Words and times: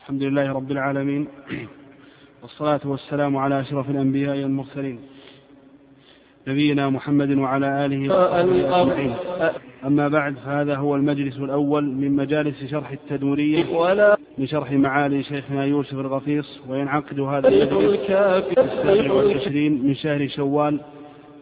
الحمد 0.00 0.22
لله 0.22 0.52
رب 0.52 0.70
العالمين 0.70 1.26
والصلاة 2.42 2.80
والسلام 2.84 3.36
على 3.36 3.60
أشرف 3.60 3.90
الأنبياء 3.90 4.42
والمرسلين. 4.42 4.98
نبينا 6.48 6.90
محمد 6.90 7.30
وعلى 7.38 7.86
آله 7.86 8.14
وصحبه 8.14 8.82
أجمعين. 8.82 9.14
أما 9.86 10.08
بعد 10.08 10.34
فهذا 10.34 10.76
هو 10.76 10.96
المجلس 10.96 11.36
الأول 11.36 11.84
من 11.84 12.16
مجالس 12.16 12.64
شرح 12.64 12.90
التدورية 12.90 13.64
من 14.38 14.46
شرح 14.46 14.72
معالي 14.72 15.22
شيخنا 15.22 15.64
يوسف 15.64 15.94
الغفيص 15.94 16.60
وينعقد 16.68 17.20
هذا 17.20 17.48
المجلس 17.48 18.00
السابع 18.58 19.12
والعشرين 19.12 19.86
من 19.86 19.94
شهر 19.94 20.28
شوال 20.28 20.80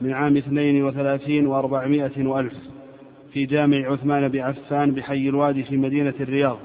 من 0.00 0.12
عام 0.12 0.36
اثنين 0.36 0.84
وثلاثين 0.84 1.46
وأربعمائة 1.46 2.26
وألف. 2.26 2.54
في 3.32 3.46
جامع 3.46 3.76
عثمان 3.92 4.28
بن 4.28 4.38
عفان 4.40 4.90
بحي 4.90 5.28
الوادي 5.28 5.62
في 5.62 5.76
مدينة 5.76 6.14
الرياض. 6.20 6.58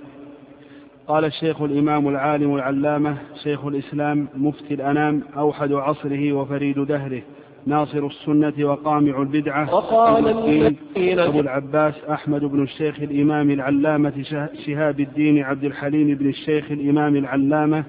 قال 1.08 1.26
الشيخ 1.26 1.62
الإمام 1.62 2.08
العالم 2.08 2.56
العلامة 2.56 3.18
شيخ 3.44 3.66
الإسلام 3.66 4.28
مفتي 4.36 4.74
الأنام 4.74 5.22
أوحد 5.38 5.72
عصره 5.72 6.34
وفريد 6.34 6.80
دهره 6.80 7.22
ناصر 7.66 8.06
السنة 8.08 8.54
وقامع 8.60 9.22
البدعة 9.22 9.76
وقال 9.76 10.76
أبو 11.20 11.40
العباس 11.40 11.94
أحمد 12.12 12.42
بن 12.46 12.64
الشيخ 12.64 13.00
الإمام 13.02 13.52
العلامة 13.52 14.24
شهاب 14.66 15.00
الدين 15.00 15.44
عبد 15.44 15.64
الحليم 15.64 16.16
بن 16.16 16.30
الشيخ 16.30 16.72
الإمام 16.72 17.16
العلامة 17.16 17.84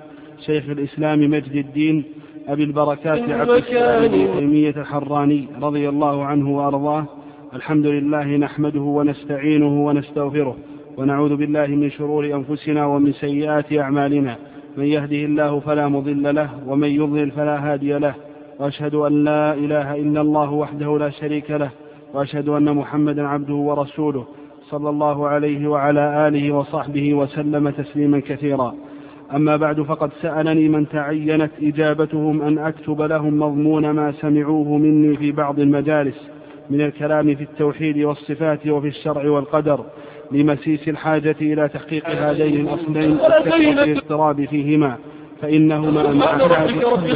شيخ 0.46 0.64
الإسلام 0.68 1.30
مجد 1.30 1.56
الدين 1.56 2.04
أبي 2.48 2.64
البركات 2.64 3.30
عبد 3.30 3.50
السلام 3.50 4.38
تيمية 4.38 4.70
الحراني 4.76 5.46
رضي 5.62 5.88
الله 5.88 6.24
عنه 6.24 6.50
وأرضاه 6.50 7.04
الحمد 7.54 7.86
لله 7.86 8.36
نحمده 8.36 8.80
ونستعينه 8.80 9.86
ونستغفره 9.86 10.56
ونعوذ 10.96 11.36
بالله 11.36 11.66
من 11.66 11.90
شرور 11.90 12.24
أنفسنا 12.34 12.86
ومن 12.86 13.12
سيئات 13.12 13.72
أعمالنا. 13.72 14.36
من 14.76 14.84
يهده 14.84 15.16
الله 15.16 15.60
فلا 15.60 15.88
مضل 15.88 16.34
له 16.34 16.50
ومن 16.66 16.88
يضلل 16.88 17.30
فلا 17.30 17.72
هادي 17.72 17.98
له. 17.98 18.14
وأشهد 18.60 18.94
أن 18.94 19.24
لا 19.24 19.54
إله 19.54 19.94
إلا 19.94 20.20
الله 20.20 20.52
وحده 20.52 20.98
لا 20.98 21.10
شريك 21.10 21.50
له. 21.50 21.70
وأشهد 22.14 22.48
أن 22.48 22.76
محمدا 22.76 23.26
عبده 23.26 23.54
ورسوله 23.54 24.24
صلى 24.70 24.90
الله 24.90 25.28
عليه 25.28 25.68
وعلى 25.68 26.28
آله 26.28 26.52
وصحبه 26.52 27.14
وسلم 27.14 27.70
تسليما 27.70 28.20
كثيرا. 28.20 28.74
أما 29.34 29.56
بعد 29.56 29.82
فقد 29.82 30.10
سألني 30.22 30.68
من 30.68 30.88
تعينت 30.88 31.50
إجابتهم 31.62 32.42
أن 32.42 32.58
أكتب 32.58 33.02
لهم 33.02 33.38
مضمون 33.38 33.90
ما 33.90 34.12
سمعوه 34.12 34.76
مني 34.78 35.16
في 35.16 35.32
بعض 35.32 35.60
المجالس. 35.60 36.33
من 36.70 36.80
الكلام 36.80 37.34
في 37.34 37.42
التوحيد 37.42 37.98
والصفات 37.98 38.66
وفي 38.66 38.88
الشرع 38.88 39.30
والقدر 39.30 39.84
لمسيس 40.32 40.88
الحاجة 40.88 41.36
إلى 41.40 41.68
تحقيق 41.68 42.08
هذين 42.08 42.68
الأصلين 42.68 43.18
والاضطراب 43.20 44.44
فيهما 44.44 44.98
فإنهما 45.42 46.12
مع 46.12 46.36
رب 46.36 47.06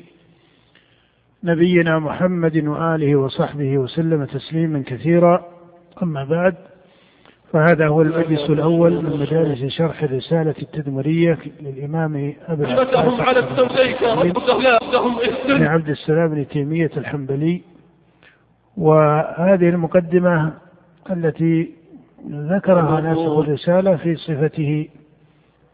نبينا 1.44 1.99
محمد 1.99 2.57
وآله 2.57 3.16
وصحبه 3.16 3.77
وسلم 3.77 4.25
تسليما 4.25 4.83
كثيرا. 4.88 5.45
أما 6.03 6.23
بعد 6.23 6.55
فهذا 7.53 7.88
هو 7.88 8.02
المجلس 8.02 8.50
الأول 8.50 8.92
من 9.03 9.20
مجالس 9.20 9.66
شرح 9.73 10.03
الرسالة 10.03 10.56
التدمرية 10.62 11.38
للإمام 11.62 12.34
أبي 12.48 12.66
على 13.22 13.42
بن 15.48 15.64
عبد 15.68 15.90
السلام 15.90 16.28
بن 16.28 16.48
تيمية 16.48 16.92
الحنبلي. 16.98 17.62
وهذه 18.78 19.70
المقدمة 19.70 20.53
التي 21.12 21.72
ذكرها 22.30 23.02
ناسخ 23.02 23.38
الرسالة 23.38 23.95
في 23.95 24.16
صفته 24.16 24.88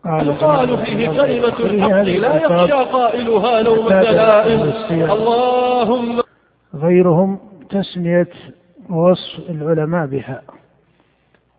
قال 0.03 0.37
قالوا 0.37 0.77
فيه 0.77 1.07
كلمة 1.07 1.59
الحق 1.59 2.01
لا 2.01 2.35
يخشى 2.35 2.73
قائلها 2.73 3.61
لوم 3.61 3.87
دلائل 3.87 4.61
اللهم 5.11 6.21
غيرهم 6.75 7.39
تسمية 7.69 8.29
وصف 8.89 9.49
العلماء 9.49 10.05
بها. 10.05 10.41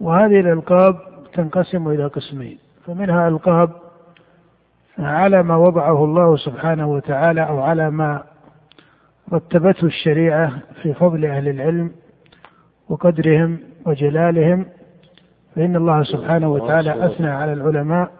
وهذه 0.00 0.40
الألقاب 0.40 0.96
تنقسم 1.32 1.88
إلى 1.88 2.06
قسمين 2.06 2.58
فمنها 2.86 3.28
ألقاب 3.28 3.70
على 4.98 5.42
ما 5.42 5.56
وضعه 5.56 6.04
الله 6.04 6.36
سبحانه 6.36 6.86
وتعالى 6.88 7.40
أو 7.48 7.60
على 7.60 7.90
ما 7.90 8.22
رتبته 9.32 9.86
الشريعة 9.86 10.52
في 10.82 10.94
فضل 10.94 11.24
أهل 11.24 11.48
العلم 11.48 11.92
وقدرهم 12.88 13.58
وجلالهم 13.86 14.66
فإن 15.56 15.76
الله 15.76 16.02
سبحانه 16.02 16.48
وتعالى 16.48 17.06
أثنى 17.06 17.28
على 17.30 17.52
العلماء 17.52 18.10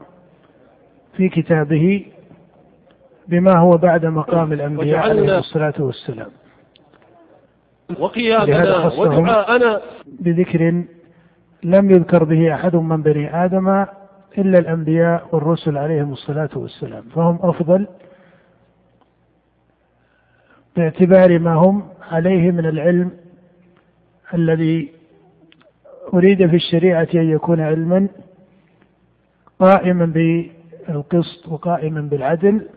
في 1.16 1.28
كتابه 1.28 2.06
بما 3.28 3.58
هو 3.58 3.76
بعد 3.76 4.06
مقام 4.06 4.52
الأنبياء 4.52 4.98
عليه 4.98 5.38
الصلاة 5.38 5.74
والسلام. 5.78 6.30
وقيادنا 7.98 8.86
ودعاءنا 8.98 9.80
بذكر 10.20 10.84
لم 11.64 11.90
يذكر 11.90 12.24
به 12.24 12.54
أحد 12.54 12.76
من 12.76 13.02
بني 13.02 13.44
آدم 13.44 13.68
إلا 14.38 14.58
الأنبياء 14.58 15.28
والرسل 15.32 15.78
عليهم 15.78 16.12
الصلاة 16.12 16.50
والسلام. 16.56 17.02
فهم 17.02 17.38
أفضل 17.42 17.86
باعتبار 20.76 21.38
ما 21.38 21.54
هم 21.54 21.88
عليه 22.10 22.50
من 22.50 22.66
العلم 22.66 23.10
الذي 24.34 24.92
أريد 26.14 26.46
في 26.46 26.56
الشريعة 26.56 27.08
أن 27.14 27.30
يكون 27.30 27.60
علما 27.60 28.08
قائما 29.60 30.06
بالقسط 30.06 31.48
وقائما 31.48 32.00
بالعدل 32.00 32.68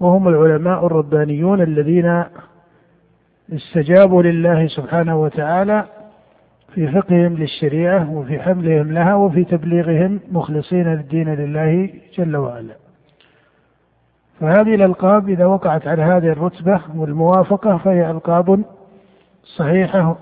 وهم 0.00 0.28
العلماء 0.28 0.86
الربانيون 0.86 1.60
الذين 1.62 2.24
استجابوا 3.52 4.22
لله 4.22 4.66
سبحانه 4.66 5.22
وتعالى 5.22 5.84
في 6.78 6.88
فقههم 6.88 7.36
للشريعة 7.36 8.10
وفي 8.10 8.40
حملهم 8.42 8.92
لها 8.92 9.14
وفي 9.14 9.44
تبليغهم 9.44 10.20
مخلصين 10.32 10.92
الدين 10.92 11.34
لله 11.34 11.90
جل 12.14 12.36
وعلا. 12.36 12.74
فهذه 14.40 14.74
الألقاب 14.74 15.28
إذا 15.28 15.46
وقعت 15.46 15.86
على 15.86 16.02
هذه 16.02 16.28
الرتبة 16.28 16.80
والموافقة 16.94 17.76
فهي 17.76 18.10
ألقاب 18.10 18.64
صحيحة 19.56 20.16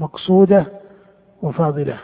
مقصودة 0.00 0.66
وفاضلة. 1.42 1.98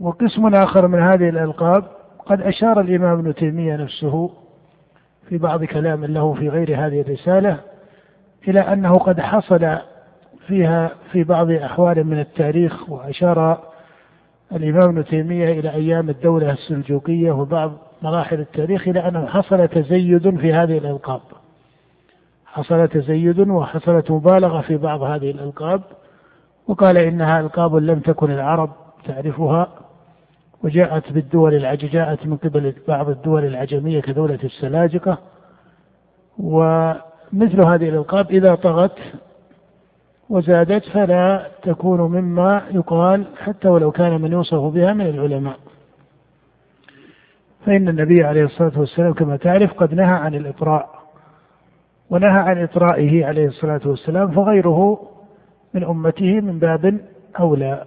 وقسم 0.00 0.54
آخر 0.54 0.86
من 0.86 0.98
هذه 0.98 1.28
الألقاب 1.28 1.84
قد 2.26 2.40
أشار 2.40 2.80
الإمام 2.80 3.18
ابن 3.18 3.34
تيمية 3.34 3.76
نفسه 3.76 4.30
في 5.28 5.38
بعض 5.38 5.64
كلام 5.64 6.04
له 6.04 6.34
في 6.34 6.48
غير 6.48 6.86
هذه 6.86 7.00
الرسالة 7.00 7.60
إلى 8.48 8.60
أنه 8.60 8.98
قد 8.98 9.20
حصل 9.20 9.78
فيها 10.46 10.90
في 11.12 11.24
بعض 11.24 11.50
أحوال 11.50 12.04
من 12.04 12.20
التاريخ 12.20 12.90
وأشار 12.90 13.58
الإمام 14.52 14.88
ابن 14.88 15.04
تيمية 15.04 15.60
إلى 15.60 15.70
أيام 15.70 16.10
الدولة 16.10 16.52
السلجوقية 16.52 17.32
وبعض 17.32 17.72
مراحل 18.02 18.40
التاريخ 18.40 18.88
إلى 18.88 19.08
أنه 19.08 19.26
حصل 19.26 19.68
تزيد 19.68 20.36
في 20.36 20.52
هذه 20.52 20.78
الألقاب. 20.78 21.20
حصل 22.46 22.88
تزيد 22.88 23.38
وحصلت 23.48 24.10
مبالغة 24.10 24.60
في 24.60 24.76
بعض 24.76 25.02
هذه 25.02 25.30
الألقاب 25.30 25.82
وقال 26.68 26.96
إنها 26.96 27.40
ألقاب 27.40 27.76
لم 27.76 28.00
تكن 28.00 28.30
العرب 28.30 28.70
تعرفها 29.04 29.68
وجاءت 30.64 31.12
بالدول 31.12 31.54
العج 31.54 31.86
جاءت 31.86 32.26
من 32.26 32.36
قبل 32.36 32.74
بعض 32.88 33.08
الدول 33.08 33.44
العجمية 33.44 34.00
كدولة 34.00 34.38
السلاجقة 34.44 35.18
ومثل 36.38 37.60
هذه 37.60 37.88
الألقاب 37.88 38.30
إذا 38.30 38.54
طغت 38.54 38.98
وزادت 40.30 40.84
فلا 40.84 41.46
تكون 41.62 42.00
مما 42.00 42.62
يقال 42.70 43.24
حتى 43.38 43.68
ولو 43.68 43.90
كان 43.90 44.20
من 44.20 44.32
يوصف 44.32 44.60
بها 44.60 44.92
من 44.92 45.06
العلماء. 45.06 45.58
فإن 47.66 47.88
النبي 47.88 48.24
عليه 48.24 48.44
الصلاة 48.44 48.78
والسلام 48.78 49.12
كما 49.12 49.36
تعرف 49.36 49.72
قد 49.72 49.94
نهى 49.94 50.14
عن 50.14 50.34
الإطراء 50.34 50.88
ونهى 52.10 52.38
عن 52.38 52.62
إطرائه 52.62 53.26
عليه 53.26 53.46
الصلاة 53.46 53.80
والسلام 53.84 54.30
فغيره 54.30 55.08
من 55.74 55.84
أمته 55.84 56.40
من 56.40 56.58
باب 56.58 57.00
أولى. 57.40 57.84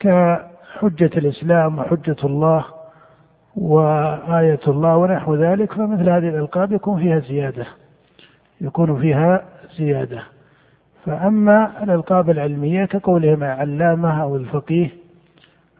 كحجة 0.00 1.10
الإسلام 1.18 1.78
وحجة 1.78 2.16
الله 2.24 2.64
وآية 3.56 4.60
الله 4.68 4.96
ونحو 4.96 5.34
ذلك 5.34 5.72
فمثل 5.72 6.08
هذه 6.10 6.28
الألقاب 6.28 6.72
يكون 6.72 6.98
فيها 7.00 7.18
زيادة 7.18 7.66
يكون 8.60 9.00
فيها 9.00 9.44
زيادة. 9.78 10.22
فأما 11.06 11.82
الألقاب 11.82 12.30
العلمية 12.30 12.84
كقولهم 12.84 13.44
علامة 13.44 14.22
أو 14.22 14.36
الفقيه 14.36 14.90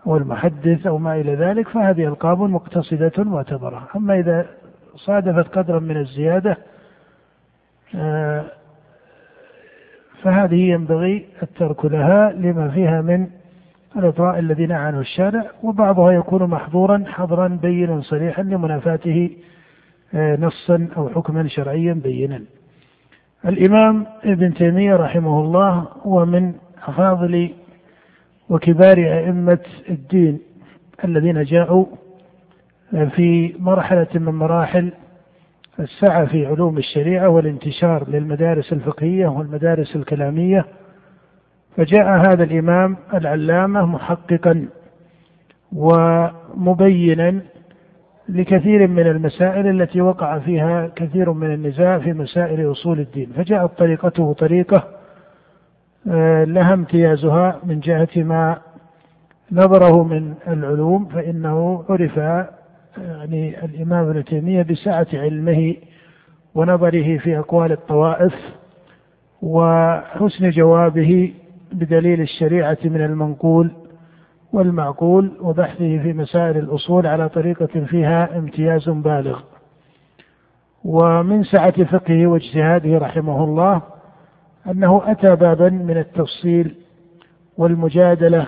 أو 0.06 0.16
المحدث 0.16 0.86
أو 0.86 0.98
ما 0.98 1.20
إلى 1.20 1.34
ذلك 1.34 1.68
فهذه 1.68 2.08
ألقاب 2.08 2.40
مقتصدة 2.40 3.12
معتبرة. 3.24 3.88
أما 3.96 4.18
إذا 4.18 4.46
صادفت 4.94 5.58
قدرا 5.58 5.78
من 5.78 5.96
الزيادة 5.96 6.56
آه، 7.94 8.44
فهذه 10.22 10.54
ينبغي 10.70 11.26
الترك 11.42 11.84
لها 11.84 12.32
لما 12.32 12.68
فيها 12.68 13.00
من 13.02 13.26
الإطراء 13.96 14.38
الذي 14.38 14.66
نهى 14.66 14.76
عنه 14.76 15.00
الشارع 15.00 15.50
وبعضها 15.62 16.12
يكون 16.12 16.42
محظورا 16.42 17.04
حظرا 17.06 17.48
بينا 17.48 18.00
صريحا 18.00 18.42
لمنافاته 18.42 19.30
آه، 20.14 20.36
نصا 20.36 20.88
أو 20.96 21.08
حكما 21.08 21.48
شرعيا 21.48 21.92
بينا. 21.92 22.42
الإمام 23.46 24.06
ابن 24.24 24.54
تيمية 24.54 24.96
رحمه 24.96 25.40
الله 25.40 25.88
هو 26.02 26.26
من 26.26 26.54
أفاضل 26.86 27.50
وكبار 28.48 28.98
أئمة 28.98 29.58
الدين 29.90 30.38
الذين 31.04 31.42
جاءوا 31.42 31.86
في 32.90 33.54
مرحلة 33.58 34.06
من 34.14 34.34
مراحل 34.34 34.92
السعة 35.80 36.24
في 36.26 36.46
علوم 36.46 36.78
الشريعة 36.78 37.28
والانتشار 37.28 38.08
للمدارس 38.10 38.72
الفقهية 38.72 39.26
والمدارس 39.26 39.96
الكلامية. 39.96 40.64
فجاء 41.76 42.06
هذا 42.18 42.44
الإمام 42.44 42.96
العلامة 43.14 43.86
محققا 43.86 44.68
ومبينا 45.72 47.40
لكثير 48.28 48.86
من 48.86 49.06
المسائل 49.06 49.82
التي 49.82 50.00
وقع 50.00 50.38
فيها 50.38 50.90
كثير 50.96 51.32
من 51.32 51.54
النزاع 51.54 51.98
في 51.98 52.12
مسائل 52.12 52.72
أصول 52.72 53.00
الدين. 53.00 53.32
فجاءت 53.36 53.78
طريقته 53.78 54.32
طريقة 54.32 54.88
آه، 56.10 56.44
لها 56.44 56.74
امتيازها 56.74 57.60
من 57.64 57.80
جهة 57.80 58.08
ما 58.16 58.58
نظره 59.52 60.04
من 60.04 60.34
العلوم 60.48 61.04
فإنه 61.04 61.84
عرف 61.88 62.16
يعني 62.98 63.64
الإمام 63.64 64.08
ابن 64.08 64.24
تيمية 64.24 64.62
بسعة 64.62 65.06
علمه 65.12 65.74
ونظره 66.54 67.18
في 67.18 67.38
أقوال 67.38 67.72
الطوائف 67.72 68.34
وحسن 69.42 70.50
جوابه 70.50 71.34
بدليل 71.72 72.20
الشريعة 72.20 72.78
من 72.84 73.04
المنقول. 73.04 73.70
والمعقول 74.52 75.32
وبحثه 75.40 75.98
في 75.98 76.12
مسائل 76.12 76.56
الأصول 76.58 77.06
على 77.06 77.28
طريقة 77.28 77.84
فيها 77.84 78.38
امتياز 78.38 78.88
بالغ. 78.88 79.40
ومن 80.84 81.44
سعة 81.44 81.84
فقهه 81.84 82.26
واجتهاده 82.26 82.98
رحمه 82.98 83.44
الله 83.44 83.82
أنه 84.70 85.02
أتى 85.06 85.36
بابا 85.36 85.68
من 85.70 85.96
التفصيل 85.96 86.74
والمجادلة 87.58 88.46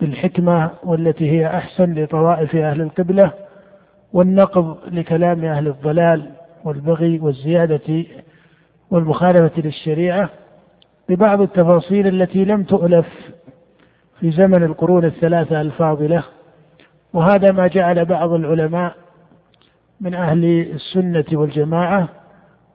بالحكمة 0.00 0.70
والتي 0.84 1.30
هي 1.30 1.46
أحسن 1.46 1.94
لطوائف 1.94 2.56
أهل 2.56 2.80
القبلة 2.80 3.32
والنقض 4.12 4.76
لكلام 4.92 5.44
أهل 5.44 5.68
الضلال 5.68 6.30
والبغي 6.64 7.18
والزيادة 7.18 8.04
والمخالفة 8.90 9.62
للشريعة 9.62 10.30
ببعض 11.08 11.40
التفاصيل 11.40 12.06
التي 12.06 12.44
لم 12.44 12.62
تؤلف 12.62 13.06
في 14.20 14.30
زمن 14.30 14.62
القرون 14.62 15.04
الثلاثة 15.04 15.60
الفاضلة 15.60 16.24
وهذا 17.12 17.52
ما 17.52 17.66
جعل 17.66 18.04
بعض 18.04 18.32
العلماء 18.32 18.94
من 20.00 20.14
أهل 20.14 20.44
السنة 20.44 21.24
والجماعة 21.32 22.08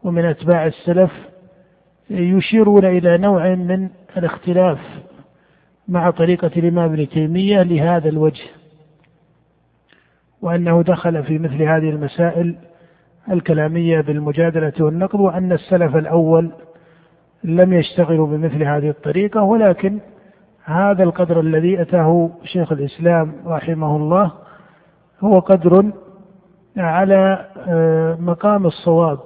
ومن 0.04 0.26
أتباع 0.26 0.66
السلف 0.66 1.12
يشيرون 2.10 2.86
إلى 2.86 3.18
نوع 3.18 3.56
من 3.56 3.90
الاختلاف 4.18 4.80
مع 5.88 6.10
طريقة 6.10 6.52
الإمام 6.58 6.94
ابن 6.94 7.10
تيمية 7.10 7.64
لهذا 7.64 8.10
الوجه 8.10 8.44
وأنه 10.42 10.82
دخل 10.82 11.24
في 11.24 11.40
مثل 11.40 11.62
هذه 11.62 11.90
المسائل 11.90 12.56
الكلامية 13.32 14.02
بالمجادلة 14.02 14.74
والنقد 14.80 15.20
وأن 15.20 15.52
السلف 15.52 15.96
الأول 15.96 16.52
لم 17.44 17.74
يشتغلوا 17.74 18.28
بمثل 18.28 18.64
هذه 18.64 18.90
الطريقة 18.90 19.42
ولكن 19.42 20.00
هذا 20.66 21.04
القدر 21.04 21.40
الذي 21.40 21.82
أتاه 21.82 22.30
شيخ 22.44 22.72
الإسلام 22.72 23.34
رحمه 23.46 23.96
الله 23.96 24.32
هو 25.22 25.40
قدر 25.40 25.92
على 26.78 27.46
آه، 27.68 28.18
مقام 28.20 28.66
الصواب 28.66 29.20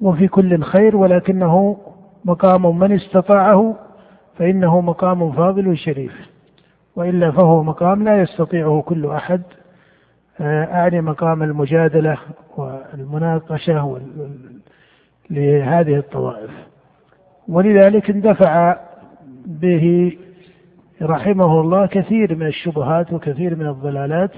وفي 0.00 0.28
كل 0.28 0.62
خير 0.62 0.96
ولكنه 0.96 1.76
مقام 2.24 2.78
من 2.78 2.92
استطاعه 2.92 3.76
فإنه 4.38 4.80
مقام 4.80 5.32
فاضل 5.32 5.76
شريف. 5.76 6.12
وإلا 6.96 7.30
فهو 7.30 7.62
مقام 7.62 8.04
لا 8.04 8.22
يستطيعه 8.22 8.82
كل 8.86 9.06
أحد. 9.06 9.42
آه، 10.40 10.64
أعني 10.64 11.00
مقام 11.00 11.42
المجادلة 11.42 12.18
والمناقشة 12.56 14.00
لهذه 15.30 15.96
الطوائف. 15.96 16.50
ولذلك 17.48 18.10
اندفع 18.10 18.76
به 19.48 20.12
رحمه 21.02 21.60
الله 21.60 21.86
كثير 21.86 22.34
من 22.34 22.46
الشبهات 22.46 23.12
وكثير 23.12 23.56
من 23.56 23.66
الضلالات 23.66 24.32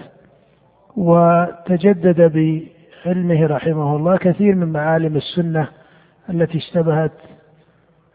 وتجدد 0.97 2.21
بعلمه 2.33 3.47
رحمه 3.47 3.97
الله 3.97 4.17
كثير 4.17 4.55
من 4.55 4.73
معالم 4.73 5.17
السنة 5.17 5.69
التي 6.31 6.59
اشتبهت 6.59 7.13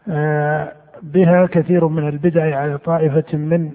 آه، 0.08 0.72
بها 1.02 1.46
كثير 1.46 1.88
من 1.88 2.08
البدع 2.08 2.58
على 2.58 2.78
طائفة 2.78 3.38
من 3.38 3.70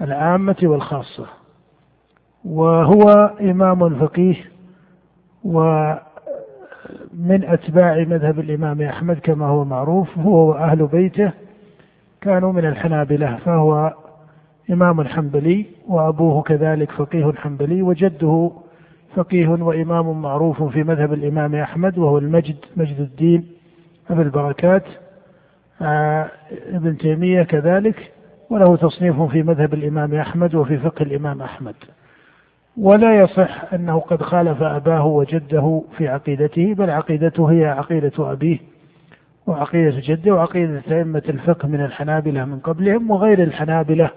العامة 0.00 0.56
والخاصة. 0.62 1.26
وهو 2.44 3.30
إمام 3.40 3.98
فقيه 3.98 4.36
ومن 5.44 6.00
أتباع 7.44 7.98
مذهب 8.04 8.38
الإمام 8.38 8.82
أحمد 8.82 9.18
كما 9.18 9.46
هو 9.46 9.64
معروف 9.64 10.18
هو 10.18 10.50
وأهل 10.50 10.86
بيته 10.86 11.32
كانوا 12.20 12.52
من 12.52 12.64
الحنابلة 12.66 13.36
فهو 13.36 13.94
إمام 14.70 15.08
حنبلي 15.08 15.66
وأبوه 15.88 16.42
كذلك 16.42 16.90
فقيه 16.90 17.32
حنبلي 17.32 17.82
وجده 17.82 18.50
فقيه 19.16 19.48
وإمام 19.48 20.22
معروف 20.22 20.62
في 20.62 20.82
مذهب 20.82 21.12
الإمام 21.12 21.54
أحمد 21.54 21.98
وهو 21.98 22.18
المجد 22.18 22.56
مجد 22.76 23.00
الدين 23.00 23.48
أبي 24.10 24.22
البركات 24.22 24.84
آه 25.82 26.30
ابن 26.72 26.96
تيمية 26.96 27.42
كذلك 27.42 28.12
وله 28.50 28.76
تصنيف 28.76 29.22
في 29.22 29.42
مذهب 29.42 29.74
الإمام 29.74 30.14
أحمد 30.14 30.54
وفي 30.54 30.78
فقه 30.78 31.02
الإمام 31.02 31.42
أحمد. 31.42 31.74
ولا 32.76 33.20
يصح 33.20 33.74
أنه 33.74 33.98
قد 34.00 34.22
خالف 34.22 34.62
أباه 34.62 35.06
وجده 35.06 35.82
في 35.96 36.08
عقيدته 36.08 36.74
بل 36.74 36.90
عقيدته 36.90 37.50
هي 37.52 37.66
عقيدة 37.66 38.32
أبيه. 38.32 38.58
وعقيدة 39.46 40.00
جده 40.04 40.34
وعقيدة 40.34 40.82
أئمة 40.90 41.22
الفقه 41.28 41.68
من 41.68 41.80
الحنابلة 41.80 42.44
من 42.44 42.58
قبلهم 42.58 43.10
وغير 43.10 43.42
الحنابلة 43.42 44.10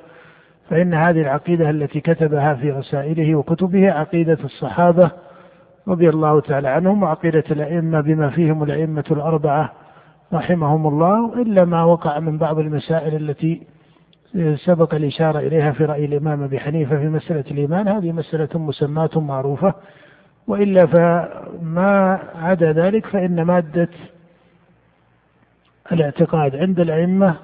فإن 0.69 0.93
هذه 0.93 1.21
العقيدة 1.21 1.69
التي 1.69 1.99
كتبها 2.01 2.53
في 2.53 2.71
رسائله 2.71 3.35
وكتبه 3.35 3.91
عقيدة 3.91 4.37
الصحابة 4.43 5.11
رضي 5.87 6.09
الله 6.09 6.39
تعالى 6.39 6.67
عنهم 6.67 7.03
وعقيدة 7.03 7.43
الأئمة 7.51 8.01
بما 8.01 8.29
فيهم 8.29 8.63
الأئمة 8.63 9.03
الأربعة 9.11 9.73
رحمهم 10.33 10.87
الله 10.87 11.41
إلا 11.41 11.65
ما 11.65 11.83
وقع 11.83 12.19
من 12.19 12.37
بعض 12.37 12.59
المسائل 12.59 13.15
التي 13.15 13.61
سبق 14.55 14.95
الإشارة 14.95 15.39
إليها 15.39 15.71
في 15.71 15.85
رأي 15.85 16.05
الإمام 16.05 16.43
أبي 16.43 16.59
حنيفة 16.59 16.97
في 16.97 17.09
مسألة 17.09 17.43
الإيمان. 17.51 17.87
هذه 17.87 18.11
مسألة 18.11 18.49
مسماة 18.59 19.09
معروفة 19.15 19.73
وإلا 20.47 20.85
فما 20.85 22.19
عدا 22.35 22.71
ذلك 22.71 23.05
فإن 23.05 23.41
مادة 23.41 23.89
الاعتقاد 25.91 26.55
عند 26.55 26.79
الأئمة 26.79 27.35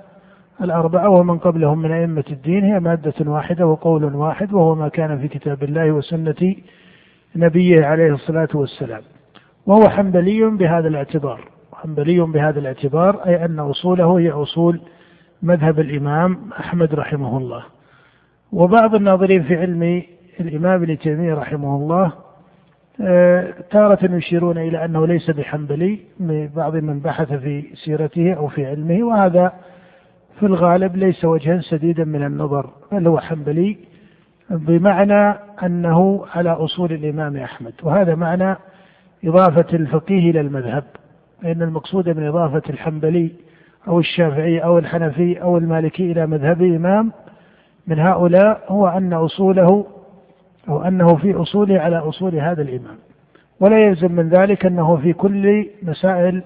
الأربعة 0.61 1.09
ومن 1.09 1.37
قبلهم 1.37 1.79
من 1.79 1.91
أئمة 1.91 2.23
الدين 2.31 2.63
هي 2.63 2.79
مادة 2.79 3.13
واحدة 3.31 3.67
وقول 3.67 4.03
واحد 4.03 4.53
وهو 4.53 4.75
ما 4.75 4.87
كان 4.89 5.19
في 5.19 5.27
كتاب 5.27 5.63
الله 5.63 5.91
وسنة 5.91 6.55
نبيه 7.35 7.85
عليه 7.85 8.13
الصلاة 8.13 8.49
والسلام. 8.53 9.01
وهو 9.65 9.89
حنبلي 9.89 10.45
بهذا 10.45 10.87
الاعتبار. 10.87 11.47
حنبلي 11.73 12.19
بهذا 12.19 12.59
الاعتبار 12.59 13.25
أي 13.25 13.45
أن 13.45 13.59
أصوله 13.59 14.19
هي 14.19 14.31
أصول 14.31 14.81
مذهب 15.43 15.79
الإمام 15.79 16.37
أحمد 16.59 16.93
رحمه 16.95 17.37
الله. 17.37 17.63
وبعض 18.51 18.95
الناظرين 18.95 19.43
في 19.43 19.55
علم 19.55 20.03
الإمام 20.39 20.83
ابن 20.83 20.97
تيمية 20.97 21.33
رحمه 21.33 21.75
الله 21.75 22.13
تارة 23.71 24.15
يشيرون 24.15 24.57
إلى 24.57 24.85
أنه 24.85 25.07
ليس 25.07 25.31
بحنبلي 25.31 25.99
بعض 26.55 26.75
من 26.75 26.99
بحث 26.99 27.33
في 27.33 27.63
سيرته 27.85 28.33
أو 28.33 28.47
في 28.47 28.65
علمه 28.65 29.03
وهذا 29.03 29.53
في 30.39 30.45
الغالب 30.45 30.95
ليس 30.95 31.25
وجها 31.25 31.61
سديدا 31.61 32.03
من 32.03 32.25
النظر 32.25 32.69
بل 32.91 33.07
هو 33.07 33.19
حنبلي 33.19 33.77
بمعنى 34.49 35.35
أنه 35.63 36.25
على 36.35 36.49
أصول 36.49 36.91
الإمام 36.91 37.37
أحمد. 37.37 37.73
وهذا 37.83 38.15
معنى 38.15 38.55
إضافة 39.25 39.65
الفقيه 39.73 40.31
إلى 40.31 40.41
المذهب 40.41 40.83
لأن 41.43 41.61
المقصود 41.61 42.09
من 42.09 42.27
إضافة 42.27 42.61
الحنبلي 42.69 43.31
أو 43.87 43.99
الشافعي 43.99 44.59
أو 44.59 44.77
الحنفي 44.77 45.41
أو 45.41 45.57
المالكي 45.57 46.11
إلى 46.11 46.27
مذهب 46.27 46.61
إمام 46.61 47.11
من 47.87 47.99
هؤلاء 47.99 48.63
هو 48.67 48.87
أن 48.87 49.13
أصوله 49.13 49.85
أو 50.69 50.83
أنه 50.83 51.15
في 51.15 51.33
أصوله 51.33 51.79
على 51.79 51.97
أصول 51.97 52.35
هذا 52.35 52.61
الإمام. 52.61 52.95
ولا 53.59 53.79
يلزم 53.79 54.11
من 54.11 54.29
ذلك 54.29 54.65
أنه 54.65 54.97
في 54.97 55.13
كل 55.13 55.67
مسائل 55.83 56.43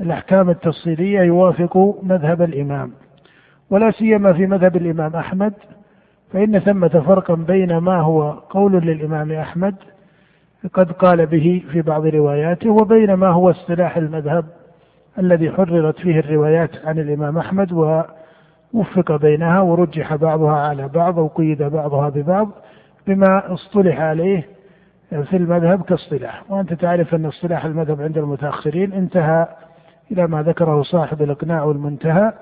الأحكام 0.00 0.50
التفصيلية 0.50 1.20
يوافق 1.20 1.98
مذهب 2.02 2.42
الإمام. 2.42 2.92
ولا 3.70 3.90
سيما 3.90 4.32
في 4.32 4.46
مذهب 4.46 4.76
الإمام 4.76 5.16
أحمد 5.16 5.52
فإن 6.32 6.58
ثمة 6.58 6.88
فرقا 6.88 7.34
بين 7.34 7.76
ما 7.78 8.00
هو 8.00 8.30
قول 8.30 8.72
للإمام 8.72 9.32
أحمد 9.32 9.74
قد 10.74 10.92
قال 10.92 11.26
به 11.26 11.62
في 11.72 11.82
بعض 11.82 12.06
رواياته 12.06 12.70
وبين 12.70 13.14
ما 13.14 13.28
هو 13.28 13.50
اصطلاح 13.50 13.96
المذهب 13.96 14.44
الذي 15.18 15.50
حررت 15.50 15.98
فيه 15.98 16.18
الروايات 16.18 16.70
عن 16.84 16.98
الإمام 16.98 17.38
أحمد 17.38 17.72
ووفق 17.72 19.16
بينها 19.16 19.60
ورجح 19.60 20.14
بعضها 20.14 20.56
على 20.56 20.88
بعض 20.88 21.18
وقيد 21.18 21.62
بعضها 21.62 22.08
ببعض. 22.08 22.48
بما 23.08 23.52
اصطلح 23.54 24.00
عليه 24.00 24.46
في 25.10 25.36
المذهب 25.36 25.82
كاصطلاح. 25.82 26.50
وأنت 26.50 26.72
تعرف 26.72 27.14
أن 27.14 27.26
اصطلاح 27.26 27.64
المذهب 27.64 28.02
عند 28.02 28.18
المتأخرين 28.18 28.92
انتهى 28.92 29.48
إلى 30.12 30.26
ما 30.26 30.42
ذكره 30.42 30.82
صاحب 30.82 31.22
الإقناع 31.22 31.62
والمنتهى. 31.62 32.32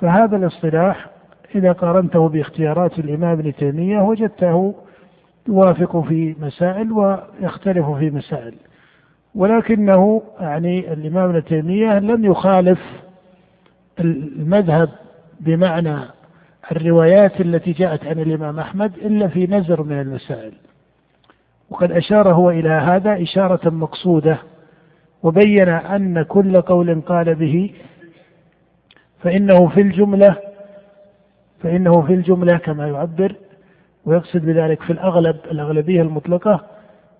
فهذا 0.00 0.36
الاصطلاح 0.36 1.06
إذا 1.54 1.72
قارنته 1.72 2.28
باختيارات 2.28 2.98
الإمام 2.98 3.38
ابن 3.38 3.54
تيمية 3.54 4.00
وجدته 4.00 4.74
يوافق 5.48 6.00
في 6.00 6.36
مسائل 6.40 6.92
ويختلف 6.92 7.86
في 7.90 8.10
مسائل. 8.10 8.54
ولكنه 9.34 10.22
يعني 10.40 10.92
الإمام 10.92 11.30
ابن 11.30 11.44
تيمية 11.44 11.98
لم 11.98 12.24
يخالف 12.24 12.80
المذهب 14.00 14.88
بمعنى 15.40 15.96
الروايات 16.72 17.40
التي 17.40 17.72
جاءت 17.72 18.04
عن 18.04 18.18
الإمام 18.18 18.60
أحمد 18.60 18.94
إلا 18.96 19.28
في 19.28 19.46
نزر 19.46 19.82
من 19.82 20.00
المسائل. 20.00 20.52
وقد 21.70 21.92
أشار 21.92 22.32
هو 22.32 22.50
إلى 22.50 22.68
هذا 22.68 23.22
إشارة 23.22 23.70
مقصودة 23.70 24.38
وبين 25.22 25.68
أن 25.68 26.22
كل 26.22 26.60
قول 26.60 27.00
قال 27.00 27.34
به 27.34 27.70
فإنه 29.22 29.68
في 29.68 29.80
الجملة 29.80 30.36
فإنه 31.62 32.02
في 32.02 32.14
الجملة 32.14 32.56
كما 32.56 32.88
يعبر 32.88 33.34
ويقصد 34.04 34.40
بذلك 34.46 34.82
في 34.82 34.92
الأغلب 34.92 35.36
الأغلبية 35.50 36.02
المطلقة 36.02 36.66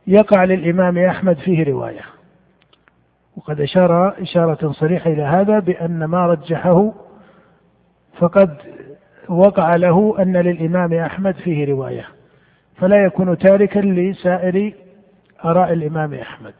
يقع 0.06 0.44
للإمام 0.44 0.98
أحمد 0.98 1.36
فيه 1.36 1.64
رواية. 1.64 2.02
وقد 3.36 3.60
أشار 3.60 4.22
إشارة 4.22 4.72
صريحة 4.72 5.10
إلى 5.10 5.22
هذا 5.22 5.58
بأن 5.58 6.04
ما 6.04 6.26
رجحه 6.26 6.92
فقد 8.18 8.56
وقع 9.28 9.76
له 9.76 10.22
أن 10.22 10.36
للإمام 10.36 10.92
أحمد 10.92 11.34
فيه 11.34 11.64
رواية 11.64 12.06
فلا 12.76 13.04
يكون 13.04 13.38
تاركا 13.38 13.78
لسائر 13.78 14.72
آراء 15.44 15.72
الإمام 15.72 16.14
أحمد 16.14 16.54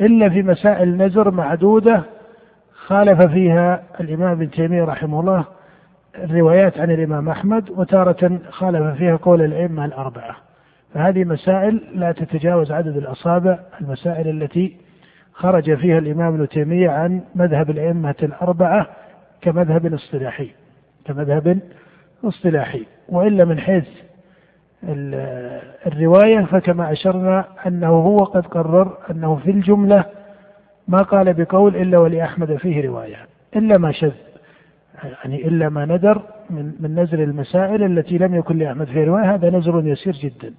إلا 0.00 0.28
في 0.28 0.42
مسائل 0.42 0.96
نزر 0.96 1.30
معدودة 1.30 2.02
خالف 2.72 3.22
فيها 3.22 3.82
الإمام 4.00 4.30
ابن 4.30 4.50
تيمية 4.50 4.84
رحمه 4.84 5.20
الله 5.20 5.44
الروايات 6.18 6.78
عن 6.78 6.90
الإمام 6.90 7.28
أحمد 7.28 7.70
وتارة 7.70 8.38
خالف 8.50 8.96
فيها 8.98 9.16
قول 9.16 9.42
الأئمة 9.42 9.84
الأربعة. 9.84 10.36
فهذه 10.94 11.24
مسائل 11.24 11.82
لا 11.94 12.12
تتجاوز 12.12 12.72
عدد 12.72 12.96
الأصابع 12.96 13.58
المسائل 13.80 14.28
التي 14.28 14.76
خرج 15.32 15.74
فيها 15.74 15.98
الإمام 15.98 16.34
ابن 16.34 16.48
تيمية 16.48 16.90
عن 16.90 17.20
مذهب 17.34 17.70
الأئمة 17.70 18.14
الأربعة 18.22 18.86
كمذهب 19.40 19.94
اصطلاحي 19.94 20.50
كمذهب 21.04 21.58
اصطلاحي 22.24 22.86
وإلا 23.08 23.44
من 23.44 23.58
حيث 23.58 23.88
الرواية 25.86 26.44
فكما 26.44 26.92
أشرنا 26.92 27.44
أنه 27.66 27.88
هو 27.88 28.16
قد 28.16 28.46
قرر 28.46 28.98
أنه 29.10 29.36
في 29.36 29.50
الجملة 29.50 30.04
ما 30.88 30.98
قال 30.98 31.34
بقول 31.34 31.76
إلا 31.76 31.98
ولأحمد 31.98 32.56
فيه 32.56 32.88
رواية 32.88 33.16
إلا 33.56 33.78
ما 33.78 33.92
شذ 33.92 34.12
يعني 35.04 35.48
إلا 35.48 35.68
ما 35.68 35.84
ندر 35.84 36.22
من, 36.50 36.72
من 36.80 37.00
نزر 37.00 37.22
المسائل 37.22 37.82
التي 37.82 38.18
لم 38.18 38.34
يكن 38.34 38.58
لأحمد 38.58 38.86
فيه 38.86 39.04
رواية 39.04 39.34
هذا 39.34 39.50
نزر 39.50 39.82
يسير 39.86 40.12
جدا. 40.12 40.54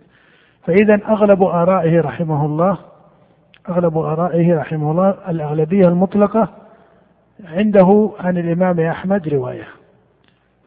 فإذا 0.65 0.99
أغلب 1.07 1.43
آرائه 1.43 2.01
رحمه 2.01 2.45
الله 2.45 2.77
أغلب 3.69 3.97
آرائه 3.97 4.55
رحمه 4.55 4.91
الله 4.91 5.15
الأغلبية 5.29 5.87
المطلقة 5.87 6.49
عنده 7.45 8.11
عن 8.19 8.37
الإمام 8.37 8.79
أحمد 8.79 9.27
رواية. 9.27 9.67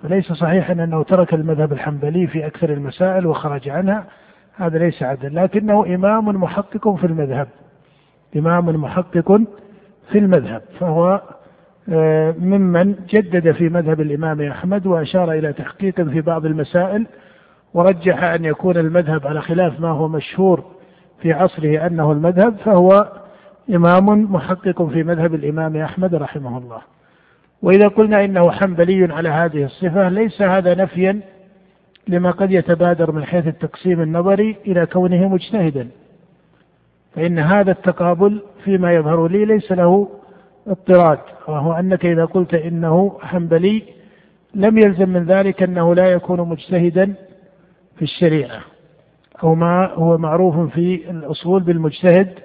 فليس 0.02 0.32
صحيحا 0.32 0.72
أنه 0.72 1.02
ترك 1.02 1.34
المذهب 1.34 1.72
الحنبلي 1.72 2.26
في 2.26 2.46
أكثر 2.46 2.72
المسائل 2.72 3.26
وخرج 3.26 3.68
عنها. 3.68 4.04
هذا 4.56 4.78
ليس 4.78 5.02
عدلا 5.02 5.44
لكنه 5.44 5.94
إمام 5.94 6.28
محقق 6.28 6.94
في 6.94 7.06
المذهب. 7.06 7.48
إمام 8.36 8.66
محقق 8.66 9.40
في 10.10 10.18
المذهب. 10.18 10.62
فهو 10.80 11.20
آه، 11.88 12.34
ممن 12.38 12.94
جدد 13.08 13.52
في 13.52 13.68
مذهب 13.68 14.00
الإمام 14.00 14.40
أحمد 14.40 14.86
وأشار 14.86 15.32
إلى 15.32 15.52
تحقيق 15.52 16.02
في 16.02 16.20
بعض 16.20 16.46
المسائل 16.46 17.06
ورجح 17.74 18.22
أن 18.22 18.44
يكون 18.44 18.76
المذهب 18.76 19.26
على 19.26 19.40
خلاف 19.40 19.80
ما 19.80 19.88
هو 19.88 20.08
مشهور 20.08 20.64
في 21.22 21.32
عصره 21.32 21.86
أنه 21.86 22.12
المذهب 22.12 22.56
فهو 22.64 23.12
إمام 23.70 24.32
محقق 24.32 24.82
في 24.82 25.02
مذهب 25.02 25.34
الإمام 25.34 25.76
أحمد 25.76 26.14
رحمه 26.14 26.58
الله. 26.58 26.80
وإذا 27.62 27.88
قلنا 27.88 28.24
إنه 28.24 28.50
حنبلي 28.50 29.12
على 29.14 29.28
هذه 29.28 29.64
الصفة 29.64 30.08
ليس 30.08 30.42
هذا 30.42 30.74
نفيا 30.74 31.20
لما 32.08 32.30
قد 32.30 32.50
يتبادر 32.50 33.12
من 33.12 33.24
حيث 33.24 33.46
التقسيم 33.46 34.00
النظري 34.00 34.56
إلى 34.66 34.86
كونه 34.86 35.28
مجتهدا. 35.28 35.88
فإن 37.14 37.38
هذا 37.38 37.70
التقابل 37.70 38.42
فيما 38.64 38.94
يظهر 38.94 39.28
لي 39.28 39.44
ليس 39.44 39.72
له 39.72 40.08
اضطراد 40.66 41.18
وهو 41.48 41.72
أنك 41.72 42.06
إذا 42.06 42.24
قلت 42.24 42.54
إنه 42.54 43.18
حنبلي 43.22 43.82
لم 44.54 44.78
يلزم 44.78 45.08
من 45.08 45.24
ذلك 45.24 45.62
أنه 45.62 45.94
لا 45.94 46.06
يكون 46.06 46.40
مجتهدا 46.40 47.14
في 47.96 48.02
الشريعة 48.02 48.60
أو 49.42 49.54
ما 49.54 49.86
هو 49.86 50.18
معروف 50.18 50.74
في 50.74 51.10
الأصول 51.10 51.62
بالمجتهد 51.62 52.38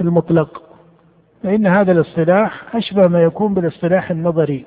المطلق. 0.00 0.69
فإن 1.42 1.66
هذا 1.66 1.92
الاصطلاح 1.92 2.76
أشبه 2.76 3.08
ما 3.08 3.22
يكون 3.22 3.54
بالاصطلاح 3.54 4.10
النظري 4.10 4.64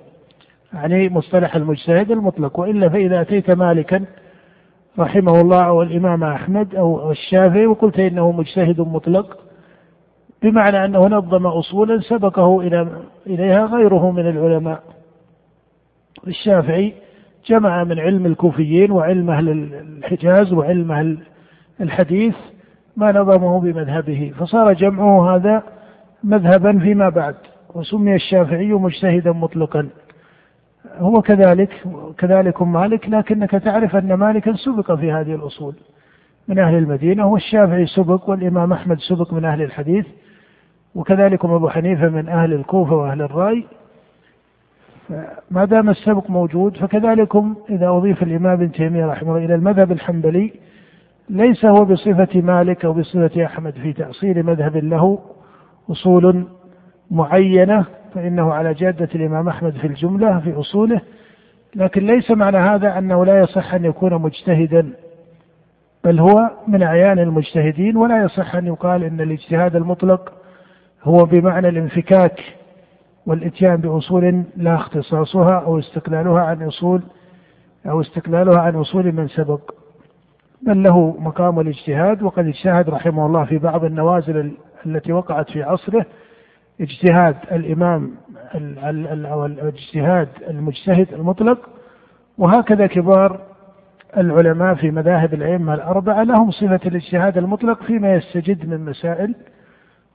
يعني 0.74 1.10
مصطلح 1.10 1.56
المجتهد 1.56 2.12
المطلق. 2.12 2.60
وإلا 2.60 2.90
فإذا 2.90 3.22
أتيت 3.22 3.52
مالكا 3.52 4.06
رحمه 5.00 5.42
الله 5.42 5.66
أو 5.66 5.82
الإمام 5.82 6.24
أحمد 6.24 6.76
أو 6.76 7.12
الشافعي 7.12 7.66
وقلت 7.66 8.00
إنه 8.00 8.32
مجتهد 8.32 8.82
مطلق 8.82 9.38
بمعنى 10.42 10.86
أنه 10.86 11.08
نظم 11.08 11.48
أصولا 11.48 12.00
سبقه 12.00 12.62
إلى 12.62 12.88
إليها 13.28 13.66
غيره 13.66 14.12
من 14.12 14.30
العلماء. 14.30 14.84
الشافعي 16.28 16.94
جمع 17.46 17.84
من 17.84 18.00
علم 18.00 18.26
الكوفيين 18.26 18.92
وعلم 18.92 19.30
أهل 19.30 19.50
الحجاز 19.50 20.54
وعلم 20.54 20.92
أهل 20.92 21.18
الحديث 21.82 22.36
ما 22.98 23.12
نظمه 23.12 23.60
بمذهبه 23.60 24.34
فصار 24.40 24.74
جمعه 24.74 25.36
هذا 25.36 25.64
مذهبا 26.24 26.80
فيما 26.80 27.10
بعد 27.10 27.36
وسمي 27.76 28.16
الشافعي 28.16 28.74
مجتهدا 28.74 29.32
مطلقا. 29.32 29.90
هو 30.98 31.22
كذلك 31.22 31.70
كذلك 32.18 32.62
مالك 32.62 33.10
لكنك 33.10 33.52
تعرف 33.52 33.96
أن 33.96 34.14
مالكا 34.14 34.54
سبق 34.54 34.92
في 34.96 35.12
هذه 35.12 35.36
الأصول 35.36 35.76
من 36.48 36.60
أهل 36.60 36.76
المدينة 36.76 37.28
والشافعي 37.28 37.86
سبق 37.86 38.30
والإمام 38.30 38.74
أحمد 38.74 39.00
سبق 39.00 39.34
من 39.34 39.46
أهل 39.46 39.62
الحديث 39.62 40.06
وكذلك 40.96 41.46
أبو 41.46 41.70
حنيفة 41.70 42.10
من 42.10 42.30
أهل 42.30 42.54
الكوفة 42.54 42.96
وأهل 42.96 43.22
الرأي. 43.22 43.66
ما 45.52 45.66
دام 45.66 45.90
السبق 45.90 46.30
موجود 46.30 46.78
فكذلكم 46.78 47.56
إذا 47.70 47.90
أضيف 47.90 48.24
الإمام 48.24 48.52
ابن 48.52 48.72
تيمية 48.72 49.06
رحمه 49.06 49.32
الله 49.32 49.46
إلى 49.46 49.56
المذهب 49.56 49.92
الحنبلي 49.92 50.54
ليس 51.30 51.66
هو 51.66 51.86
بصفة 51.86 52.42
مالك 52.42 52.86
أو 52.86 52.94
بصفة 52.94 53.46
أحمد 53.46 53.74
في 53.74 53.94
تأصيل 53.94 54.44
مذهب 54.44 54.78
له 54.78 55.20
أصول 55.92 56.46
معينة 57.12 57.86
فإنه 58.14 58.54
على 58.54 58.74
جادة 58.74 59.10
الإمام 59.16 59.48
أحمد 59.48 59.74
في 59.78 59.88
الجملة 59.88 60.40
في 60.40 60.60
أصوله. 60.60 61.02
لكن 61.76 62.06
ليس 62.06 62.32
معنى 62.32 62.58
هذا 62.58 62.98
أنه 62.98 63.26
لا 63.26 63.40
يصح 63.40 63.74
أن 63.74 63.86
يكون 63.86 64.14
مجتهدا 64.14 64.94
بل 66.04 66.20
هو 66.20 66.50
من 66.68 66.84
أعيان 66.84 67.20
المجتهدين 67.20 67.98
ولا 67.98 68.24
يصح 68.24 68.56
أن 68.56 68.68
يقال 68.68 69.04
أن 69.04 69.22
الاجتهاد 69.22 69.76
المطلق 69.76 70.34
هو 71.04 71.26
بمعنى 71.26 71.70
الانفكاك 71.70 72.40
والإتيان 73.26 73.76
بأصول 73.76 74.44
لا 74.58 74.76
اختصاصها 74.76 75.60
أو 75.60 75.80
استقلالها 75.80 76.42
عن 76.42 76.64
أصول 76.64 77.02
أو 77.86 78.02
استقلالها 78.02 78.60
عن 78.60 78.76
أصول 78.76 79.12
من 79.12 79.28
سبق. 79.28 79.72
بل 80.62 80.84
له 80.84 81.16
مقام 81.20 81.60
الاجتهاد 81.60 82.24
وقد 82.24 82.48
اجتهد 82.48 82.90
رحمه 82.90 83.26
الله 83.26 83.46
في 83.46 83.58
بعض 83.58 83.84
النوازل 83.84 84.52
التي 84.86 85.12
وقعت 85.14 85.52
في 85.52 85.64
عصره 85.64 86.06
اجتهاد 86.82 87.36
الإمام 87.52 88.12
أو 89.26 89.46
الاجتهاد 89.46 90.30
المجتهد 90.50 91.14
المطلق 91.14 91.70
وهكذا 92.38 92.88
كبار 92.88 93.40
العلماء 94.18 94.76
في 94.76 94.92
مذاهب 94.92 95.34
الأئمة 95.34 95.74
الأربعة 95.74 96.24
لهم 96.24 96.52
صفة 96.52 96.80
الاجتهاد 96.86 97.38
المطلق 97.38 97.84
فيما 97.84 98.14
يستجد 98.16 98.70
من 98.70 98.86
مسائل 98.86 99.36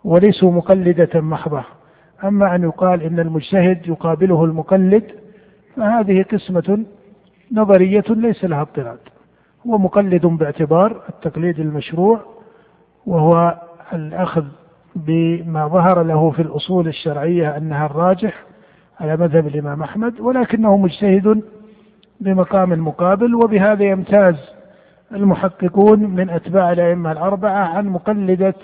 وليسوا 0.04 0.52
مقلدة 0.52 1.20
محضة. 1.20 1.64
أما 2.24 2.54
أن 2.54 2.62
يقال 2.62 3.02
إن 3.02 3.20
المجتهد 3.20 3.86
يقابله 3.86 4.44
المقلد 4.44 5.04
فهذه 5.76 6.22
قسمة 6.22 6.84
نظرية 7.52 8.04
ليس 8.08 8.44
لها 8.44 8.60
اضطراد 8.60 8.98
هو 9.66 9.78
مقلد 9.78 10.26
باعتبار 10.26 11.02
التقليد 11.08 11.60
المشروع 11.60 12.20
وهو 13.06 13.60
الأخذ 13.92 14.44
بما 14.96 15.68
ظهر 15.68 16.02
له 16.02 16.30
في 16.30 16.42
الأصول 16.42 16.88
الشرعية 16.88 17.56
أنها 17.56 17.86
الراجح 17.86 18.44
على 19.00 19.16
مذهب 19.16 19.46
الإمام 19.46 19.82
أحمد 19.82 20.20
ولكنه 20.20 20.76
مجتهد 20.76 21.42
بمقام 22.20 22.84
مقابل 22.88 23.34
وبهذا 23.34 23.84
يمتاز 23.84 24.36
المحققون 25.12 26.00
من 26.00 26.30
أتباع 26.30 26.72
الأئمة 26.72 27.12
الأربعة 27.12 27.64
عن 27.76 27.88
مقلدة 27.88 28.54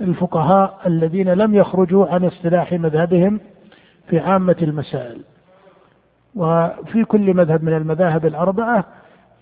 الفقهاء 0.00 0.80
الذين 0.86 1.28
لم 1.28 1.54
يخرجوا 1.54 2.06
عن 2.06 2.24
اصطلاح 2.24 2.72
مذهبهم 2.72 3.40
في 4.08 4.18
عامة 4.18 4.56
المسائل. 4.62 5.20
وفي 6.34 7.04
كل 7.04 7.34
مذهب 7.34 7.64
من 7.64 7.72
المذاهب 7.72 8.26
الأربعة 8.26 8.84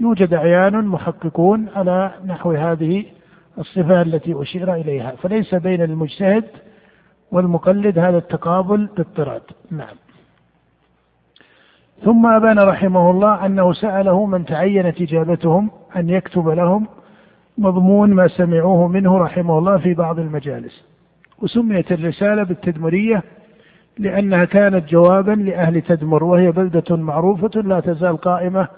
يوجد 0.01 0.35
أعيان 0.35 0.87
محققون 0.87 1.69
على 1.77 2.11
نحو 2.27 2.53
هذه 2.53 3.05
الصفة 3.59 4.03
التي 4.03 4.43
أشير 4.43 4.75
إليها. 4.75 5.11
فليس 5.11 5.55
بين 5.55 5.83
المجتهد 5.83 6.45
والمقلد 7.33 7.99
هذا 7.99 8.19
التقابل 8.19 8.89
باضطراد. 8.97 9.43
نعم. 9.71 9.97
ثم 12.05 12.27
أبان 12.27 12.59
رحمه 12.59 13.11
الله 13.11 13.47
أنه 13.47 13.73
سأله 13.73 14.27
من 14.27 14.45
تعينت 14.45 15.01
إجابتهم 15.01 15.71
أن 15.97 16.11
يكتب 16.11 16.49
لهم 16.49 16.87
مضمون 17.59 18.15
ما 18.15 18.29
سمعوه 18.29 18.89
منه 18.89 19.19
رحمه 19.19 19.59
الله 19.59 19.79
في 19.79 19.95
بعض 19.95 20.19
المجالس. 20.19 20.85
وسميت 21.43 21.93
الرسالة 21.93 22.43
بالتدمرية 22.43 23.23
لأنها 23.99 24.45
كانت 24.45 24.89
جوابا 24.89 25.33
لأهل 25.33 25.81
تدمر 25.83 26.25
وهي 26.25 26.53
بلدة 26.53 26.97
معروفة 26.97 27.61
لا 27.61 27.81
تزال 27.81 28.17
قائمة 28.17 28.69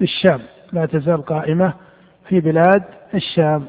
بالشام 0.00 0.40
لا 0.72 0.86
تزال 0.86 1.24
قائمة 1.24 1.74
في 2.28 2.40
بلاد 2.40 2.82
الشام. 3.14 3.64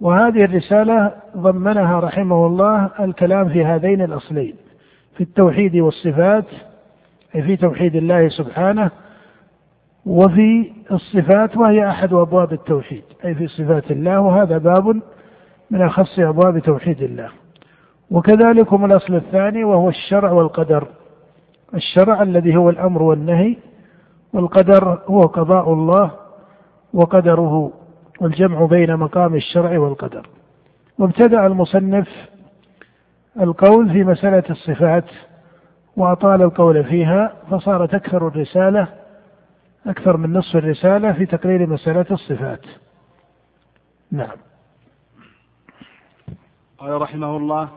وهذه 0.00 0.44
الرسالة 0.44 1.12
ضمنها 1.36 2.00
رحمه 2.00 2.46
الله 2.46 2.90
الكلام 3.00 3.48
في 3.48 3.64
هذين 3.64 4.02
الأصلين 4.02 4.54
في 5.14 5.20
التوحيد 5.20 5.76
والصفات 5.76 6.44
أي 7.34 7.42
في 7.42 7.56
توحيد 7.56 7.96
الله 7.96 8.28
سبحانه 8.28 8.90
وفي 10.06 10.72
الصفات 10.92 11.56
وهي 11.56 11.88
أحد 11.88 12.12
أبواب 12.12 12.52
التوحيد 12.52 13.02
أي 13.24 13.34
في 13.34 13.46
صفات 13.46 13.90
الله 13.90 14.20
وهذا 14.20 14.58
باب 14.58 15.00
من 15.70 15.82
أخص 15.82 16.18
أبواب 16.18 16.58
توحيد 16.58 17.02
الله. 17.02 17.28
وكذلك 18.10 18.72
هم 18.72 18.84
الأصل 18.84 19.14
الثاني 19.14 19.64
وهو 19.64 19.88
الشرع 19.88 20.30
والقدر 20.32 20.86
الشرع 21.74 22.22
الذي 22.22 22.56
هو 22.56 22.70
الأمر 22.70 23.02
والنهي 23.02 23.56
والقدر 24.32 24.98
هو 25.06 25.20
قضاء 25.20 25.72
الله 25.72 26.10
وقدره 26.94 27.72
والجمع 28.20 28.64
بين 28.64 28.96
مقام 28.96 29.34
الشرع 29.34 29.78
والقدر. 29.78 30.26
وابتدأ 30.98 31.46
المصنف 31.46 32.08
القول 33.40 33.92
في 33.92 34.04
مسألة 34.04 34.42
الصفات 34.50 35.04
وأطال 35.96 36.42
القول 36.42 36.84
فيها 36.84 37.32
فصارت 37.50 37.94
أكثر 37.94 38.28
الرسالة 38.28 38.88
أكثر 39.86 40.16
من 40.16 40.32
نصف 40.32 40.56
الرسالة 40.56 41.12
في 41.12 41.26
تقرير 41.26 41.66
مسألة 41.66 42.06
الصفات. 42.10 42.66
نعم. 44.12 44.36
قال 46.78 47.02
رحمه 47.02 47.36
الله 47.36 47.68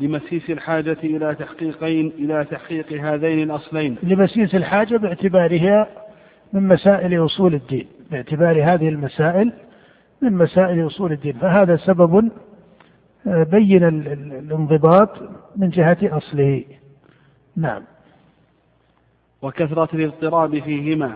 لمسيس 0.00 0.50
الحاجة 0.50 0.96
إلى 1.04 1.34
تحقيقين 1.34 2.12
إلى 2.18 2.44
تحقيق 2.44 2.92
هذين 2.92 3.50
الأصلين. 3.50 3.96
لمسيس 4.02 4.54
الحاجة 4.54 4.96
باعتبارها 4.96 5.86
من 6.52 6.68
مسائل 6.68 7.24
أصول 7.24 7.54
الدين 7.54 7.86
باعتبار 8.10 8.64
هذه 8.64 8.88
المسائل 8.88 9.52
من 10.22 10.32
مسائل 10.32 10.86
أصول 10.86 11.12
الدين. 11.12 11.32
فهذا 11.32 11.76
سبب 11.76 12.30
آه، 13.26 13.42
بين 13.42 13.84
الانضباط 13.84 15.08
من 15.56 15.70
جهة 15.70 15.98
أصله. 16.02 16.64
نعم. 17.56 17.82
وكثرة 19.42 19.88
الاضطراب 19.94 20.58
فيهما 20.58 21.12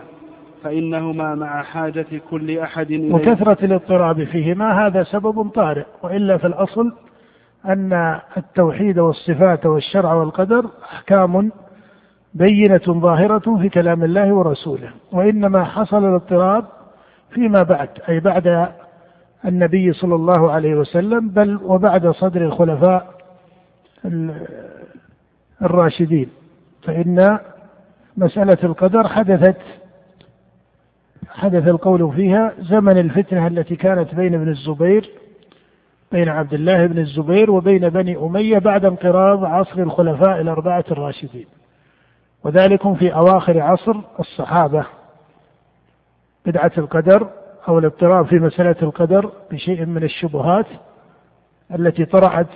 فإنهما 0.63 1.35
مع 1.35 1.63
حاجة 1.63 2.05
كل 2.29 2.59
أحد 2.59 2.91
إليه. 2.91 3.13
وكثرة 3.13 3.65
الاضطراب 3.65 4.23
فيهما 4.23 4.87
هذا 4.87 5.03
سبب 5.03 5.49
طارئ. 5.49 5.85
وإلا 6.03 6.37
في 6.37 6.47
الأصل 6.47 6.93
أن 7.65 8.19
التوحيد 8.37 8.99
والصفات 8.99 9.65
والشرع 9.65 10.13
والقدر 10.13 10.65
أحكام 10.83 11.51
بينة 12.33 12.81
ظاهرة 12.87 13.57
في 13.61 13.69
كلام 13.69 14.03
الله 14.03 14.33
ورسوله. 14.33 14.91
وإنما 15.11 15.63
حصل 15.63 16.05
الاضطراب 16.05 16.65
فيما 17.31 17.63
بعد 17.63 17.89
أي 18.09 18.19
بعد 18.19 18.69
النبي 19.45 19.93
صلى 19.93 20.15
الله 20.15 20.51
عليه 20.51 20.75
وسلم 20.75 21.29
بل 21.29 21.59
وبعد 21.63 22.11
صدر 22.11 22.41
الخلفاء 22.41 23.17
الراشدين. 25.61 26.29
فإن 26.83 27.39
مسألة 28.17 28.57
القدر 28.63 29.07
حدثت 29.07 29.61
حدث 31.29 31.67
القول 31.67 32.13
فيها 32.13 32.53
زمن 32.59 32.97
الفتنة 32.97 33.47
التي 33.47 33.75
كانت 33.75 34.15
بين 34.15 34.33
ابن 34.33 34.49
الزبير 34.49 35.09
بين 36.11 36.29
عبد 36.29 36.53
الله 36.53 36.85
بن 36.85 36.99
الزبير 36.99 37.51
وبين 37.51 37.89
بني 37.89 38.17
أمية 38.17 38.57
بعد 38.57 38.85
انقراض 38.85 39.45
عصر 39.45 39.79
الخلفاء 39.79 40.41
الأربعة 40.41 40.85
الراشدين. 40.91 41.45
وذلك 42.43 42.93
في 42.93 43.13
أواخر 43.13 43.59
عصر 43.59 43.95
الصحابة. 44.19 44.85
بدعة 46.45 46.71
القدر 46.77 47.29
أو 47.67 47.79
الاضطراب 47.79 48.25
في 48.25 48.35
مسألة 48.39 48.75
القدر 48.81 49.31
بشيء 49.51 49.85
من 49.85 50.03
الشبهات 50.03 50.65
التي 51.75 52.05
طرأت 52.05 52.47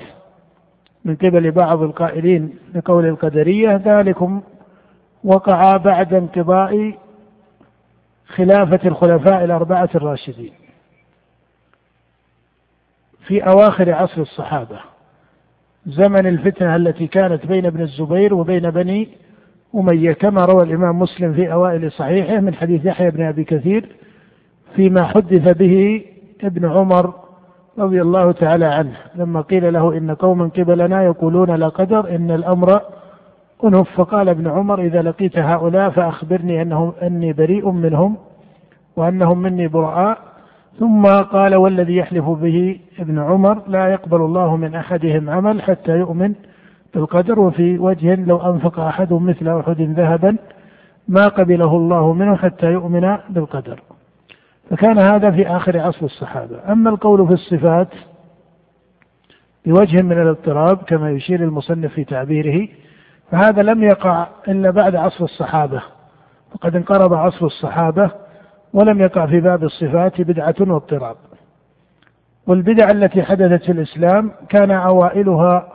من 1.05 1.15
قبل 1.15 1.51
بعض 1.51 1.81
القائلين 1.81 2.55
بقول 2.73 3.05
القدرية 3.05 3.81
ذلكم 3.85 4.41
وقع 5.23 5.77
بعد 5.77 6.13
انقضاء 6.13 6.97
خلافة 8.27 8.79
الخلفاء 8.85 9.43
الأربعة 9.43 9.89
الراشدين 9.95 10.53
في 13.27 13.43
أواخر 13.43 13.93
عصر 13.93 14.21
الصحابة. 14.21 14.79
زمن 15.85 16.27
الفتنة 16.27 16.75
التي 16.75 17.07
كانت 17.07 17.45
بين 17.45 17.65
ابن 17.65 17.81
الزبير 17.81 18.33
وبين 18.33 18.69
بني 18.71 19.09
أمية 19.75 20.13
كما 20.13 20.45
روى 20.45 20.63
الإمام 20.63 20.99
مسلم 20.99 21.33
في 21.33 21.53
أوائل 21.53 21.91
صحيحه 21.91 22.39
من 22.39 22.53
حديث 22.55 22.85
يحيى 22.85 23.11
بن 23.11 23.21
أبي 23.23 23.43
كثير 23.43 23.95
فيما 24.75 25.03
حدث 25.03 25.57
به 25.57 26.03
ابن 26.43 26.65
عمر 26.65 27.13
رضي 27.79 28.01
الله 28.01 28.31
تعالى 28.31 28.65
عنه. 28.65 28.95
لما 29.15 29.41
قيل 29.41 29.73
له 29.73 29.97
إن 29.97 30.11
قوما 30.11 30.47
قبلنا 30.57 31.03
يقولون 31.03 31.51
لا 31.55 31.67
قدر 31.67 32.15
إن 32.15 32.31
الأمر 32.31 32.81
أنف 33.63 33.89
فقال 33.95 34.29
ابن 34.29 34.47
عمر 34.47 34.81
إذا 34.81 35.01
لقيت 35.01 35.37
هؤلاء 35.37 35.89
فأخبرني 35.89 36.61
أنهم 36.61 36.93
أني 37.01 37.33
بريء 37.33 37.71
منهم 37.71 38.17
وأنهم 38.95 39.37
مني 39.37 39.67
براء 39.67 40.17
ثم 40.79 41.07
قال 41.07 41.55
والذي 41.55 41.95
يحلف 41.95 42.29
به 42.29 42.79
ابن 42.99 43.19
عمر 43.19 43.61
لا 43.67 43.87
يقبل 43.87 44.21
الله 44.21 44.55
من 44.55 44.75
أحدهم 44.75 45.29
عمل 45.29 45.61
حتى 45.61 45.91
يؤمن 45.91 46.33
بالقدر 46.93 47.39
وفي 47.39 47.79
وجه 47.79 48.15
لو 48.15 48.37
أنفق 48.37 48.79
أحد 48.79 49.13
مثل 49.13 49.59
أحد 49.59 49.81
ذهبا 49.81 50.37
ما 51.07 51.27
قبله 51.27 51.75
الله 51.75 52.13
منه 52.13 52.35
حتى 52.35 52.71
يؤمن 52.71 53.17
بالقدر. 53.29 53.79
فكان 54.71 54.99
هذا 54.99 55.31
في 55.31 55.47
آخر 55.47 55.79
عصر 55.79 56.05
الصحابة. 56.05 56.71
أما 56.71 56.89
القول 56.89 57.27
في 57.27 57.33
الصفات 57.33 57.87
بوجه 59.65 60.01
من 60.01 60.21
الاضطراب 60.21 60.77
كما 60.77 61.11
يشير 61.11 61.43
المصنف 61.43 61.93
في 61.93 62.03
تعبيره 62.03 62.67
فهذا 63.31 63.61
لم 63.61 63.83
يقع 63.83 64.27
إلا 64.47 64.71
بعد 64.71 64.95
عصر 64.95 65.23
الصحابة. 65.23 65.81
فقد 66.53 66.75
انقرض 66.75 67.13
عصر 67.13 67.45
الصحابة 67.45 68.11
ولم 68.73 69.01
يقع 69.01 69.25
في 69.25 69.39
باب 69.39 69.63
الصفات 69.63 70.21
بدعة 70.21 70.55
واضطراب. 70.59 71.15
والبدع 72.47 72.91
التي 72.91 73.23
حدثت 73.23 73.63
في 73.63 73.71
الإسلام 73.71 74.31
كان 74.49 74.71
أوائلها 74.71 75.67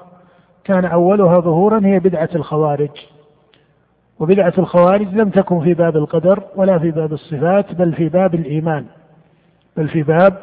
كان 0.65 0.85
أولها 0.85 1.41
ظهورا 1.41 1.81
هي 1.85 1.99
بدعة 1.99 2.29
الخوارج. 2.35 2.91
وبدعة 4.20 4.52
الخوارج 4.59 5.14
لم 5.14 5.31
تكن 5.31 5.61
في 5.61 5.74
باب 5.74 5.96
القدر 5.96 6.42
ولا 6.57 6.79
في 6.79 6.90
باب 6.90 7.12
الصفات 7.12 7.74
بل 7.74 7.92
في 7.92 8.09
باب 8.09 8.35
الإيمان. 8.35 8.85
بل 9.76 9.88
في 9.88 10.02
باب 10.02 10.38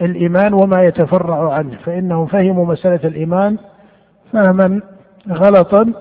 الإيمان 0.00 0.54
وما 0.54 0.82
يتفرع 0.84 1.52
عنه 1.52 1.76
فإنهم 1.84 2.26
فهموا 2.26 2.66
مسألة 2.66 3.08
الإيمان 3.08 3.58
فهما 4.32 4.80
غلطا 5.30 5.92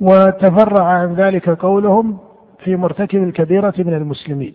وتفرع 0.00 0.84
عن 0.84 1.14
ذلك 1.14 1.50
قولهم 1.50 2.18
في 2.64 2.76
مرتكب 2.76 3.22
الكبيرة 3.22 3.74
من 3.78 3.94
المسلمين. 3.94 4.54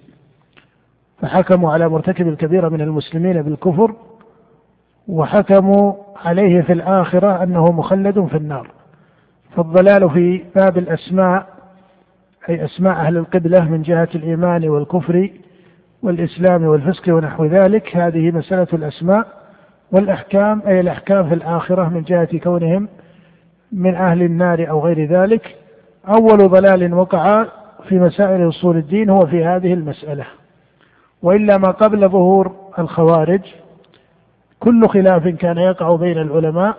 فحكموا 1.22 1.72
على 1.74 1.90
مرتكب 1.90 2.28
الكبيرة 2.28 2.70
من 2.70 2.82
المسلمين 2.82 3.42
بالكفر 3.42 3.94
وحكموا 5.08 5.94
عليه 6.26 6.62
في 6.62 6.74
الآخرة 6.74 7.44
أنه 7.44 7.72
مخلد 7.72 8.26
في 8.26 8.38
النار. 8.38 8.72
فالضلال 9.56 10.10
في 10.10 10.44
باب 10.56 10.78
الأسماء 10.78 11.59
أي 12.50 12.66
أسماء 12.66 12.94
أهل 12.94 13.18
القبلة 13.18 13.70
من 13.70 13.82
جهة 13.82 14.10
الإيمان 14.16 14.70
والكفر 14.70 15.30
والإسلام 16.04 16.64
والفسق 16.64 17.16
ونحو 17.16 17.46
ذلك. 17.46 17.98
هذه 17.98 18.32
مسألة 18.32 18.68
الأسماء 18.74 19.28
والأحكام 19.92 20.62
أي 20.68 20.80
الأحكام 20.80 21.30
في 21.30 21.34
الآخرة 21.36 21.90
من 21.90 22.02
جهة 22.04 22.38
كونهم 22.38 22.88
من 23.72 23.96
أهل 23.96 24.24
النار 24.24 24.70
أو 24.70 24.86
غير 24.86 25.06
ذلك. 25.06 25.56
أول 26.08 26.50
ضلال 26.50 26.94
وقع 26.94 27.46
في 27.90 28.00
مسائل 28.00 28.50
أصول 28.50 28.78
الدين 28.78 29.10
هو 29.10 29.26
في 29.26 29.46
هذه 29.46 29.74
المسألة 29.74 30.26
وإلا 31.24 31.58
ما 31.58 31.72
قبل 31.72 32.10
ظهور 32.10 32.56
الخوارج 32.80 33.42
كل 34.60 34.88
خلاف 34.88 35.28
كان 35.28 35.58
يقع 35.58 35.96
بين 35.96 36.18
العلماء 36.18 36.78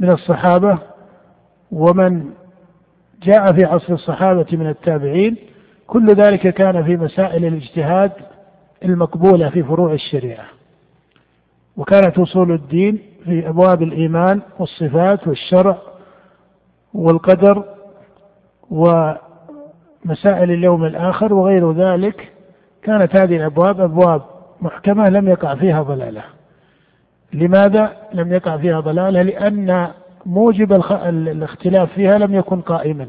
من 0.00 0.10
الصحابة 0.10 0.78
ومن 1.72 2.30
جاء 3.22 3.52
في 3.52 3.64
عصر 3.64 3.92
الصحابة 3.92 4.46
من 4.52 4.66
التابعين 4.66 5.36
كل 5.86 6.14
ذلك 6.14 6.48
كان 6.54 6.84
في 6.84 6.96
مسائل 6.96 7.44
الاجتهاد 7.44 8.12
المقبولة 8.84 9.50
في 9.50 9.62
فروع 9.62 9.92
الشريعة. 9.92 10.44
وكانت 11.76 12.18
أصول 12.18 12.52
الدين 12.52 12.98
في 13.24 13.48
أبواب 13.48 13.82
الإيمان 13.82 14.40
والصفات 14.58 15.28
والشرع 15.28 15.78
والقدر 16.94 17.64
ومسائل 18.70 20.50
اليوم 20.50 20.84
الآخر 20.84 21.34
وغير 21.34 21.72
ذلك 21.72 22.32
كانت 22.82 23.16
هذه 23.16 23.36
الأبواب 23.36 23.80
أبواب 23.80 24.22
محكمة 24.60 25.08
لم 25.08 25.28
يقع 25.28 25.54
فيها 25.54 25.82
ضلالة. 25.82 26.22
لماذا 27.32 27.96
لم 28.14 28.32
يقع 28.32 28.56
فيها 28.56 28.80
ضلالة؟ 28.80 29.22
لأن 29.22 29.88
موجب 30.28 30.72
الاختلاف 30.92 31.92
فيها 31.92 32.18
لم 32.18 32.34
يكن 32.34 32.60
قائما. 32.60 33.08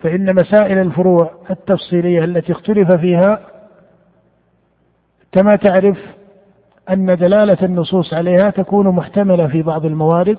فإن 0.00 0.34
مسائل 0.34 0.78
الفروع 0.78 1.30
التفصيلية 1.50 2.24
التي 2.24 2.52
اختلف 2.52 2.92
فيها 2.92 3.40
كما 5.32 5.56
تعرف 5.56 5.98
أن 6.90 7.16
دلالة 7.16 7.58
النصوص 7.62 8.14
عليها 8.14 8.50
تكون 8.50 8.88
محتملة 8.88 9.46
في 9.46 9.62
بعض 9.62 9.84
الموارد 9.86 10.38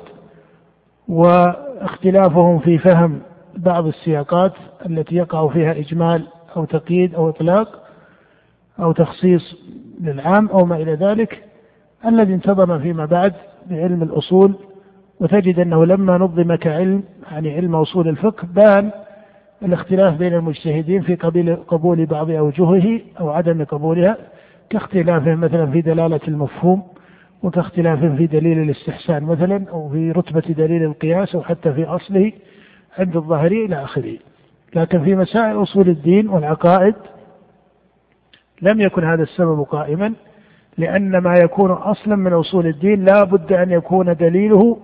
واختلافهم 1.08 2.60
في 2.60 2.78
فهم 2.78 3.20
بعض 3.58 3.88
السياقات 3.88 4.54
التي 4.86 5.16
يقع 5.16 5.48
فيها 5.48 5.72
إجمال 5.72 6.28
أو 6.56 6.66
تقييد 6.66 7.16
أو 7.16 7.30
إطلاق 7.30 7.84
أو 8.80 8.92
تخصيص 8.92 9.56
للعام 10.02 10.48
أو 10.48 10.66
ما 10.66 10.76
إلى 10.76 10.94
ذلك 10.94 11.44
الذي 12.06 12.34
انتظم 12.34 12.80
فيما 12.80 13.06
بعد 13.06 13.34
بعلم 13.70 14.04
الأصول 14.04 14.56
وتجد 15.20 15.60
أنه 15.60 15.86
لما 15.86 16.18
نظم 16.18 16.56
كعلم 16.56 17.04
يعني 17.32 17.56
علم 17.56 17.76
أصول 17.76 18.08
الفقه 18.08 18.48
بان 18.54 18.92
الاختلاف 19.64 20.18
بين 20.18 20.34
المجتهدين 20.34 21.02
في 21.02 21.16
قبيل 21.16 21.56
قبول 21.56 22.06
بعض 22.06 22.32
أوجهه 22.32 23.00
أو 23.20 23.30
عدم 23.30 23.64
قبولها 23.64 24.18
كاختلافهم 24.70 25.40
مثلا 25.42 25.66
في 25.72 25.82
دلالة 25.82 26.20
المفهوم 26.28 26.84
وكاختلاف 27.44 28.00
في 28.00 28.28
دليل 28.28 28.60
الاستحسان 28.60 29.24
مثلا 29.24 29.66
أو 29.70 29.90
في 29.90 30.12
رتبة 30.12 30.54
دليل 30.54 30.84
القياس 30.84 31.36
أو 31.36 31.42
حتى 31.42 31.74
في 31.74 31.86
أصله 31.86 32.32
عند 32.98 33.16
الظاهري 33.16 33.66
إلى 33.66 33.84
آخره. 33.84 34.18
لكن 34.76 35.04
في 35.04 35.16
مسائل 35.16 35.62
أصول 35.64 35.90
الدين 35.90 36.30
والعقائد 36.30 36.96
لم 38.62 38.82
يكن 38.82 39.04
هذا 39.04 39.24
السبب 39.24 39.62
قائما 39.62 40.14
لأن 40.78 41.18
ما 41.18 41.34
يكون 41.38 41.72
أصلا 41.72 42.16
من 42.16 42.34
أصول 42.34 42.68
الدين 42.68 43.06
لا 43.06 43.24
بد 43.24 43.54
أن 43.54 43.72
يكون 43.72 44.16
دليله 44.16 44.78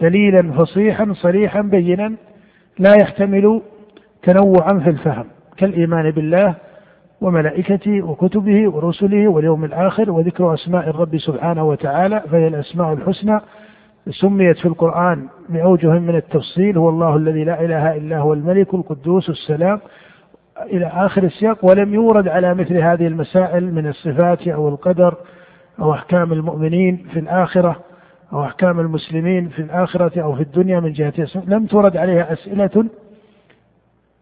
دليلا 0.00 0.52
فصيحا 0.52 1.12
صريحا 1.12 1.60
بينا 1.60 2.14
لا 2.78 2.94
يحتمل 2.94 3.62
تنوعا 4.22 4.78
في 4.78 4.90
الفهم. 4.90 5.24
كالإيمان 5.56 6.10
بالله 6.10 6.54
وملائكته 7.20 8.02
وكتبه 8.02 8.68
ورسله 8.68 9.28
واليوم 9.28 9.64
الآخر 9.64 10.10
وذكر 10.10 10.54
أسماء 10.54 10.90
الرب 10.90 11.18
سبحانه 11.18 11.64
وتعالى 11.64 12.22
فهي 12.30 12.48
الأسماء 12.48 12.92
الحسنى. 12.92 13.40
سميت 14.10 14.58
في 14.58 14.66
القرآن 14.66 15.26
بأوجه 15.48 15.98
من 15.98 16.16
التفصيل 16.16 16.78
هو 16.78 16.88
الله 16.88 17.16
الذي 17.16 17.44
لا 17.44 17.64
إله 17.64 17.96
إلا 17.96 18.18
هو 18.18 18.32
الملك 18.32 18.74
القدوس 18.74 19.30
السلام 19.30 19.80
إلى 20.62 20.86
آخر 20.86 21.22
السياق 21.22 21.64
ولم 21.64 21.94
يورد 21.94 22.28
على 22.28 22.54
مثل 22.54 22.76
هذه 22.76 23.06
المسائل 23.06 23.74
من 23.74 23.86
الصفات 23.86 24.48
أو 24.48 24.68
القدر 24.68 25.14
أو 25.80 25.92
أحكام 25.94 26.32
المؤمنين 26.32 27.06
في 27.12 27.18
الآخرة. 27.18 27.76
أو 28.32 28.44
أحكام 28.44 28.80
المسلمين 28.80 29.48
في 29.48 29.62
الآخرة 29.62 30.22
أو 30.22 30.34
في 30.34 30.42
الدنيا 30.42 30.80
من 30.80 30.92
جهة 30.92 31.12
لم 31.46 31.66
تورد 31.66 31.96
عليها 31.96 32.32
أسئلة 32.32 32.86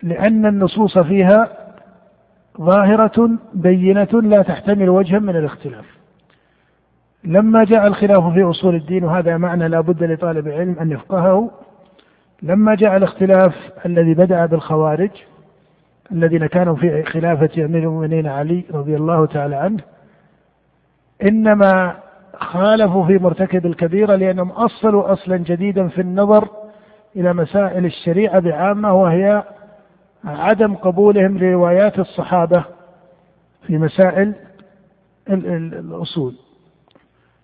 لأن 0.02 0.46
النصوص 0.46 0.98
فيها 0.98 1.48
ظاهرة 2.60 3.30
بينة 3.54 4.22
لا 4.22 4.42
تحتمل 4.42 4.90
وجها 4.90 5.18
من 5.18 5.36
الاختلاف. 5.36 5.84
لما 7.24 7.64
جاء 7.64 7.86
الخلاف 7.86 8.32
في 8.32 8.42
أصول 8.42 8.74
الدين 8.74 9.04
وهذا 9.04 9.36
معنى 9.36 9.68
لا 9.68 9.80
بد 9.80 10.02
لطالب 10.02 10.46
العلم 10.46 10.76
أن 10.80 10.90
يفقهه 10.90 11.50
لما 12.42 12.74
جاء 12.74 12.96
الاختلاف 12.96 13.54
الذي 13.86 14.14
بدأ 14.14 14.46
بالخوارج 14.46 15.10
الذين 16.12 16.46
كانوا 16.46 16.76
في 16.76 17.02
خلافة 17.02 17.64
أمير 17.64 17.82
المؤمنين 17.82 18.26
علي 18.26 18.64
رضي 18.74 18.96
الله 18.96 19.26
تعالى 19.26 19.56
عنه 19.56 19.80
إنما 21.22 21.96
خالفوا 22.42 23.06
في 23.06 23.18
مرتكب 23.18 23.66
الكبيرة 23.66 24.14
لأنهم 24.14 24.50
أصلوا 24.50 25.12
أصلا 25.12 25.36
جديدا 25.36 25.88
في 25.88 26.00
النظر 26.00 26.48
إلى 27.16 27.32
مسائل 27.32 27.84
الشريعة 27.84 28.38
بعامة 28.40 28.94
وهي 28.94 29.42
عدم 30.24 30.74
قبولهم 30.74 31.38
لروايات 31.38 31.98
الصحابة 31.98 32.64
في 33.66 33.78
مسائل 33.78 34.34
الأصول. 35.28 36.34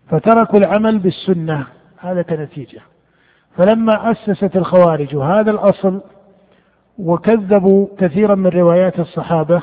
فتركوا 0.09 0.59
العمل 0.59 0.99
بالسنة 0.99 1.67
هذا 1.99 2.23
كنتيجة. 2.23 2.81
فلما 3.57 4.11
أسست 4.11 4.57
الخوارج 4.57 5.17
هذا 5.17 5.51
الأصل 5.51 6.01
وكذبوا 6.99 7.87
كثيرا 7.99 8.35
من 8.35 8.47
روايات 8.47 9.01
الصحابة 9.01 9.63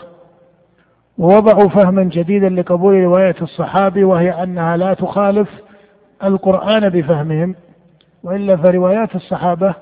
ووضعوا 1.18 1.70
فهما 1.70 2.04
جديدا 2.04 2.50
لقبول 2.50 3.04
رواية 3.04 3.36
الصحابي 3.42 4.04
وهي 4.04 4.44
أنها 4.44 4.78
لا 4.78 4.94
تخالف 4.94 5.50
القرآن 6.24 6.90
بفهمهم 6.90 7.56
وإلا 8.24 8.58
فروايات 8.58 9.16
الصحابة 9.16 9.76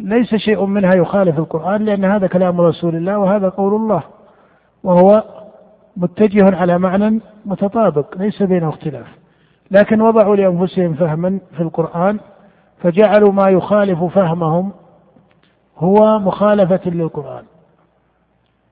ليس 0.00 0.34
شيء 0.34 0.64
منها 0.64 0.94
يخالف 0.94 1.38
القرآن 1.38 1.84
لأن 1.84 2.04
هذا 2.04 2.26
كلام 2.26 2.60
رسول 2.60 2.96
الله 2.96 3.18
وهذا 3.18 3.48
قول 3.48 3.74
الله 3.74 4.02
وهو 4.84 5.24
متجه 5.96 6.56
على 6.56 6.78
معنى 6.78 7.20
متطابق 7.46 8.18
ليس 8.18 8.42
بينه 8.42 8.68
اختلاف. 8.68 9.06
لكن 9.70 10.00
وضعوا 10.00 10.36
لأنفسهم 10.36 10.94
فهما 10.94 11.38
في 11.56 11.62
القرآن 11.62 12.18
فجعلوا 12.78 13.32
ما 13.32 13.48
يخالف 13.48 14.04
فهمهم 14.04 14.72
هو 15.78 16.18
مخالفة 16.18 16.80
للقرآن. 16.90 17.44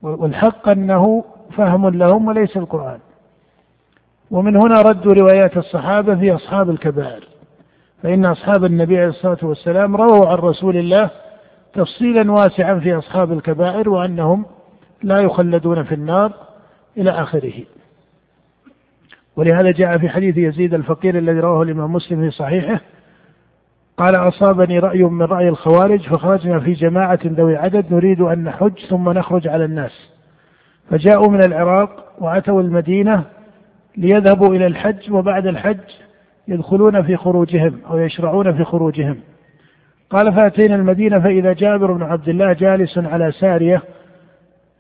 والحق 0.03 0.69
أنه 0.69 1.25
فهم 1.53 1.89
لهم 1.89 2.29
وليس 2.29 2.57
القرآن. 2.57 2.99
ومن 4.31 4.57
هنا 4.57 4.83
ردوا 4.83 5.15
روايات 5.15 5.57
الصحابة 5.57 6.15
في 6.15 6.35
أصحاب 6.35 6.71
الكبائر. 6.71 7.29
فإن 8.03 8.25
أصحاب 8.25 8.65
النبي 8.65 8.99
عليه 8.99 9.09
الصلاة 9.09 9.39
والسلام 9.43 9.97
رووا 9.97 10.27
عن 10.27 10.37
رسول 10.37 10.77
الله 10.77 11.11
تفصيلا 11.73 12.33
واسعا 12.33 12.79
في 12.79 12.99
أصحاب 12.99 13.33
الكبائر 13.33 13.89
وأنهم 13.89 14.45
لا 15.03 15.21
يخلدون 15.21 15.83
في 15.85 15.95
النار 15.95 16.33
إلى 16.97 17.11
آخره. 17.11 17.65
ولهذا 19.37 19.71
جاء 19.71 19.99
في 19.99 20.09
حديث 20.09 20.37
يزيد 20.37 20.75
الفقير 20.75 21.19
الذي 21.19 21.41
رواه 21.41 21.63
الإمام 21.63 21.93
مسلم 21.93 22.21
في 22.21 22.31
صحيحه 22.31 22.81
قال 23.97 24.17
أصابني 24.17 24.79
رأي 24.79 25.03
من 25.03 25.23
رأي 25.23 25.49
الخوارج 25.49 26.09
فخرجنا 26.09 26.61
في 26.61 26.73
جماعة 26.73 27.19
ذوي 27.25 27.57
عدد 27.57 27.93
نريد 27.93 28.21
أن 28.21 28.45
نحج 28.45 28.79
ثم 28.91 29.09
نخرج 29.09 29.49
على 29.49 29.65
الناس. 29.65 30.12
فجاءوا 30.93 31.29
من 31.29 31.45
العراق 31.45 32.05
وأتوا 32.19 32.63
المدينة 32.63 33.25
ليذهبوا 33.97 34.55
إلى 34.55 34.67
الحج 34.67 35.13
وبعد 35.13 35.47
الحج 35.47 35.79
يدخلون 36.49 37.03
في 37.03 37.17
خروجهم 37.17 37.79
أو 37.91 37.99
يشرعون 37.99 38.57
في 38.57 38.65
خروجهم. 38.65 39.17
قال 40.11 40.33
فأتينا 40.33 40.75
المدينة 40.75 41.21
فإذا 41.21 41.53
جابر 41.53 41.93
بن 41.93 42.03
عبد 42.03 42.29
الله 42.29 42.53
جالس 42.53 42.99
على 42.99 43.33
سارية 43.33 43.83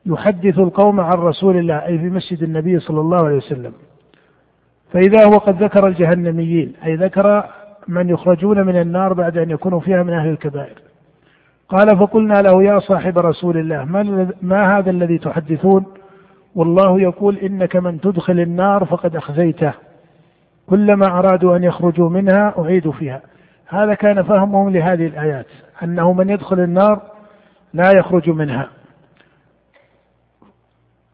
يحدث 0.07 0.59
القوم 0.59 1.01
عن 1.01 1.19
رسول 1.19 1.57
الله 1.57 1.87
أي 1.87 1.99
في 1.99 2.11
مسجد 2.11 2.43
النبي 2.43 2.79
صلى 2.79 3.01
الله 3.01 3.25
عليه 3.25 3.37
وسلم. 3.37 3.73
فإذا 4.93 5.27
هو 5.27 5.39
قد 5.39 5.63
ذكر 5.63 5.87
الجهنميين 5.87 6.73
أي 6.85 6.97
ذكر 6.97 7.45
من 7.89 8.09
يخرجون 8.09 8.67
من 8.67 8.81
النار 8.81 9.13
بعد 9.13 9.39
أن 9.39 9.51
يكونوا 9.51 9.81
فيها 9.81 10.03
من 10.03 10.13
أهل 10.13 10.29
الكبائر. 10.29 10.77
قال 11.69 11.99
فقلنا 11.99 12.43
له 12.43 12.63
يا 12.63 12.79
صاحب 12.79 13.19
رسول 13.19 13.59
الله 13.59 13.85
ما, 13.85 14.29
ما 14.43 14.79
هذا 14.79 14.91
الذي 14.91 15.19
تحدثون؟ 15.19 15.85
والله 16.55 17.01
يقول 17.01 17.37
إنك 17.37 17.77
من 17.77 18.01
تدخل 18.01 18.41
النار 18.41 18.85
فقد 18.85 19.17
أخزيته. 19.17 19.73
كلما 20.67 21.07
أرادوا 21.07 21.57
أن 21.57 21.65
يخرجوا 21.65 22.11
منها 22.11 22.55
أعيدوا 22.59 22.93
فيها. 22.93 23.23
هذا 23.67 23.95
كان 23.95 24.23
فهمهم 24.23 24.71
لهذه 24.71 25.07
الآيات 25.07 25.47
أنه 25.83 26.13
من 26.13 26.31
يدخل 26.31 26.61
النار 26.61 27.01
لا 27.75 27.91
يخرج 27.97 28.31
منها. 28.31 28.69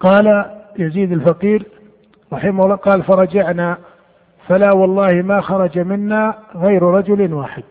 قال 0.00 0.44
يزيد 0.78 1.12
الفقير 1.12 1.66
رحمه 2.32 2.64
الله 2.64 2.76
قال 2.76 3.02
فرجعنا 3.02 3.78
فلا 4.46 4.74
والله 4.74 5.22
ما 5.22 5.40
خرج 5.40 5.78
منا 5.78 6.34
غير 6.54 6.82
رجل 6.82 7.34
واحد. 7.34 7.64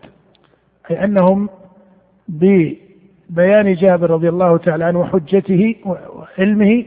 أي 0.90 1.04
أنهم 1.04 1.48
ببيان 2.28 3.74
جابر 3.74 4.10
رضي 4.10 4.28
الله 4.28 4.56
تعالى 4.56 4.84
عنه 4.84 5.00
وحجته 5.00 5.76
وعلمه 5.84 6.84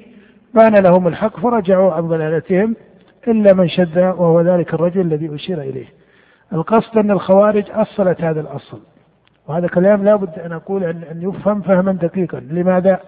بان 0.54 0.76
لهم 0.76 1.08
الحق 1.08 1.40
فرجعوا 1.40 1.94
عن 1.94 2.08
ضلالتهم 2.08 2.76
إلا 3.28 3.54
من 3.54 3.68
شد 3.68 3.98
وهو 3.98 4.42
ذلك 4.42 4.74
الرجل 4.74 5.02
الذي 5.02 5.36
أشير 5.36 5.62
إليه. 5.62 5.86
القصد 6.54 6.98
أن 6.98 7.12
الخوارج 7.12 7.64
أصلت 7.72 8.22
هذا 8.22 8.42
الأصل. 8.42 8.80
وهذا 9.48 9.68
كلام 9.68 10.04
لا 10.04 10.16
بد 10.16 10.40
أن 10.40 10.52
أقول 10.52 10.84
أن 10.84 11.22
يفهم 11.22 11.62
فهما 11.62 11.92
دقيقا. 11.92 12.40
لماذا؟ 12.40 13.00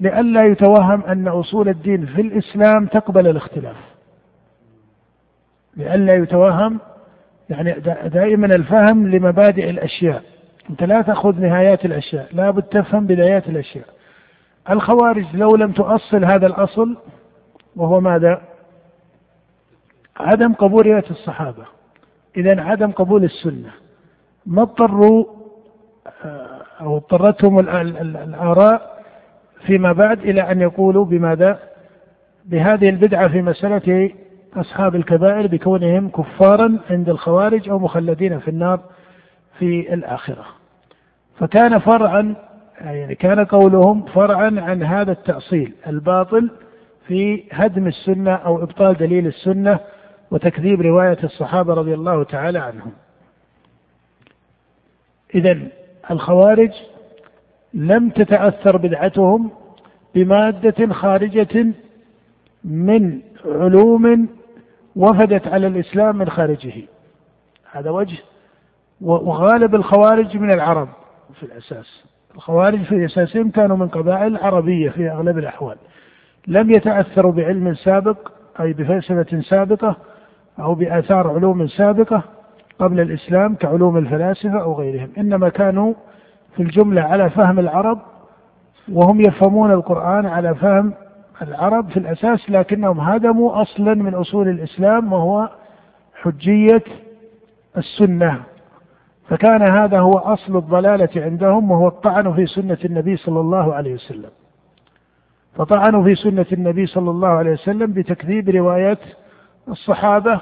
لئلا 0.00 0.44
يتوهم 0.44 1.02
أن 1.04 1.28
أصول 1.28 1.68
الدين 1.68 2.06
في 2.06 2.20
الإسلام 2.20 2.86
تقبل 2.86 3.28
الاختلاف. 3.28 3.76
لئلا 5.76 6.14
يتوهم 6.14 6.78
يعني 7.50 7.72
دائما 8.08 8.46
الفهم 8.46 9.08
لمبادئ 9.08 9.70
الأشياء. 9.70 10.22
أنت 10.70 10.82
لا 10.82 11.02
تأخذ 11.02 11.40
نهايات 11.40 11.84
الأشياء. 11.84 12.28
لابد 12.32 12.62
تفهم 12.62 13.06
بدايات 13.06 13.48
الأشياء. 13.48 13.86
الخوارج 14.70 15.24
لو 15.34 15.56
لم 15.56 15.72
تؤصل 15.72 16.24
هذا 16.24 16.46
الأصل 16.46 16.96
وهو 17.76 18.00
ماذا؟ 18.00 18.42
عدم 20.16 20.52
قبول 20.52 20.86
رواية 20.86 21.04
الصحابة. 21.10 21.64
إذا 22.36 22.60
عدم 22.60 22.90
قبول 22.90 23.24
السنة. 23.24 23.70
ما 24.46 24.62
اضطروا 24.62 25.24
آه، 26.24 26.62
أو 26.80 26.96
اضطرتهم 26.96 27.58
الآراء 27.58 29.02
فيما 29.66 29.92
بعد 29.92 30.18
إلى 30.18 30.40
أن 30.40 30.60
يقولوا 30.60 31.04
بماذا؟ 31.04 31.58
بهذه 32.44 32.88
البدعة 32.88 33.28
في 33.28 33.42
مسألة 33.42 34.10
أصحاب 34.56 34.94
الكبائر 34.94 35.46
بكونهم 35.46 36.08
كفارا 36.08 36.78
عند 36.90 37.08
الخوارج 37.08 37.68
أو 37.68 37.78
مخلدين 37.78 38.38
في 38.38 38.48
النار 38.48 38.80
في 39.58 39.94
الآخرة. 39.94 40.44
فكان 41.38 41.78
فرعا 41.78 42.34
يعني 42.90 43.14
كان 43.14 43.44
قولهم 43.44 44.02
فرعا 44.02 44.54
عن 44.58 44.82
هذا 44.82 45.12
التأصيل 45.12 45.74
الباطل 45.86 46.50
في 47.06 47.44
هدم 47.52 47.86
السنة 47.86 48.34
أو 48.34 48.62
إبطال 48.62 48.94
دليل 48.94 49.26
السنة 49.26 49.80
وتكذيب 50.30 50.80
رواية 50.80 51.18
الصحابة 51.24 51.74
رضي 51.74 51.94
الله 51.94 52.24
تعالى 52.24 52.58
عنهم. 52.58 52.92
إذا 55.34 55.58
الخوارج 56.10 56.70
لم 57.74 58.10
تتأثر 58.10 58.76
بدعتهم 58.76 59.50
بمادة 60.14 60.92
خارجة 60.92 61.66
من 62.64 63.20
علوم 63.44 64.28
وفدت 64.96 65.46
على 65.46 65.66
الإسلام 65.66 66.16
من 66.16 66.30
خارجه. 66.30 66.72
هذا 67.72 67.90
وجه 67.90 68.18
وغالب 69.00 69.74
الخوارج 69.74 70.36
من 70.36 70.52
العرب 70.52 70.88
في 71.34 71.42
الأساس. 71.42 72.11
الخوارج 72.34 72.82
في 72.82 73.04
أساسهم 73.04 73.50
كانوا 73.50 73.76
من 73.76 73.88
قبائل 73.88 74.36
عربية 74.36 74.90
في 74.90 75.10
أغلب 75.10 75.38
الأحوال. 75.38 75.76
لم 76.46 76.70
يتأثروا 76.70 77.32
بعلم 77.32 77.74
سابق 77.74 78.32
أي 78.60 78.72
بفلسفة 78.72 79.40
سابقة 79.40 79.96
أو 80.58 80.74
بآثار 80.74 81.30
علوم 81.30 81.66
سابقة 81.66 82.22
قبل 82.78 83.00
الإسلام 83.00 83.54
كعلوم 83.54 83.96
الفلاسفة 83.96 84.62
أو 84.62 84.74
غيرهم. 84.74 85.08
إنما 85.18 85.48
كانوا 85.48 85.94
في 86.56 86.62
الجملة 86.62 87.02
على 87.02 87.30
فهم 87.30 87.58
العرب 87.58 87.98
وهم 88.92 89.20
يفهمون 89.20 89.72
القرآن 89.72 90.26
على 90.26 90.54
فهم 90.54 90.92
العرب 91.42 91.90
في 91.90 91.96
الأساس 91.96 92.50
لكنهم 92.50 93.00
هدموا 93.00 93.62
أصلا 93.62 93.94
من 93.94 94.14
أصول 94.14 94.48
الإسلام 94.48 95.12
وهو 95.12 95.48
حجية 96.22 96.84
السنة. 97.76 98.40
فكان 99.28 99.62
هذا 99.62 100.00
هو 100.00 100.18
أصل 100.18 100.56
الضلالة 100.56 101.08
عندهم 101.16 101.70
وهو 101.70 101.88
الطعن 101.88 102.32
في 102.32 102.46
سنة 102.46 102.78
النبي 102.84 103.16
صلى 103.16 103.40
الله 103.40 103.74
عليه 103.74 103.94
وسلم. 103.94 104.30
فطعنوا 105.54 106.04
في 106.04 106.14
سنة 106.14 106.46
النبي 106.52 106.86
صلى 106.86 107.10
الله 107.10 107.28
عليه 107.28 107.52
وسلم 107.52 107.92
بتكذيب 107.92 108.48
روايات 108.48 108.98
الصحابة 109.68 110.40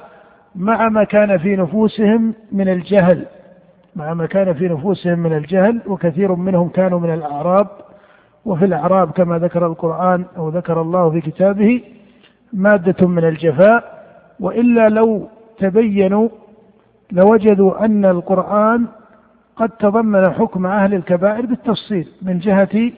مع 0.55 0.89
ما 0.89 1.05
كان 1.05 1.39
في 1.39 1.57
نفوسهم 1.57 2.35
من 2.53 2.69
الجهل 2.69 3.27
مع 3.97 4.15
ما 4.15 4.27
كان 4.27 4.55
في 4.55 4.69
نفوسهم 4.69 5.19
من 5.19 5.33
الجهل 5.33 5.81
وكثير 5.87 6.35
منهم 6.35 6.69
كانوا 6.69 7.01
من 7.01 7.15
الأعراب 7.15 7.67
وفي 8.45 8.65
الأعراب 8.65 9.11
كما 9.11 9.39
ذكر 9.39 9.67
القرآن 9.67 10.25
أو 10.37 10.49
ذكر 10.49 10.81
الله 10.83 11.11
في 11.11 11.21
كتابه 11.21 11.83
مادة 12.53 13.07
من 13.07 13.25
الجفاء 13.25 14.05
وإلا 14.41 14.89
لو 14.89 15.29
تبينوا 15.59 16.29
لوجدوا 17.13 17.85
أن 17.85 18.05
القرآن 18.05 18.87
قد 19.57 19.69
تضمن 19.69 20.33
حكم 20.33 20.67
أهل 20.67 20.95
الكبائر 20.95 21.47
بالتفصيل 21.47 22.09
من 22.23 22.39
جهة 22.39 22.93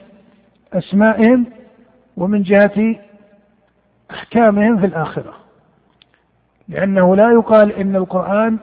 أسمائهم 0.73 1.45
ومن 2.17 2.43
جهة 2.43 2.95
أحكامهم 4.11 4.77
في 4.77 4.85
الآخرة. 4.85 5.33
لأنه 6.67 7.15
لا 7.15 7.31
يقال 7.31 7.71
إن 7.71 7.95
القرآن 7.95 8.57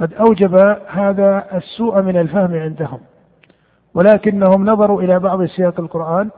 قد 0.00 0.14
أوجب 0.14 0.54
هذا 0.88 1.46
السوء 1.54 2.02
من 2.02 2.16
الفهم 2.16 2.54
عندهم 2.54 3.00
ولكنهم 3.94 4.64
نظروا 4.64 5.02
إلى 5.02 5.18
بعض 5.18 5.44
سياق 5.44 5.80
القرآن 5.80 6.30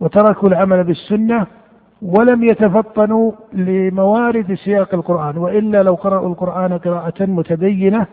وتركوا 0.00 0.48
العمل 0.48 0.84
بالسنة 0.84 1.46
ولم 2.06 2.44
يتفطنوا 2.44 3.32
لموارد 3.52 4.54
سياق 4.54 4.94
القرآن 4.94 5.38
وإلا 5.38 5.82
لو 5.82 5.94
قرأوا 5.94 6.28
القرآن 6.28 6.78
قراءة 6.78 7.24
متبينة 7.24 8.06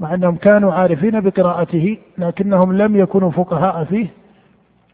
مع 0.00 0.14
أنهم 0.14 0.36
كانوا 0.36 0.72
عارفين 0.72 1.20
بقراءته 1.20 1.98
لكنهم 2.18 2.72
لم 2.72 2.96
يكونوا 2.96 3.30
فقهاء 3.30 3.84
فيه 3.84 4.06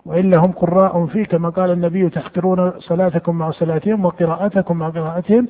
وإلا 0.07 0.39
هم 0.39 0.53
قراء 0.53 1.07
فيه 1.07 1.25
كما 1.25 1.49
قال 1.49 1.71
النبي 1.71 2.09
تحقرون 2.09 2.73
صلاتكم 2.79 3.37
مع 3.37 3.51
صلاتهم 3.51 4.05
وقراءتكم 4.05 4.77
مع 4.77 4.89
قراءتهم 4.89 5.49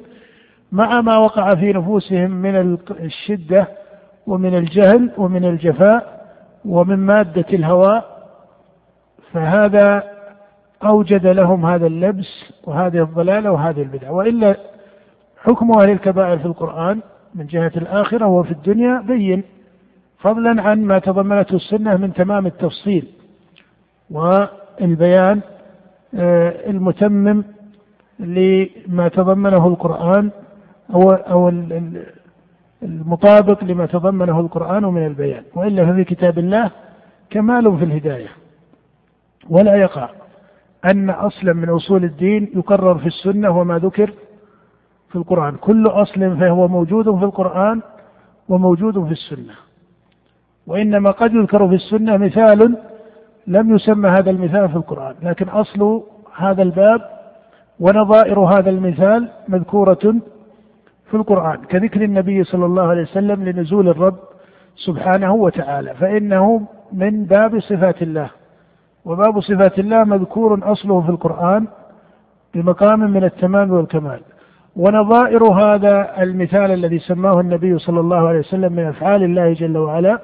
مع 0.73 1.01
ما 1.01 1.17
وقع 1.17 1.55
في 1.55 1.73
نفوسهم 1.73 2.31
من 2.31 2.79
الشدة 2.91 3.69
ومن 4.27 4.55
الجهل 4.55 5.11
ومن 5.19 5.45
الجفاء 5.45 6.25
ومن 6.65 6.97
مادة 6.97 7.47
الهواء 7.53 8.05
فهذا 9.33 10.14
أوجد 10.89 11.27
لهم 11.27 11.67
هذا 11.67 11.87
اللبس 11.87 12.45
وهذه 12.65 13.03
الضلالة 13.03 13.51
وهذه 13.51 13.83
البدعة. 13.83 14.13
وإلا 14.13 14.57
حكم 15.43 15.71
أهل 15.71 15.91
الكبائر 15.91 16.39
في 16.39 16.47
القرآن 16.47 17.01
من 17.35 17.47
جهة 17.47 17.73
الآخرة 17.77 18.27
وفي 18.27 18.51
الدنيا 18.51 19.01
بين 19.01 19.43
فضلا 20.19 20.63
عن 20.63 20.85
ما 20.85 20.99
تضمنته 20.99 21.57
السنة 21.57 21.97
من 21.97 22.13
تمام 22.13 22.47
التفصيل 22.47 23.09
والبيان 24.11 25.41
آه، 26.15 26.71
المتمم 26.71 27.45
لما 28.19 29.09
تضمنه 29.09 29.67
القرآن 29.67 30.31
أو 30.95 31.13
أو 31.13 31.49
المطابق 32.83 33.65
لما 33.65 33.87
تضمنه 33.87 34.41
القرآن 34.41 34.85
من 34.85 35.07
البيان. 35.07 35.43
وإلا 35.55 35.87
ففي 35.87 36.05
كتاب 36.05 36.39
الله 36.39 36.71
كمال 37.31 37.79
في 37.79 37.85
الهداية 37.85 38.29
ولا 39.51 39.77
يقع. 39.77 40.09
أن 40.91 41.11
أصلا 41.11 41.53
من 41.53 41.69
أصول 41.69 42.05
الدين 42.05 42.51
يقرر 42.55 42.99
في 42.99 43.07
السنة 43.07 43.59
وما 43.59 43.79
ذكر 43.79 44.13
في 45.09 45.17
القرآن. 45.17 45.57
كل 45.57 45.87
أصل 45.87 46.37
فهو 46.37 46.69
موجود 46.69 47.19
في 47.19 47.25
القرآن 47.25 47.83
وموجود 48.49 49.07
في 49.07 49.13
السنة. 49.13 49.55
وإنما 50.67 51.11
قد 51.11 51.35
يذكر 51.35 51.69
في 51.69 51.75
السنة 51.75 52.17
مثال 52.17 52.77
لم 53.47 53.75
يسمى 53.75 54.09
هذا 54.09 54.31
المثال 54.31 54.69
في 54.69 54.77
القرآن. 54.77 55.15
لكن 55.23 55.49
أصل 55.49 56.03
هذا 56.37 56.63
الباب 56.63 57.01
ونظائر 57.81 58.41
هذا 58.41 58.71
المثال 58.71 59.29
مذكورة 59.49 60.15
في 61.11 61.15
القرآن. 61.15 61.57
كذكر 61.57 62.05
النبي 62.05 62.45
صلى 62.45 62.67
الله 62.67 62.83
عليه 62.83 63.03
وسلم 63.03 63.45
لنزول 63.45 63.89
الرب 63.89 64.19
سبحانه 64.77 65.35
وتعالى. 65.35 65.95
فإنه 65.95 66.67
من 66.93 67.25
باب 67.25 67.61
صفات 67.61 68.03
الله. 68.03 68.31
وباب 69.05 69.41
صفات 69.41 69.79
الله 69.79 70.05
مذكور 70.05 70.73
أصله 70.73 71.01
في 71.01 71.09
القرآن 71.09 71.67
بمقام 72.55 73.01
من 73.01 73.25
التمام 73.25 73.71
والكمال. 73.71 74.21
ونظائر 74.77 75.45
هذا 75.45 76.23
المثال 76.23 76.71
الذي 76.71 76.99
سماه 76.99 77.41
النبي 77.41 77.79
صلى 77.79 78.01
الله 78.01 78.29
عليه 78.29 78.39
وسلم 78.39 78.73
من 78.73 78.85
أفعال 78.85 79.23
الله 79.23 79.53
جل 79.53 79.79
وعلا. 79.79 80.19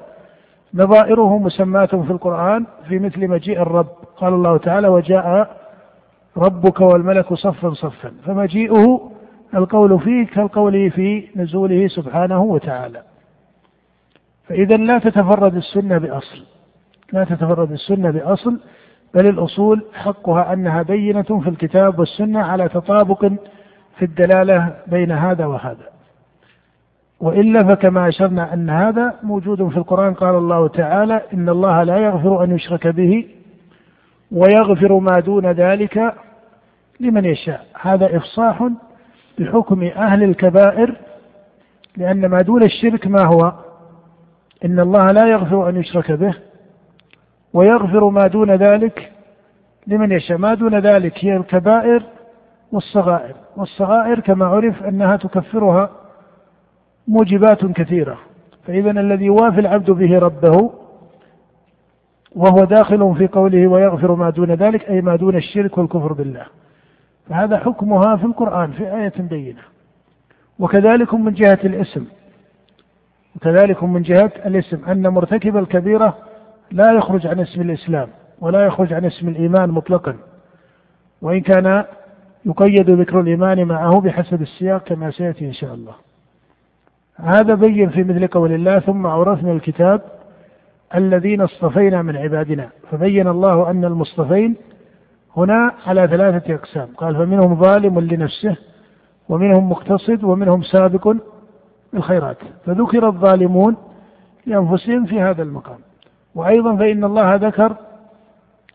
نظائره 0.75 1.39
مسماة 1.39 1.87
في 1.87 2.11
القرآن 2.11 2.67
في 2.89 2.99
مثل 2.99 3.29
مجيء 3.29 3.63
الرب. 3.63 3.89
قال 4.17 4.35
الله 4.35 4.57
تعالى 4.57 4.89
وجاء 4.89 5.57
ربك 6.37 6.81
والملك 6.81 7.35
صفا 7.35 7.71
صفا. 7.71 8.13
فمجيئه 8.25 9.11
القول 9.55 10.01
فيه 10.01 10.27
كالقول 10.27 10.91
في 10.91 11.29
نزوله 11.37 11.89
سبحانه 11.89 12.43
وتعالى. 12.43 13.03
فإذا 14.49 14.77
لا 14.77 14.99
تتفرد 14.99 15.57
السنة 15.57 15.99
بأصل. 15.99 16.60
لا 17.13 17.25
تتفرد 17.25 17.73
السنة 17.73 18.11
بأصل 18.11 18.61
بل 19.15 19.27
الأصول 19.27 19.85
حقها 19.95 20.53
أنها 20.53 20.83
بينة 20.83 21.23
في 21.23 21.49
الكتاب 21.49 21.99
والسنة 21.99 22.41
على 22.41 22.69
تطابق 22.69 23.27
في 23.99 24.05
الدلالة 24.05 24.77
بين 24.87 25.13
هذا 25.13 25.47
وهذا. 25.47 25.87
وإلا 27.21 27.65
فكما 27.65 28.09
أشرنا 28.09 28.55
أن 28.55 28.71
هذا 28.71 29.15
موجود 29.23 29.69
في 29.69 29.77
القرآن 29.77 30.15
قال 30.15 30.35
الله 30.35 30.69
تعالى 30.69 31.23
إن 31.35 31.49
الله 31.49 31.83
لا 31.83 31.97
يغفر 31.97 32.45
أن 32.45 32.55
يشرك 32.55 32.87
به 32.87 33.27
ويغفر 34.33 34.99
ما 34.99 35.21
دون 35.21 35.47
ذلك 35.47 36.15
لمن 37.01 37.25
يشاء. 37.25 37.67
هذا 37.81 38.17
إفصاح 38.17 38.69
بحكم 39.39 39.83
أهل 39.83 40.23
الكبائر 40.23 40.97
لأن 41.97 42.27
ما 42.27 42.39
دون 42.39 42.63
الشرك 42.63 43.07
ما 43.07 43.25
هو؟ 43.25 43.53
إن 44.65 44.81
الله 44.81 45.07
لا 45.07 45.27
يغفر 45.27 45.69
أن 45.69 45.77
يشرك 45.77 46.13
به 46.13 46.35
ويغفر 47.55 48.09
ما 48.09 48.27
دون 48.27 48.51
ذلك 48.51 49.13
لمن 49.87 50.13
يشاء. 50.13 50.39
ما 50.39 50.55
دون 50.55 50.79
ذلك 50.79 51.25
هي 51.25 51.37
الكبائر 51.37 52.03
والصغائر. 52.73 53.35
والصغائر 53.57 54.21
كما 54.21 54.47
عرف 54.47 54.83
أنها 54.83 55.17
تكفرها 55.17 55.91
موجبات 57.09 57.65
كثيرة. 57.67 58.19
فإذا 58.67 58.91
الذي 58.91 59.25
يوافي 59.25 59.61
العبد 59.61 59.91
به 59.91 60.19
ربه 60.19 60.71
وهو 62.37 62.65
داخل 62.65 63.15
في 63.19 63.27
قوله 63.27 63.67
ويغفر 63.67 64.15
ما 64.15 64.31
دون 64.31 64.51
ذلك 64.51 64.91
أي 64.91 65.01
ما 65.01 65.17
دون 65.17 65.37
الشرك 65.37 65.79
والكفر 65.79 66.13
بالله. 66.13 66.47
فهذا 67.29 67.59
حكمها 67.59 68.17
في 68.17 68.25
القرآن 68.25 68.71
في 68.71 68.97
آية 68.97 69.13
بينة. 69.19 69.63
وكذلك 70.59 71.15
من 71.15 71.33
جهة 71.33 71.59
الاسم. 71.65 72.05
وكذلك 73.37 73.83
من 73.85 74.03
جهة 74.03 74.33
الاسم. 74.47 74.85
أن 74.89 75.09
مرتكب 75.09 75.57
الكبيرة 75.57 76.17
لا 76.73 76.93
يخرج 76.93 77.27
عن 77.27 77.41
اسم 77.41 77.61
الإسلام 77.61 78.09
ولا 78.41 78.67
يخرج 78.67 78.93
عن 78.93 79.05
اسم 79.05 79.29
الإيمان 79.29 79.71
مطلقا. 79.71 80.17
وإن 81.23 81.41
كان 81.41 81.85
يقيد 82.45 82.91
ذكر 82.91 83.21
الإيمان 83.21 83.65
معه 83.65 84.01
بحسب 84.01 84.43
السياق 84.43 84.85
كما 84.85 85.11
سيأتي 85.11 85.47
إن 85.47 85.53
شاء 85.53 85.75
الله. 85.75 85.93
هذا 87.17 87.55
بين 87.55 87.91
في 87.91 88.05
مثل 88.05 88.27
قول 88.27 88.53
الله 88.53 88.79
ثم 88.79 89.07
أورثنا 89.07 89.53
الكتاب 89.53 90.01
الذين 90.95 91.41
اصطفينا 91.41 92.03
من 92.03 92.17
عبادنا. 92.17 92.69
فبين 92.91 93.29
الله 93.29 93.71
أن 93.71 93.85
المصطفين 93.85 94.57
هنا 95.37 95.73
على 95.87 96.09
ثلاثة 96.09 96.55
أقسام. 96.55 96.89
قال 96.97 97.15
فمنهم 97.17 97.55
ظالم 97.55 98.01
لنفسه 98.01 98.57
ومنهم 99.29 99.71
مقتصد 99.71 100.25
ومنهم 100.25 100.63
سابق 100.63 101.15
بالخيرات 101.93 102.37
فذكر 102.67 103.07
الظالمون 103.07 103.77
لأنفسهم 104.47 105.07
في 105.07 105.21
هذا 105.21 105.43
المقام. 105.43 105.79
وأيضا 106.35 106.77
فإن 106.77 107.05
الله 107.05 107.35
ذكر 107.35 107.77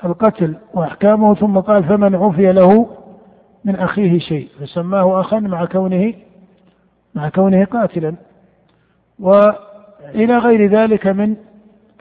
القتل 0.06 0.56
وأحكامه 0.74 1.36
ثم 1.36 1.60
قال 1.60 1.84
فمن 1.84 2.16
عفي 2.16 2.52
له 2.52 2.88
من 3.66 3.76
أخيه 3.76 4.20
شيء. 4.20 4.50
فسماه 4.60 5.20
أخا 5.22 5.40
مع 5.40 5.66
كونه 5.66 6.14
مع 7.16 7.30
كونه 7.30 7.66
قاتلا. 7.66 8.16
وإلى 9.20 10.38
غير 10.38 10.70
ذلك 10.70 11.08
من 11.08 11.36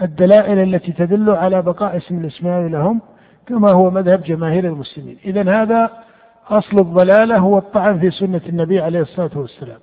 الدلائل 0.03 0.59
التي 0.59 0.93
تدل 0.93 1.31
على 1.31 1.63
بقاء 1.63 1.97
اسم 1.97 2.19
الإسماء 2.19 2.69
لهم 2.69 3.01
كما 3.47 3.71
هو 3.71 3.91
مذهب 3.91 4.23
جماهير 4.23 4.65
المسلمين. 4.65 5.19
إذا 5.25 5.63
هذا 5.63 5.91
أصل 6.49 6.79
الضلالة 6.79 7.39
هو 7.39 7.59
الطعن 7.59 7.99
في 7.99 8.11
سنة 8.11 8.41
النبي 8.49 8.81
عليه 8.81 9.01
الصلاة 9.01 9.31
والسلام. 9.37 9.79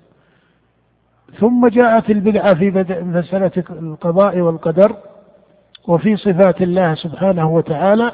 ثم 1.39 1.67
جاءت 1.67 2.09
البدعة 2.09 2.53
في 2.53 2.71
مسألة 3.03 3.51
القضاء 3.69 4.39
والقدر. 4.39 4.95
وفي 5.87 6.17
صفات 6.17 6.61
الله 6.61 6.95
سبحانه 6.95 7.49
وتعالى 7.49 8.11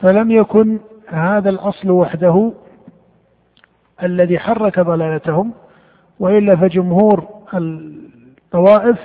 فلم 0.00 0.30
يكن 0.30 0.78
هذا 1.08 1.50
الأصل 1.50 1.90
وحده 1.90 2.52
الذي 4.02 4.38
حرك 4.38 4.80
ضلالتهم 4.80 5.52
وإلا 6.20 6.56
فجمهور 6.56 7.24
الطوائف 7.54 8.98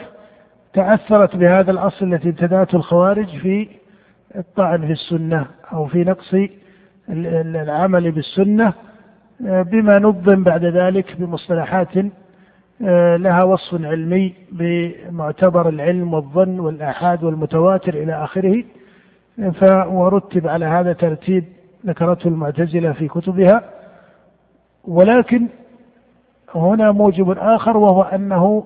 تأثرت 0.73 1.35
بهذا 1.35 1.71
الأصل 1.71 2.13
التي 2.13 2.29
ابتدأته 2.29 2.75
الخوارج 2.75 3.37
في 3.37 3.67
الطعن 4.35 4.85
في 4.85 4.91
السنة 4.91 5.45
أو 5.73 5.85
في 5.87 6.03
نقص 6.03 6.35
العمل 7.09 8.11
بالسنة 8.11 8.73
بما 9.39 9.99
نظم 9.99 10.43
بعد 10.43 10.65
ذلك 10.65 11.15
بمصطلحات 11.21 11.89
لها 13.17 13.43
وصف 13.43 13.85
علمي 13.85 14.33
بمعتبر 14.51 15.69
العلم 15.69 16.13
والظن 16.13 16.59
والآحاد 16.59 17.23
والمتواتر 17.23 17.93
إلى 17.93 18.23
آخره. 18.23 18.63
ورتب 19.87 20.47
على 20.47 20.65
هذا 20.65 20.93
ترتيب 20.93 21.43
ذكرته 21.85 22.27
المعتزلة 22.27 22.91
في 22.91 23.07
كتبها. 23.07 23.63
ولكن 24.87 25.47
هنا 26.55 26.91
موجب 26.91 27.29
آخر 27.37 27.77
وهو 27.77 28.01
أنه 28.01 28.63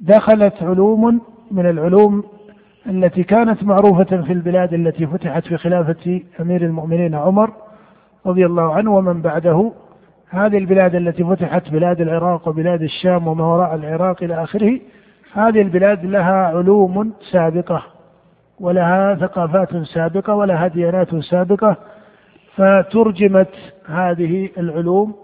دخلت 0.00 0.62
علوم 0.62 1.20
من 1.50 1.66
العلوم 1.66 2.24
التي 2.86 3.22
كانت 3.22 3.64
معروفة 3.64 4.22
في 4.22 4.32
البلاد 4.32 4.74
التي 4.74 5.06
فتحت 5.06 5.46
في 5.46 5.56
خلافة 5.56 6.20
أمير 6.40 6.62
المؤمنين 6.62 7.14
عمر 7.14 7.50
رضي 8.26 8.46
الله 8.46 8.74
عنه 8.74 8.96
ومن 8.96 9.22
بعده. 9.22 9.72
هذه 10.30 10.58
البلاد 10.58 10.94
التي 10.94 11.24
فتحت 11.24 11.70
بلاد 11.70 12.00
العراق 12.00 12.48
وبلاد 12.48 12.82
الشام 12.82 13.28
وما 13.28 13.44
وراء 13.44 13.74
العراق 13.74 14.22
إلى 14.22 14.42
آخره 14.42 14.80
هذه 15.32 15.62
البلاد 15.62 16.04
لها 16.04 16.46
علوم 16.46 17.12
سابقة 17.32 17.82
ولها 18.60 19.14
ثقافات 19.14 19.76
سابقة 19.76 20.34
ولها 20.34 20.68
ديانات 20.68 21.16
سابقة 21.16 21.76
فترجمت 22.54 23.54
هذه 23.86 24.48
العلوم 24.58 25.14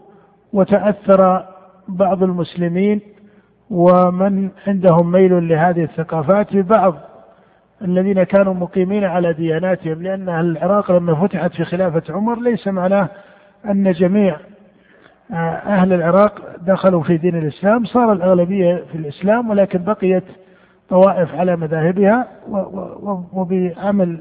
وتأثر 0.52 1.44
بعض 1.88 2.22
المسلمين 2.22 3.00
ومن 3.70 4.50
عندهم 4.66 5.12
ميل 5.12 5.48
لهذه 5.48 5.82
الثقافات 5.82 6.56
ببعض 6.56 6.94
الذين 7.82 8.22
كانوا 8.22 8.54
مقيمين 8.54 9.04
على 9.04 9.32
دياناتهم 9.32 10.02
لأن 10.02 10.28
العراق 10.28 10.92
لما 10.92 11.14
فتحت 11.14 11.54
في 11.54 11.64
خلافة 11.64 12.02
عمر 12.14 12.40
ليس 12.40 12.68
معناه 12.68 13.08
أن 13.64 13.92
جميع 13.92 14.36
أهل 15.32 15.92
العراق 15.92 16.42
دخلوا 16.66 17.02
في 17.02 17.16
دين 17.16 17.36
الإسلام 17.36 17.84
صار 17.84 18.12
الأغلبية 18.12 18.82
في 18.92 18.98
الإسلام 18.98 19.50
ولكن 19.50 19.84
بقيت 19.84 20.24
طوائف 20.88 21.34
على 21.34 21.56
مذاهبها 21.56 22.26
وبعمل 23.32 24.18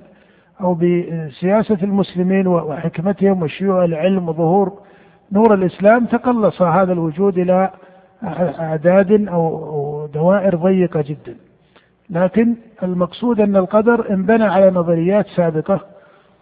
أو 0.62 0.74
بسياسة 0.74 1.78
المسلمين 1.84 2.48
وحكمتهم 2.48 3.44
وشيوع 3.44 3.86
العلم 3.86 4.30
وظهور 4.30 4.74
نور 5.32 5.54
الإسلام 5.54 6.06
تقلص 6.06 6.62
هذا 6.62 6.94
الوجود 6.94 7.38
إلى 7.38 7.70
أعداد 8.60 9.28
أو 9.28 10.10
دوائر 10.14 10.56
ضيقة 10.56 11.02
جدا. 11.02 11.36
لكن 12.10 12.56
المقصود 12.84 13.40
أن 13.40 13.56
القدر 13.56 14.14
انبنى 14.14 14.44
على 14.44 14.72
نظريات 14.72 15.28
سابقة 15.28 15.80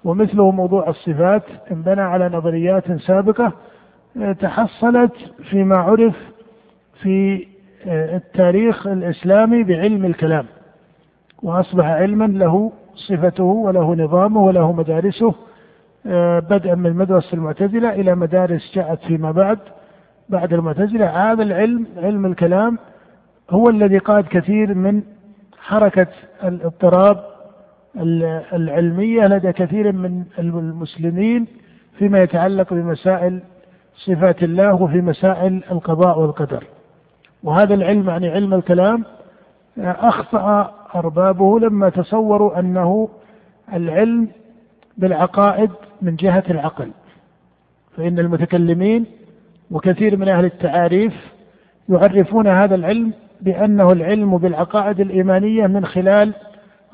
ومثله 0.03 0.51
موضوع 0.51 0.89
الصفات 0.89 1.43
انبنى 1.71 2.01
على 2.01 2.29
نظريات 2.29 2.91
سابقة 2.91 3.53
تحصلت 4.39 5.13
فيما 5.49 5.75
عرف 5.77 6.15
في 7.01 7.47
التاريخ 7.87 8.87
الإسلامي 8.87 9.63
بعلم 9.63 10.05
الكلام. 10.05 10.45
وأصبح 11.43 11.85
علما 11.85 12.25
له 12.25 12.71
صفته 12.95 13.43
وله 13.43 13.95
نظامه 13.95 14.45
وله 14.45 14.71
مدارسه 14.71 15.35
بدءا 16.39 16.75
من 16.75 16.93
مدرسة 16.93 17.33
المعتزلة 17.33 17.89
إلى 17.89 18.15
مدارس 18.15 18.71
جاءت 18.75 18.99
فيما 18.99 19.31
بعد. 19.31 19.59
بعد 20.29 20.53
المعتزلة 20.53 21.31
هذا 21.31 21.43
العلم 21.43 21.85
علم 21.97 22.25
الكلام 22.25 22.77
هو 23.49 23.69
الذي 23.69 23.97
قاد 23.97 24.27
كثير 24.27 24.73
من 24.73 25.01
حركة 25.59 26.07
الاضطراب 26.43 27.23
العلمية 28.53 29.25
لدى 29.27 29.51
كثير 29.51 29.91
من 29.91 30.23
المسلمين 30.39 31.47
فيما 31.97 32.23
يتعلق 32.23 32.73
بمسائل 32.73 33.39
صفات 34.05 34.43
الله 34.43 34.81
وفي 34.81 35.01
مسائل 35.01 35.63
القضاء 35.71 36.19
والقدر. 36.19 36.63
وهذا 37.43 37.73
العلم 37.73 38.09
يعني 38.09 38.29
علم 38.29 38.53
الكلام 38.53 39.05
أخطأ 39.77 40.73
أربابه 40.95 41.59
لما 41.59 41.89
تصوروا 41.89 42.59
أنه 42.59 43.09
العلم 43.73 44.27
بالعقائد 44.97 45.71
من 46.01 46.15
جهة 46.15 46.43
العقل. 46.49 46.91
فإن 47.97 48.19
المتكلمين 48.19 49.05
وكثير 49.71 50.17
من 50.17 50.29
أهل 50.29 50.45
التعاريف 50.45 51.13
يعرفون 51.89 52.47
هذا 52.47 52.75
العلم 52.75 53.13
بأنه 53.41 53.91
العلم 53.91 54.37
بالعقائد 54.37 54.99
الإيمانية 54.99 55.67
من 55.67 55.85
خلال 55.85 56.33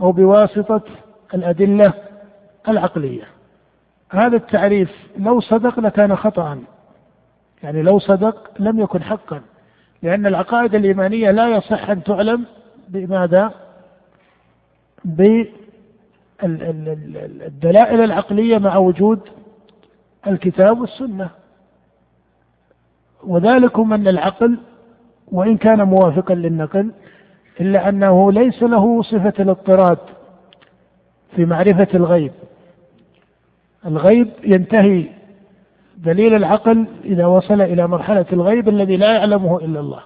أو 0.01 0.11
بواسطة 0.11 0.81
الأدلة 1.33 1.93
العقلية. 2.67 3.23
هذا 4.09 4.35
التعريف 4.35 4.91
لو 5.17 5.39
صدق 5.39 5.79
لكان 5.79 6.15
خطأ. 6.15 6.59
يعني 7.63 7.81
لو 7.81 7.99
صدق 7.99 8.51
لم 8.59 8.79
يكن 8.79 9.03
حقا. 9.03 9.41
لأن 10.03 10.25
العقائد 10.25 10.75
الإيمانية 10.75 11.31
لا 11.31 11.49
يصح 11.49 11.89
أن 11.89 12.03
تعلم 12.03 12.45
بماذا؟ 12.87 13.51
بالدلائل 16.43 18.01
العقلية 18.03 18.57
مع 18.57 18.77
وجود 18.77 19.19
الكتاب 20.27 20.81
والسنة. 20.81 21.29
وذلكم 23.23 23.93
أن 23.93 24.07
العقل 24.07 24.59
وإن 25.27 25.57
كان 25.57 25.83
موافقا 25.83 26.35
للنقل 26.35 26.91
إلا 27.59 27.89
أنه 27.89 28.31
ليس 28.31 28.63
له 28.63 29.01
صفة 29.01 29.33
الاضطراد 29.39 29.97
في 31.35 31.45
معرفة 31.45 31.87
الغيب. 31.93 32.31
الغيب 33.85 34.29
ينتهي 34.43 35.16
دليل 35.97 36.35
العقل 36.35 36.87
إذا 37.05 37.25
وصل 37.25 37.61
إلى 37.61 37.87
مرحلة 37.87 38.25
الغيب 38.33 38.69
الذي 38.69 38.97
لا 38.97 39.13
يعلمه 39.13 39.57
إلا 39.57 39.79
الله. 39.79 39.99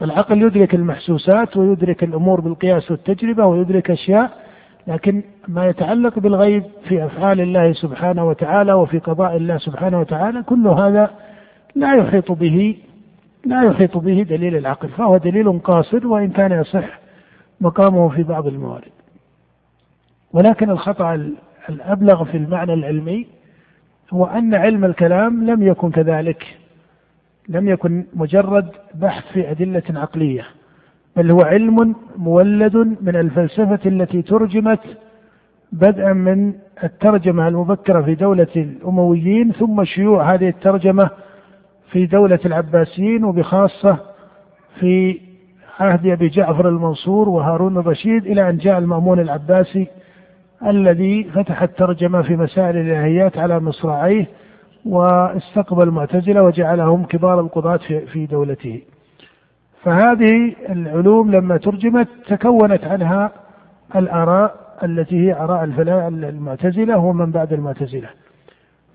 فالعقل 0.00 0.42
يدرك 0.42 0.74
المحسوسات 0.74 1.56
ويدرك 1.56 2.04
الأمور 2.04 2.40
بالقياس 2.40 2.90
والتجربة 2.90 3.46
ويدرك 3.46 3.90
أشياء 3.90 4.30
لكن 4.86 5.22
ما 5.48 5.66
يتعلق 5.66 6.18
بالغيب 6.18 6.64
في 6.88 7.04
أفعال 7.04 7.40
الله 7.40 7.72
سبحانه 7.72 8.28
وتعالى 8.28 8.72
وفي 8.72 8.98
قضاء 8.98 9.36
الله 9.36 9.58
سبحانه 9.58 10.00
وتعالى 10.00 10.42
كل 10.42 10.68
هذا 10.68 11.10
لا 11.74 11.94
يحيط 11.94 12.32
به 12.32 12.76
لا 13.44 13.62
يحيط 13.62 13.96
به 13.98 14.22
دليل 14.22 14.56
العقل. 14.56 14.88
فهو 14.88 15.16
دليل 15.16 15.58
قاصر 15.58 16.06
وإن 16.06 16.30
كان 16.30 16.52
يصح 16.52 16.98
مقامه 17.60 18.08
في 18.08 18.22
بعض 18.22 18.46
الموارد. 18.46 18.92
ولكن 20.32 20.70
الخطأ 20.70 21.32
الأبلغ 21.68 22.24
في 22.24 22.36
المعنى 22.36 22.74
العلمي 22.74 23.26
هو 24.12 24.24
أن 24.24 24.54
علم 24.54 24.84
الكلام 24.84 25.44
لم 25.44 25.62
يكن 25.62 25.90
كذلك 25.90 26.56
لم 27.48 27.68
يكن 27.68 28.04
مجرد 28.14 28.68
بحث 28.94 29.32
في 29.32 29.50
أدلة 29.50 29.82
عقلية 29.90 30.46
بل 31.16 31.30
هو 31.30 31.40
علم 31.40 31.94
مولد 32.16 32.76
من 32.76 33.16
الفلسفة 33.16 33.80
التي 33.86 34.22
ترجمت 34.22 34.80
بدءا 35.72 36.12
من 36.12 36.52
الترجمة 36.84 37.48
المبكرة 37.48 38.00
في 38.02 38.14
دولة 38.14 38.46
الأمويين 38.56 39.52
ثم 39.52 39.84
شيوع 39.84 40.34
هذه 40.34 40.48
الترجمة 40.48 41.10
في 41.90 42.06
دولة 42.06 42.38
العباسيين 42.46 43.24
وبخاصة 43.24 43.96
في 44.80 45.20
عهد 45.80 46.06
أبي 46.06 46.28
جعفر 46.28 46.68
المنصور 46.68 47.28
وهارون 47.28 47.76
الرشيد 47.78 48.26
إلى 48.26 48.50
أن 48.50 48.56
جاء 48.56 48.78
المأمون 48.78 49.20
العباسي 49.20 49.86
الذي 50.66 51.24
فتح 51.24 51.62
الترجمة 51.62 52.22
في 52.22 52.36
مسائل 52.36 52.76
الإلهيات 52.76 53.38
على 53.38 53.60
مصراعيه 53.60 54.26
واستقبل 54.84 55.82
المعتزلة 55.82 56.42
وجعلهم 56.42 57.04
كبار 57.04 57.40
القضاة 57.40 57.80
في 58.12 58.26
دولته. 58.26 58.80
فهذه 59.82 60.54
العلوم 60.68 61.30
لما 61.30 61.56
ترجمت 61.56 62.08
تكونت 62.26 62.84
عنها 62.84 63.32
الآراء 63.96 64.54
التي 64.82 65.26
هي 65.26 65.32
آراء 65.32 65.64
المعتزلة 65.64 66.98
ومن 66.98 67.30
بعد 67.30 67.52
المعتزلة. 67.52 68.08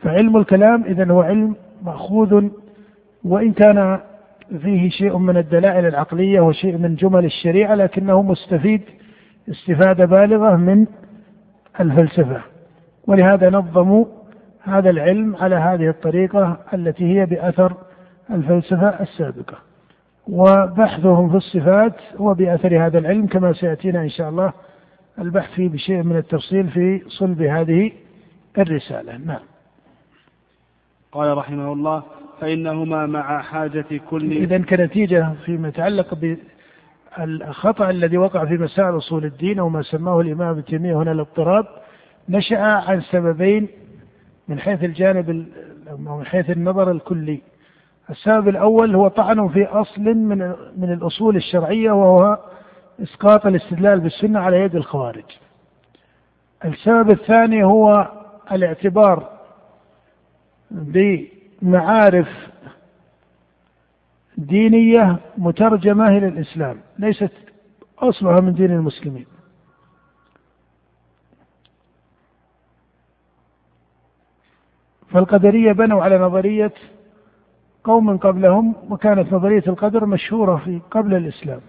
فعلم 0.01 0.37
الكلام 0.37 0.83
إذا 0.83 1.11
هو 1.11 1.21
علم 1.21 1.55
مأخوذ 1.85 2.49
وإن 3.23 3.51
كان 3.51 3.99
فيه 4.61 4.89
شيء 4.89 5.17
من 5.17 5.37
الدلائل 5.37 5.85
العقلية 5.85 6.39
وشيء 6.41 6.77
من 6.77 6.95
جمل 6.95 7.25
الشريعة 7.25 7.75
لكنه 7.75 8.21
مستفيد 8.21 8.81
استفادة 9.49 10.05
بالغة 10.05 10.55
من 10.55 10.85
الفلسفة. 11.79 12.41
ولهذا 13.07 13.49
نظموا 13.49 14.05
هذا 14.61 14.89
العلم 14.89 15.35
على 15.35 15.55
هذه 15.55 15.89
الطريقة 15.89 16.57
التي 16.73 17.19
هي 17.19 17.25
بأثر 17.25 17.73
الفلسفة 18.31 18.87
السابقة. 18.87 19.57
وبحثهم 20.27 21.29
في 21.29 21.37
الصفات 21.37 21.95
هو 22.17 22.33
بأثر 22.33 22.85
هذا 22.85 22.99
العلم 22.99 23.27
كما 23.27 23.53
سيأتينا 23.53 24.01
إن 24.01 24.09
شاء 24.09 24.29
الله 24.29 24.53
البحث 25.19 25.51
فيه 25.51 25.69
بشيء 25.69 26.03
من 26.03 26.17
التفصيل 26.17 26.67
في 26.67 27.01
صلب 27.07 27.41
هذه 27.41 27.91
الرسالة. 28.57 29.17
نعم. 29.17 29.39
قال 31.11 31.37
رحمه 31.37 31.73
الله 31.73 32.03
فإنهما 32.41 33.05
مع 33.05 33.41
حاجة 33.41 33.85
كل 34.09 34.31
إذا 34.31 34.57
كنتيجة 34.57 35.33
فيما 35.45 35.67
يتعلق 35.67 36.13
بالخطأ 37.17 37.89
الذي 37.89 38.17
وقع 38.17 38.45
في 38.45 38.57
مسائل 38.57 38.97
أصول 38.97 39.25
الدين 39.25 39.59
أو 39.59 39.69
ما 39.69 39.81
سماه 39.81 40.21
الإمام 40.21 40.49
ابن 40.49 40.65
تيمية 40.65 40.95
هنا 40.95 41.11
الاضطراب 41.11 41.65
نشأ 42.29 42.59
عن 42.59 43.01
سببين 43.01 43.67
من 44.47 44.59
حيث 44.59 44.83
الجانب 44.83 45.29
من 45.99 46.25
حيث 46.25 46.49
النظر 46.49 46.91
الكلي. 46.91 47.41
السبب 48.09 48.47
الأول 48.47 48.95
هو 48.95 49.07
طعن 49.07 49.47
في 49.47 49.65
أصل 49.65 50.01
من 50.01 50.37
من 50.77 50.93
الأصول 50.93 51.35
الشرعية 51.35 51.91
وهو 51.91 52.39
إسقاط 53.03 53.45
الاستدلال 53.45 53.99
بالسنة 53.99 54.39
على 54.39 54.57
يد 54.61 54.75
الخوارج. 54.75 55.25
السبب 56.65 57.11
الثاني 57.11 57.63
هو 57.63 58.11
الاعتبار 58.51 59.29
بمعارف 60.71 62.27
دينية 64.37 65.19
مترجمة 65.37 66.07
إلى 66.07 66.27
الإسلام 66.27 66.77
ليست 66.99 67.31
أصلها 67.99 68.39
من 68.41 68.53
دين 68.53 68.71
المسلمين. 68.71 69.25
فالقدرية 75.09 75.71
بنوا 75.71 76.03
على 76.03 76.17
نظرية 76.19 76.73
قوم 77.83 78.17
قبلهم 78.17 78.75
وكانت 78.89 79.33
نظرية 79.33 79.63
القدر 79.67 80.05
مشهورة 80.05 80.55
في 80.55 80.81
قبل 80.91 81.13
الإسلام. 81.13 81.61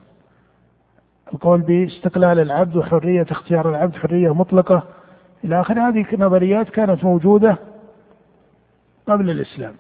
القول 1.35 1.61
باستقلال 1.61 2.41
العبد 2.41 2.77
وحرية 2.77 3.27
اختيار 3.31 3.71
العبد 3.71 3.97
حرية 3.97 4.35
مطلقة 4.35 4.83
إلى 5.45 5.61
آخر. 5.61 5.89
هذه 5.89 6.07
نظريات 6.19 6.69
كانت 6.71 7.05
موجودة 7.05 7.59
قبل 9.07 9.31
الإسلام. 9.31 9.75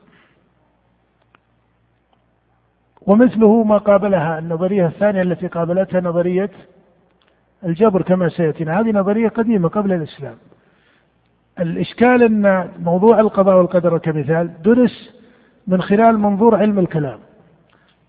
ومثله 3.08 3.62
ما 3.62 3.78
قابلها 3.78 4.38
النظرية 4.38 4.86
الثانية 4.86 5.22
التي 5.22 5.46
قابلتها 5.46 6.00
نظرية 6.00 6.50
الجبر 7.64 8.02
كما 8.02 8.28
سيأتينا. 8.28 8.80
هذه 8.80 8.90
نظرية 8.90 9.28
قديمة 9.28 9.68
قبل 9.68 9.92
الإسلام. 9.92 10.34
الإشكال 11.60 12.22
أن 12.22 12.68
موضوع 12.78 13.20
القضاء 13.20 13.56
والقدر 13.56 13.98
كمثال 13.98 14.62
درس 14.62 15.14
من 15.66 15.82
خلال 15.82 16.18
منظور 16.18 16.56
علم 16.56 16.78
الكلام. 16.78 17.18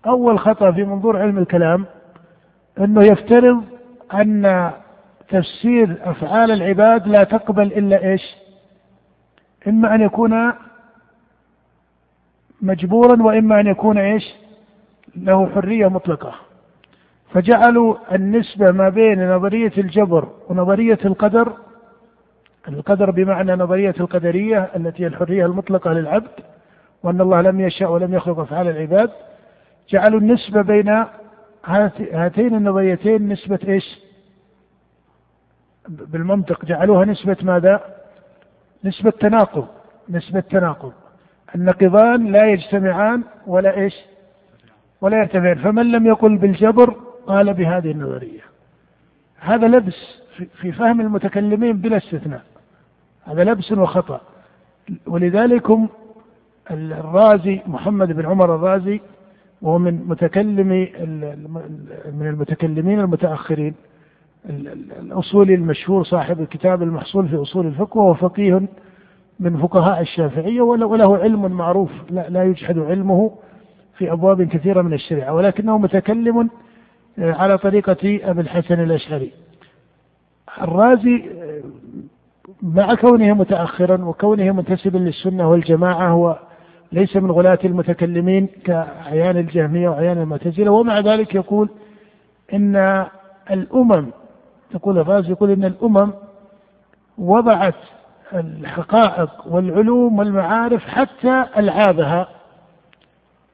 أول 0.06 0.38
خطأ 0.38 0.72
في 0.72 0.84
منظور 0.84 1.16
علم 1.16 1.38
الكلام 1.38 1.86
أنه 2.78 3.04
يفترض 3.04 3.64
أن 4.14 4.70
تفسير 5.28 5.98
أفعال 6.02 6.50
العباد 6.50 7.08
لا 7.08 7.24
تقبل 7.24 7.66
إلا 7.66 8.04
إيش؟ 8.04 8.22
إما 9.68 9.94
أن 9.94 10.00
يكون 10.00 10.52
مجبورا 12.62 13.22
وإما 13.22 13.60
أن 13.60 13.66
يكون 13.66 13.98
إيش؟ 13.98 14.24
له 15.16 15.48
حرية 15.54 15.88
مطلقة. 15.88 16.34
فجعلوا 17.34 17.96
النسبة 18.12 18.70
ما 18.70 18.88
بين 18.88 19.30
نظرية 19.34 19.72
الجبر 19.78 20.28
ونظرية 20.48 20.98
القدر 21.04 21.52
القدر 22.68 23.10
بمعنى 23.10 23.52
نظرية 23.52 23.94
القدرية 24.00 24.70
التي 24.76 25.02
هي 25.02 25.06
الحرية 25.06 25.46
المطلقة 25.46 25.92
للعبد 25.92 26.30
وأن 27.02 27.20
الله 27.20 27.40
لم 27.40 27.60
يشأ 27.60 27.86
ولم 27.86 28.14
يخلق 28.14 28.38
أفعال 28.38 28.68
العباد. 28.68 29.10
جعلوا 29.88 30.20
النسبة 30.20 30.62
بين 30.62 31.04
هاتين 32.12 32.54
النظريتين 32.54 33.28
نسبة 33.28 33.58
إيش؟ 33.68 34.00
بالمنطق. 35.88 36.64
جعلوها 36.64 37.04
نسبة 37.04 37.36
ماذا؟ 37.42 37.80
نسبة 38.84 39.10
تناقض 39.10 39.66
نسبة 40.08 40.40
تناقض. 40.40 40.92
النقيضان 41.54 42.32
لا 42.32 42.46
يجتمعان 42.46 43.22
ولا 43.46 43.76
إيش؟ 43.76 43.94
ولا 45.00 45.18
يرتفعان 45.18 45.54
فمن 45.54 45.92
لم 45.92 46.06
يقل 46.06 46.36
بالجبر 46.36 46.96
قال 47.26 47.54
بهذه 47.54 47.90
النظرية. 47.90 48.40
هذا 49.40 49.68
لبس 49.68 50.20
في 50.60 50.72
فهم 50.72 51.00
المتكلمين 51.00 51.76
بلا 51.76 51.96
استثناء. 51.96 52.42
هذا 53.24 53.44
لبس 53.44 53.72
وخطأ. 53.72 54.20
ولذلك 55.06 55.66
الرازي 56.70 57.60
محمد 57.66 58.12
بن 58.12 58.26
عمر 58.26 58.54
الرازي 58.54 59.00
وهو 59.62 59.78
من 59.78 60.08
متكلمي 60.08 60.92
من 62.12 62.26
المتكلمين 62.26 63.00
المتأخرين. 63.00 63.74
الأصولي 65.00 65.54
المشهور 65.54 66.04
صاحب 66.04 66.40
الكتاب 66.40 66.82
المحصول 66.82 67.28
في 67.28 67.36
أصول 67.36 67.66
الفقه 67.66 67.98
وهو 67.98 68.14
فقيه 68.14 68.62
من 69.40 69.56
فقهاء 69.56 70.00
الشافعية 70.00 70.60
وله 70.60 71.18
علم 71.18 71.52
معروف 71.52 71.90
لا 72.10 72.44
يجحد 72.44 72.78
علمه. 72.78 73.30
في 74.00 74.12
أبواب 74.12 74.42
كثيرة 74.42 74.82
من 74.82 74.92
الشريعة 74.92 75.34
ولكنه 75.34 75.78
متكلم 75.78 76.50
على 77.18 77.58
طريقة 77.58 78.20
أبي 78.30 78.40
الحسن 78.40 78.80
الأشعري. 78.82 79.32
الرازي 80.62 81.30
مع 82.62 82.94
كونه 82.94 83.32
متأخرا 83.32 84.04
وكونه 84.04 84.52
منتسبا 84.52 84.98
للسنة 84.98 85.50
والجماعة 85.50 86.38
ليس 86.92 87.16
من 87.16 87.30
غلاة 87.30 87.58
المتكلمين 87.64 88.48
كأعيان 88.64 89.36
الجهمية 89.36 89.88
وأعيان 89.88 90.18
المعتزلة 90.18 90.70
ومع 90.70 91.00
ذلك 91.00 91.34
يقول 91.34 91.68
إن 92.52 93.06
الأمم 93.50 94.06
يقول 94.74 94.98
الرازي 94.98 95.30
يقول 95.30 95.50
إن 95.50 95.64
الأمم 95.64 96.12
وضعت 97.18 97.74
الحقائق 98.34 99.30
والعلوم 99.46 100.18
والمعارف 100.18 100.84
حتى 100.84 101.44
ألعابها. 101.56 102.28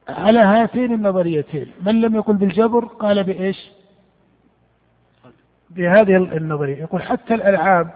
على 0.09 0.39
هاتين 0.39 0.93
النظريتين. 0.93 1.71
من 1.85 2.01
لم 2.01 2.15
يقل 2.15 2.33
بالجبر 2.33 2.85
قال 2.85 3.23
بإيش؟ 3.23 3.71
بهذه 5.69 6.15
النظرية. 6.15 6.75
يقول 6.75 7.01
حتى 7.01 7.33
الألعاب 7.33 7.89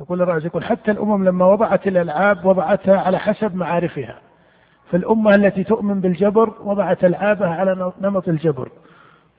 يقول 0.00 0.22
الرازي 0.22 0.46
يقول 0.46 0.64
حتى 0.64 0.90
الأمم 0.90 1.24
لما 1.24 1.46
وضعت 1.46 1.86
الألعاب 1.86 2.44
وضعتها 2.44 3.00
على 3.00 3.18
حسب 3.18 3.54
معارفها. 3.54 4.18
فالأمة 4.90 5.34
التي 5.34 5.64
تؤمن 5.64 6.00
بالجبر 6.00 6.54
وضعت 6.64 7.04
ألعابها 7.04 7.48
على 7.48 7.92
نمط 8.00 8.28
الجبر. 8.28 8.68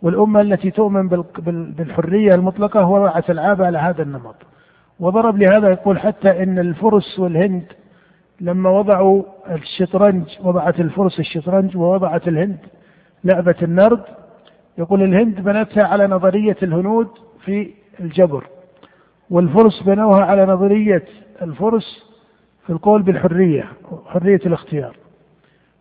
والأمة 0.02 0.42
التي 0.42 0.72
تؤمن 0.72 1.08
بالحرية 1.48 2.36
المطلقة 2.36 2.86
وضعت 2.86 3.30
ألعابها 3.30 3.68
على 3.68 3.78
هذا 3.78 4.04
النمط. 4.04 4.36
وضرب 5.00 5.38
لهذا 5.38 5.70
يقول 5.70 6.00
حتى 6.00 6.44
إن 6.44 6.60
الفرس 6.60 7.20
والهند 7.20 7.64
لما 8.42 8.70
وضعوا 8.70 9.24
الشطرنج 9.52 10.24
وضعت 10.44 10.80
الفرس 10.80 11.20
الشطرنج 11.20 11.78
ووضعت 11.78 12.28
الهند 12.28 12.58
لعبة 13.24 13.56
النرد 13.62 14.04
يقول 14.78 15.04
الهند 15.04 15.40
بنتها 15.42 15.84
على 15.84 16.08
نظرية 16.08 16.58
الهنود 16.64 17.08
في 17.46 17.72
الجبر 18.00 18.44
والفرس 19.30 19.84
بنوها 19.84 20.26
على 20.26 20.46
نظرية 20.46 21.04
الفرس 21.42 22.06
في 22.66 22.70
القول 22.70 23.02
بالحرية 23.02 23.66
حرية 24.06 24.40
الاختيار. 24.46 24.96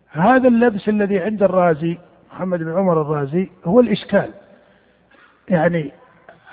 هذا 0.09 0.47
اللبس 0.47 0.89
الذي 0.89 1.19
عند 1.19 1.43
الرازي 1.43 1.97
محمد 2.31 2.59
بن 2.59 2.71
عمر 2.77 3.01
الرازي 3.01 3.49
هو 3.65 3.79
الإشكال. 3.79 4.29
يعني 5.49 5.91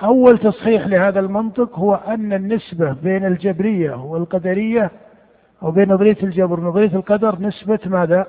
أول 0.03 0.39
تصحيح 0.39 0.87
لهذا 0.87 1.21
المنطق 1.21 1.79
هو 1.79 1.95
أن 1.95 2.33
النسبة 2.33 2.93
بين 3.03 3.25
الجبرية 3.25 3.95
والقدرية 3.95 4.91
أو 5.63 5.71
بين 5.71 5.93
نظرية 5.93 6.17
الجبر 6.23 6.61
ونظرية 6.61 6.97
القدر 6.97 7.41
نسبة 7.41 7.79
ماذا؟ 7.87 8.27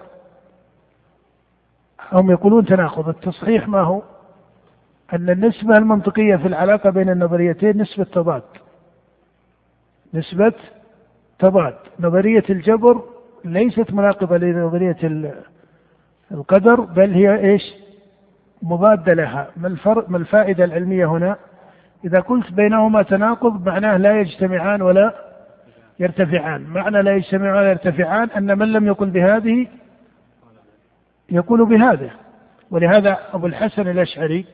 هم 2.12 2.32
يقولون 2.32 2.66
تناقض 2.66 3.10
التصحيح 3.10 3.68
ما 3.68 3.82
هو؟ 3.82 4.02
أن 5.14 5.30
النسبة 5.30 5.78
المنطقية 5.78 6.36
في 6.36 6.48
العلاقة 6.48 6.90
بين 6.90 7.10
النظريتين 7.10 7.82
نسبة 7.82 8.04
تضاد 8.04 8.44
نسبة 10.14 10.54
تضاد 11.40 11.76
نظرية 12.00 12.44
الجبر 12.50 13.04
ليست 13.46 13.94
مناقضة 13.94 14.38
لنظرية 14.38 14.98
القدر 16.32 16.82
بل 16.82 17.14
هي 17.14 17.52
إيش؟ 17.52 17.74
مضادة 18.62 19.14
لها 19.14 19.48
ما 19.58 19.68
الفرق 19.68 20.10
ما 20.10 20.18
الفائدة 20.18 20.64
العلمية 20.64 21.06
هنا؟ 21.06 21.36
إذا 22.06 22.20
قلت 22.20 22.52
بينهما 22.52 23.04
تناقض 23.04 23.66
معناه 23.66 23.98
لا 23.98 24.20
يجتمعان 24.20 24.82
ولا 24.82 25.27
يرتفعان. 26.00 26.62
معنى 26.64 27.02
لا 27.02 27.16
يجتمعان 27.16 27.66
يرتفعان 27.66 28.30
أن 28.30 28.58
من 28.58 28.72
لم 28.72 28.88
يقل 28.88 29.10
بهذه 29.10 29.68
يقول 31.30 31.66
بهذا. 31.66 32.12
ولهذا 32.72 33.18
أبو 33.34 33.48
الحسن 33.48 33.88
الأشعري 33.88 34.46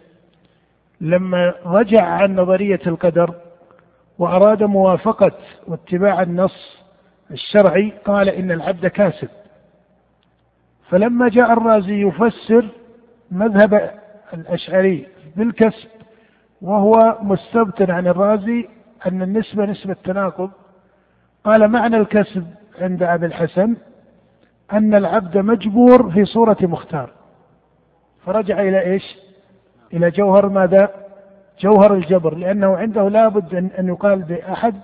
لما 1.02 1.54
رجع 1.66 2.06
عن 2.06 2.36
نظرية 2.36 2.80
القدر 2.88 3.36
وأراد 4.20 4.64
موافقة 4.64 5.32
واتباع 5.68 6.22
النص 6.22 6.84
الشرعي 7.32 7.94
قال 8.06 8.30
إن 8.30 8.52
العبد 8.52 8.88
كاسب. 8.88 9.30
فلما 10.90 11.30
جاء 11.30 11.54
الرازي 11.54 12.02
يفسر 12.02 12.70
مذهب 13.32 13.92
الأشعري 14.34 15.08
بالكسب 15.36 15.90
وهو 16.62 17.18
مستبطن 17.22 17.92
عن 17.92 18.08
الرازي 18.08 18.68
أن 19.08 19.22
النسبة 19.22 19.66
نسبة 19.66 19.96
تناقض 20.04 20.52
قال 21.44 21.68
معنى 21.68 21.98
الكسب 21.98 22.48
عند 22.80 23.04
أبي 23.04 23.26
الحسن 23.26 23.76
أن 24.74 24.96
العبد 24.96 25.38
مجبور 25.38 26.12
في 26.12 26.26
صورة 26.26 26.58
مختار. 26.62 27.10
فرجع 28.26 28.62
إلى 28.62 28.82
إيش؟ 28.82 29.18
إلى 29.94 30.12
جوهر 30.12 30.50
ماذا؟ 30.50 30.90
جوهر 31.60 31.94
الجبر 31.94 32.36
لأنه 32.36 32.78
عنده 32.78 33.10
لابد 33.10 33.56
أن 33.80 33.88
يقال 33.88 34.22
بأحد 34.22 34.76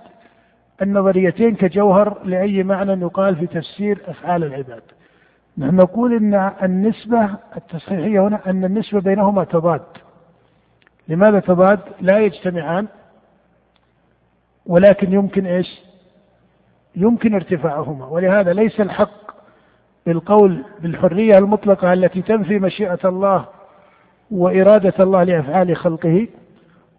النظريتين 0.82 1.54
كجوهر 1.54 2.18
لأي 2.24 2.62
معنى 2.62 2.92
يقال 2.92 3.36
في 3.36 3.46
تفسير 3.46 4.02
أفعال 4.06 4.44
العباد. 4.44 4.82
نحن 5.58 5.76
نقول 5.76 6.14
أن 6.14 6.52
النسبة 6.62 7.30
التصحيحية 7.56 8.20
هنا 8.20 8.40
أن 8.46 8.64
النسبة 8.64 9.00
بينهما 9.00 9.44
تضاد. 9.44 9.82
لماذا 11.08 11.40
تضاد؟ 11.40 11.80
لا 12.00 12.18
يجتمعان 12.18 12.86
ولكن 14.66 15.12
يمكن 15.12 15.46
إيش؟ 15.46 15.89
يمكن 16.96 17.34
ارتفاعهما. 17.34 18.06
ولهذا 18.06 18.52
ليس 18.52 18.80
الحق 18.80 19.30
بالقول 20.06 20.64
بالحرية 20.80 21.38
المطلقة 21.38 21.92
التي 21.92 22.22
تنفي 22.22 22.58
مشيئة 22.58 22.98
الله 23.04 23.44
وإرادة 24.30 24.94
الله 25.00 25.22
لأفعال 25.22 25.76
خلقه 25.76 26.28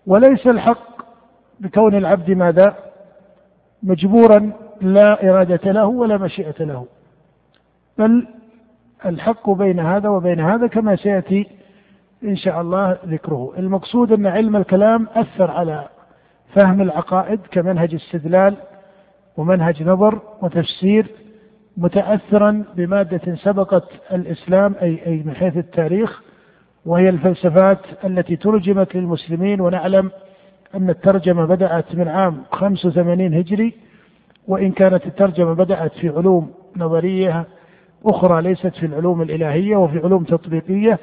وليس 0.08 0.48
الحق 0.48 1.02
بكون 1.60 1.96
العبد 1.96 2.32
ماذا؟ 2.32 2.76
مجبورا 3.84 4.52
لا 4.82 5.30
إرادة 5.30 5.72
له 5.72 5.86
ولا 5.86 6.18
مشيئة 6.18 6.64
له. 6.64 6.86
بل 7.98 8.28
الحق 9.06 9.50
بين 9.50 9.80
هذا 9.80 10.10
وبين 10.10 10.40
هذا 10.40 10.68
كما 10.68 10.96
سيأتي 10.96 11.48
إن 12.24 12.36
شاء 12.36 12.62
الله 12.62 12.98
ذكره. 13.06 13.54
المقصود 13.58 14.12
أن 14.12 14.28
علم 14.28 14.56
الكلام 14.56 15.08
أثر 15.16 15.52
على 15.52 15.88
فهم 16.56 16.82
العقائد 16.82 17.40
كمنهج 17.52 17.96
استدلال 17.96 18.58
ومنهج 19.38 19.84
نظر 19.84 20.20
وتفسير 20.42 21.08
متأثرا 21.78 22.64
بمادة 22.76 23.36
سبقت 23.36 23.84
الإسلام 24.12 24.76
أي 24.82 25.06
أي 25.06 25.24
من 25.26 25.36
حيث 25.36 25.58
التاريخ 25.58 26.22
وهي 26.86 27.10
الفلسفات 27.10 27.80
التي 28.06 28.36
ترجمت 28.36 28.96
للمسلمين 28.96 29.62
ونعلم 29.62 30.12
أن 30.76 30.90
الترجمة 30.90 31.46
بدأت 31.46 31.96
من 31.96 32.08
عام 32.08 32.44
85 32.52 33.34
هجري 33.34 33.74
وإن 34.48 34.72
كانت 34.72 35.06
الترجمة 35.06 35.54
بدأت 35.54 35.92
في 35.94 36.10
علوم 36.10 36.52
نظرية 36.78 37.46
أخرى 38.06 38.42
ليست 38.42 38.76
في 38.76 38.86
العلوم 38.86 39.22
الإلهية 39.22 39.76
وفي 39.76 40.00
علوم 40.00 40.24
تطبيقية 40.24 41.00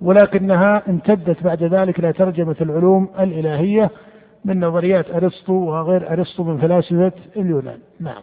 ولكنها 0.00 0.82
امتدت 0.88 1.42
بعد 1.42 1.62
ذلك 1.62 1.98
إلى 1.98 2.12
ترجمة 2.12 2.56
العلوم 2.60 3.08
الإلهية. 3.20 3.90
من 4.44 4.60
نظريات 4.60 5.10
أرسطو 5.10 5.52
وغير 5.52 6.12
أرسطو 6.12 6.42
من 6.44 6.58
فلاسفة 6.58 7.12
اليونان. 7.36 7.78
نعم. 8.00 8.22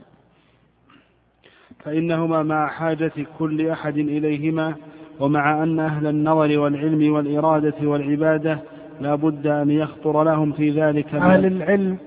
فإنهما 1.80 2.44
مع 2.44 2.68
حاجة 2.68 3.12
كل 3.40 3.70
أحد 3.70 3.98
إليهما 3.98 4.76
ومع 5.20 5.64
أن 5.64 5.80
أهل 5.80 6.08
النظر 6.08 6.60
والعلم 6.60 7.14
والإرادة 7.14 7.88
والعبادة 7.90 8.60
لا 9.02 9.16
بد 9.16 9.48
أن 9.48 9.72
يخطر 9.72 10.24
لهم 10.24 10.52
في 10.52 10.70
ذلك 10.70 11.16
أهل 11.16 11.46
العلم 11.46 11.98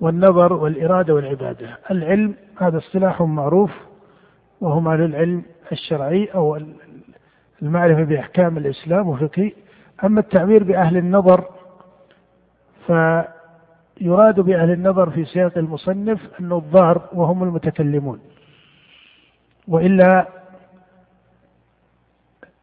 والنظر 0.00 0.52
والإرادة 0.52 1.14
والعبادة. 1.14 1.78
العلم 1.90 2.34
هذا 2.56 2.78
اصطلاح 2.78 3.22
معروف 3.22 3.70
وهم 4.60 4.88
أهل 4.88 5.04
العلم 5.04 5.42
الشرعي 5.72 6.24
أو 6.34 6.58
المعرفة 7.62 8.02
بأحكام 8.02 8.58
الإسلام 8.58 9.08
وفقه 9.08 9.52
أما 10.04 10.20
التعبير 10.20 10.64
بأهل 10.64 10.96
النظر 10.96 11.44
فيراد 12.86 14.40
بأهل 14.40 14.70
النظر 14.70 15.10
في 15.10 15.24
سياق 15.24 15.58
المصنف 15.58 16.20
النظار 16.40 17.08
وهم 17.12 17.42
المتكلمون. 17.42 18.20
وإلا 19.68 20.26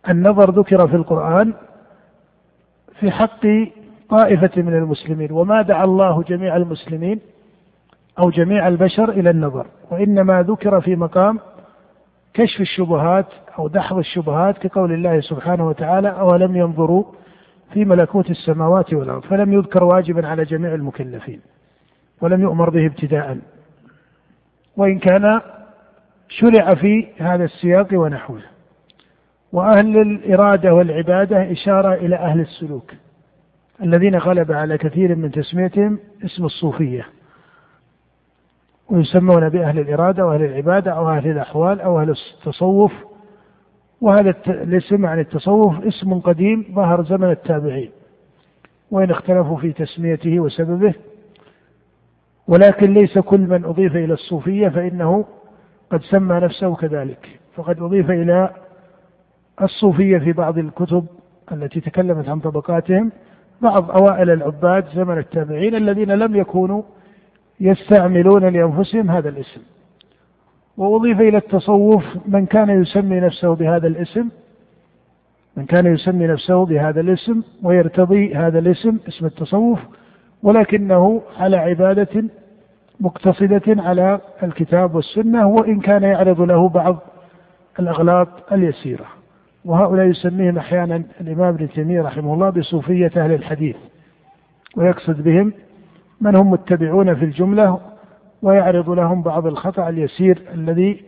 النظر 0.10 0.52
ذكر 0.52 0.88
في 0.88 0.96
القرآن 0.96 1.54
في 3.00 3.12
حق 3.12 3.48
طائفة 4.10 4.62
من 4.62 4.74
المسلمين 4.74 5.32
وما 5.32 5.62
دعا 5.62 5.84
الله 5.84 6.24
جميع 6.24 6.56
المسلمين 6.56 7.20
أو 8.20 8.30
جميع 8.30 8.68
البشر 8.68 9.10
إلى 9.10 9.30
النظر 9.30 9.68
وإنما 9.92 10.42
ذكر 10.42 10.82
في 10.82 10.96
مقام 10.96 11.40
كشف 12.34 12.62
الشبهات 12.62 13.26
أو 13.60 13.68
دحض 13.68 13.98
الشبهات 13.98 14.58
كقول 14.58 14.94
الله 14.94 15.22
سبحانه 15.22 15.68
وتعالى 15.68 16.10
أولم 16.10 16.56
ينظروا 16.56 17.04
في 17.74 17.86
ملكوت 17.86 18.30
السماوات 18.30 18.94
والأرض 18.94 19.22
فلم 19.22 19.54
يذكر 19.54 19.84
واجبا 19.84 20.28
على 20.28 20.46
جميع 20.46 20.74
المكلفين 20.74 21.42
ولم 22.22 22.42
يؤمر 22.42 22.70
به 22.70 22.86
ابتداء 22.86 23.38
وإن 24.78 25.00
كان 25.00 25.42
شرع 26.30 26.74
في 26.74 27.08
هذا 27.18 27.44
السياق 27.44 27.88
ونحوه. 27.94 28.42
وأهل 29.52 29.98
الإرادة 29.98 30.74
والعبادة 30.74 31.52
إشارة 31.52 31.94
إلى 31.94 32.16
أهل 32.16 32.40
السلوك 32.40 32.94
الذين 33.84 34.16
غلب 34.16 34.52
على 34.52 34.78
كثير 34.78 35.16
من 35.16 35.32
تسميتهم 35.32 36.00
اسم 36.26 36.46
الصوفية. 36.46 37.08
ويسمون 38.90 39.50
بأهل 39.50 39.80
الإرادة 39.80 40.26
وأهل 40.26 40.44
العبادة 40.44 40.92
أو 40.92 41.10
أهل 41.10 41.32
الأحوال 41.32 41.82
أو 41.82 42.02
أهل 42.02 42.10
التصوف 42.10 42.92
وهذا 44.02 44.36
الاسم 44.48 45.06
عن 45.06 45.20
التصوف 45.20 45.86
اسم 45.86 46.20
قديم 46.20 46.66
ظهر 46.76 47.04
زمن 47.04 47.30
التابعين 47.30 47.92
وإن 48.92 49.12
اختلفوا 49.12 49.58
في 49.58 49.72
تسميته 49.74 50.40
وسببه 50.40 50.94
ولكن 52.48 52.94
ليس 52.94 53.18
كل 53.18 53.40
من 53.40 53.66
أضيف 53.66 53.96
إلى 53.96 54.14
الصوفية 54.14 54.70
فإنه 54.70 55.26
قد 55.92 56.02
سمى 56.02 56.36
نفسه 56.40 56.76
كذلك 56.76 57.40
فقد 57.56 57.82
أضيف 57.82 58.12
إلى 58.12 58.50
الصوفية 59.62 60.18
في 60.18 60.32
بعض 60.32 60.58
الكتب 60.58 61.06
التي 61.52 61.82
تكلمت 61.82 62.30
عن 62.30 62.40
طبقاتهم 62.40 63.12
بعض 63.62 63.92
أوائل 63.92 64.30
العباد 64.30 64.86
زمن 64.96 65.18
التابعين 65.18 65.76
الذين 65.76 66.12
لم 66.12 66.36
يكونوا 66.36 66.84
يستعملون 67.60 68.46
لأنفسهم 68.46 69.12
هذا 69.12 69.30
الاسم. 69.30 69.62
وأضيف 70.78 71.22
إلى 71.22 71.38
التصوف 71.38 72.04
من 72.26 72.46
كان 72.46 72.82
يسمي 72.82 73.20
نفسه 73.20 73.56
بهذا 73.56 73.88
الاسم 73.88 74.30
من 75.58 75.66
كان 75.66 75.94
يسمي 75.94 76.28
نفسه 76.28 76.66
بهذا 76.66 77.02
الاسم 77.02 77.42
ويرتضي 77.64 78.36
هذا 78.36 78.60
الاسم 78.60 78.98
اسم 79.08 79.26
التصوف 79.26 79.80
ولكنه 80.44 81.22
على 81.40 81.58
عبادة 81.58 82.24
مقتصدة 83.00 83.62
على 83.68 84.20
الكتاب 84.44 84.96
والسنة 84.96 85.48
وإن 85.48 85.80
كان 85.80 86.04
يعرض 86.04 86.42
له 86.42 86.70
بعض 86.70 86.98
الأغلاط 87.80 88.28
اليسيرة. 88.52 89.06
وهؤلاء 89.66 90.06
يسميهم 90.06 90.58
أحيانا 90.58 91.04
الإمام 91.22 91.54
ابن 91.54 91.70
تيمية 91.70 92.02
رحمه 92.02 92.34
الله 92.34 92.50
بصوفية 92.50 93.12
أهل 93.18 93.32
الحديث 93.32 93.76
ويقصد 94.78 95.24
بهم 95.24 95.54
من 96.22 96.36
هم 96.36 96.52
متبعون 96.52 97.16
في 97.16 97.26
الجملة 97.26 97.80
ويعرض 98.42 98.90
لهم 98.90 99.22
بعض 99.22 99.48
الخطأ 99.48 99.90
اليسير 99.90 100.42
الذي 100.54 101.04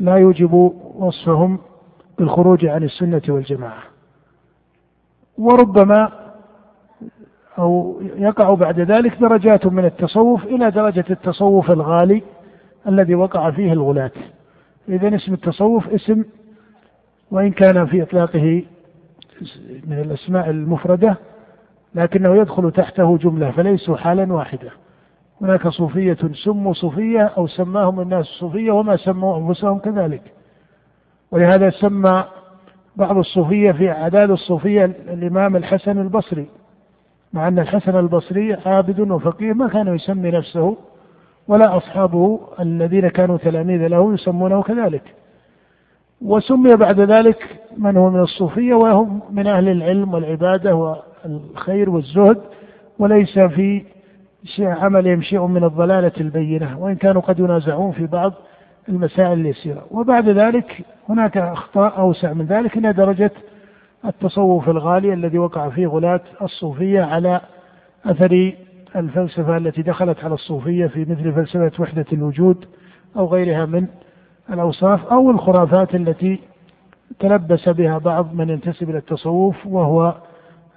لا 0.00 0.14
يوجب 0.16 0.52
وصفهم 0.94 1.58
بالخروج 2.18 2.66
عن 2.66 2.82
السنة 2.82 3.22
والجماعة. 3.28 3.82
وربما 5.38 6.12
أو 7.58 8.00
يقع 8.16 8.54
بعد 8.54 8.80
ذلك 8.80 9.20
درجات 9.20 9.66
من 9.66 9.84
التصوف 9.84 10.44
إلى 10.44 10.70
درجة 10.70 11.04
التصوف 11.10 11.70
الغالي 11.70 12.22
الذي 12.88 13.14
وقع 13.14 13.50
فيه 13.50 13.72
الغلاة. 13.72 14.10
إذا 14.88 15.16
اسم 15.16 15.34
التصوف 15.34 15.88
اسم 15.88 16.24
وإن 17.30 17.50
كان 17.50 17.86
في 17.86 18.02
إطلاقه 18.02 18.62
من 19.86 19.98
الأسماء 19.98 20.50
المفردة 20.50 21.16
لكنه 21.94 22.36
يدخل 22.36 22.72
تحته 22.72 23.16
جملة 23.16 23.50
فليسوا 23.50 23.96
حالا 23.96 24.32
واحدة 24.32 24.70
هناك 25.42 25.68
صوفية 25.68 26.16
سموا 26.44 26.72
صوفية 26.72 27.22
أو 27.22 27.46
سماهم 27.46 28.00
الناس 28.00 28.26
صوفية 28.26 28.72
وما 28.72 28.96
سموا 28.96 29.38
أنفسهم 29.38 29.78
كذلك. 29.78 30.22
ولهذا 31.30 31.70
سمى 31.70 32.24
بعض 32.96 33.16
الصوفية 33.18 33.72
في 33.72 33.90
أعداد 33.90 34.30
الصوفية 34.30 34.84
الإمام 34.84 35.56
الحسن 35.56 35.98
البصري 36.00 36.46
مع 37.32 37.48
أن 37.48 37.58
الحسن 37.58 37.98
البصري 37.98 38.54
عابد 38.66 39.00
وفقيه 39.00 39.52
ما 39.52 39.68
كان 39.68 39.94
يسمي 39.94 40.30
نفسه 40.30 40.76
ولا 41.48 41.76
أصحابه 41.76 42.40
الذين 42.60 43.08
كانوا 43.08 43.36
تلاميذ 43.36 43.86
له 43.86 44.14
يسمونه 44.14 44.62
كذلك. 44.62 45.02
وسمي 46.22 46.76
بعد 46.76 47.00
ذلك 47.00 47.60
من 47.78 47.96
هو 47.96 48.10
من 48.10 48.20
الصوفية 48.20 48.74
وهم 48.74 49.20
من 49.30 49.46
أهل 49.46 49.68
العلم 49.68 50.14
والعبادة 50.14 50.74
والخير 51.24 51.90
والزهد 51.90 52.40
وليس 52.98 53.38
في 53.38 53.84
عملهم 54.58 55.22
شيء 55.22 55.46
من 55.46 55.64
الضلالة 55.64 56.12
البينة 56.20 56.78
وإن 56.78 56.94
كانوا 56.94 57.22
قد 57.22 57.38
ينازعون 57.38 57.92
في 57.92 58.06
بعض 58.06 58.32
المسائل 58.88 59.32
اليسيرة. 59.32 59.86
وبعد 59.90 60.28
ذلك 60.28 60.84
هناك 61.08 61.36
أخطاء 61.36 61.98
أوسع 61.98 62.32
من 62.32 62.46
ذلك 62.46 62.76
إلى 62.76 62.92
درجة 62.92 63.30
التصوف 64.04 64.68
الغالي 64.68 65.12
الذي 65.12 65.38
وقع 65.38 65.68
فيه 65.68 65.86
غلاة 65.86 66.20
الصوفية 66.42 67.02
على 67.02 67.40
أثر 68.04 68.52
الفلسفة 68.96 69.56
التي 69.56 69.82
دخلت 69.82 70.24
على 70.24 70.34
الصوفية 70.34 70.86
في 70.86 71.00
مثل 71.00 71.32
فلسفة 71.32 71.72
وحدة 71.82 72.06
الوجود 72.12 72.64
أو 73.16 73.26
غيرها 73.26 73.66
من 73.66 73.86
الأوصاف 74.50 75.06
أو 75.06 75.30
الخرافات 75.30 75.94
التي 75.94 76.40
تلبس 77.18 77.68
بها 77.68 77.98
بعض 77.98 78.34
من 78.34 78.50
ينتسب 78.50 78.90
إلى 78.90 78.98
التصوف 78.98 79.66
وهو 79.66 80.14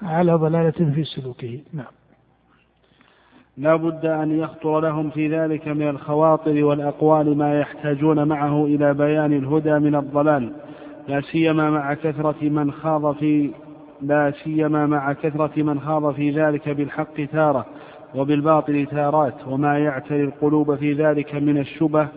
على 0.02 0.34
ضلالة 0.34 0.72
في 0.72 1.04
سلوكه. 1.04 1.60
نعم. 1.74 1.86
لا 3.58 3.76
بد 3.76 4.06
أن 4.06 4.40
يخطر 4.40 4.80
لهم 4.80 5.10
في 5.10 5.28
ذلك 5.28 5.68
من 5.68 5.90
الخواطر 5.90 6.64
والأقوال 6.64 7.38
ما 7.38 7.60
يحتاجون 7.60 8.28
معه 8.28 8.66
إلى 8.66 8.94
بيان 8.94 9.34
الهدى 9.34 9.80
من 9.80 9.96
الضلال. 9.96 10.52
لا 11.08 11.22
سيما 11.22 11.70
مع 11.70 11.94
كثرة 11.94 12.36
من 12.42 12.72
خاض 12.72 13.16
في 13.16 13.52
لا 14.02 14.34
سيما 14.44 14.86
مع 14.86 15.14
كثرة 15.14 15.64
من 15.64 15.80
خاض 15.80 16.14
في 16.14 16.32
ذلك 16.32 16.70
بالحق 16.70 17.26
تارة 17.32 17.66
وبالباطل 18.16 18.86
تارات 18.92 19.48
وما 19.48 19.80
يعتري 19.80 20.24
القلوب 20.24 20.76
في 20.76 20.94
ذلك 20.94 21.36
من 21.36 21.58
الشبه 21.58 22.08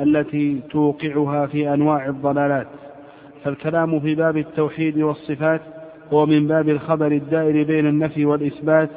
التي 0.00 0.60
توقعها 0.70 1.46
في 1.46 1.74
أنواع 1.74 2.06
الضلالات. 2.06 2.66
فالكلام 3.44 4.00
في 4.00 4.14
باب 4.14 4.36
التوحيد 4.36 4.98
والصفات 4.98 5.60
هو 6.12 6.26
من 6.26 6.46
باب 6.46 6.68
الخبر 6.68 7.12
الدائر 7.12 7.64
بين 7.64 7.86
النفي 7.86 8.26
والإثبات 8.26 8.90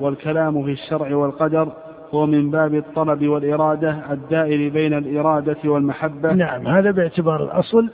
والكلام 0.00 0.64
في 0.64 0.72
الشرع 0.72 1.16
والقدر 1.16 1.72
هو 2.14 2.26
من 2.26 2.50
باب 2.50 2.74
الطلب 2.74 3.28
والإرادة 3.28 4.12
الدائر 4.12 4.72
بين 4.72 4.94
الإرادة 4.94 5.56
والمحبة. 5.64 6.32
نعم 6.32 6.66
هذا 6.66 6.90
باعتبار 6.90 7.44
الأصل. 7.44 7.90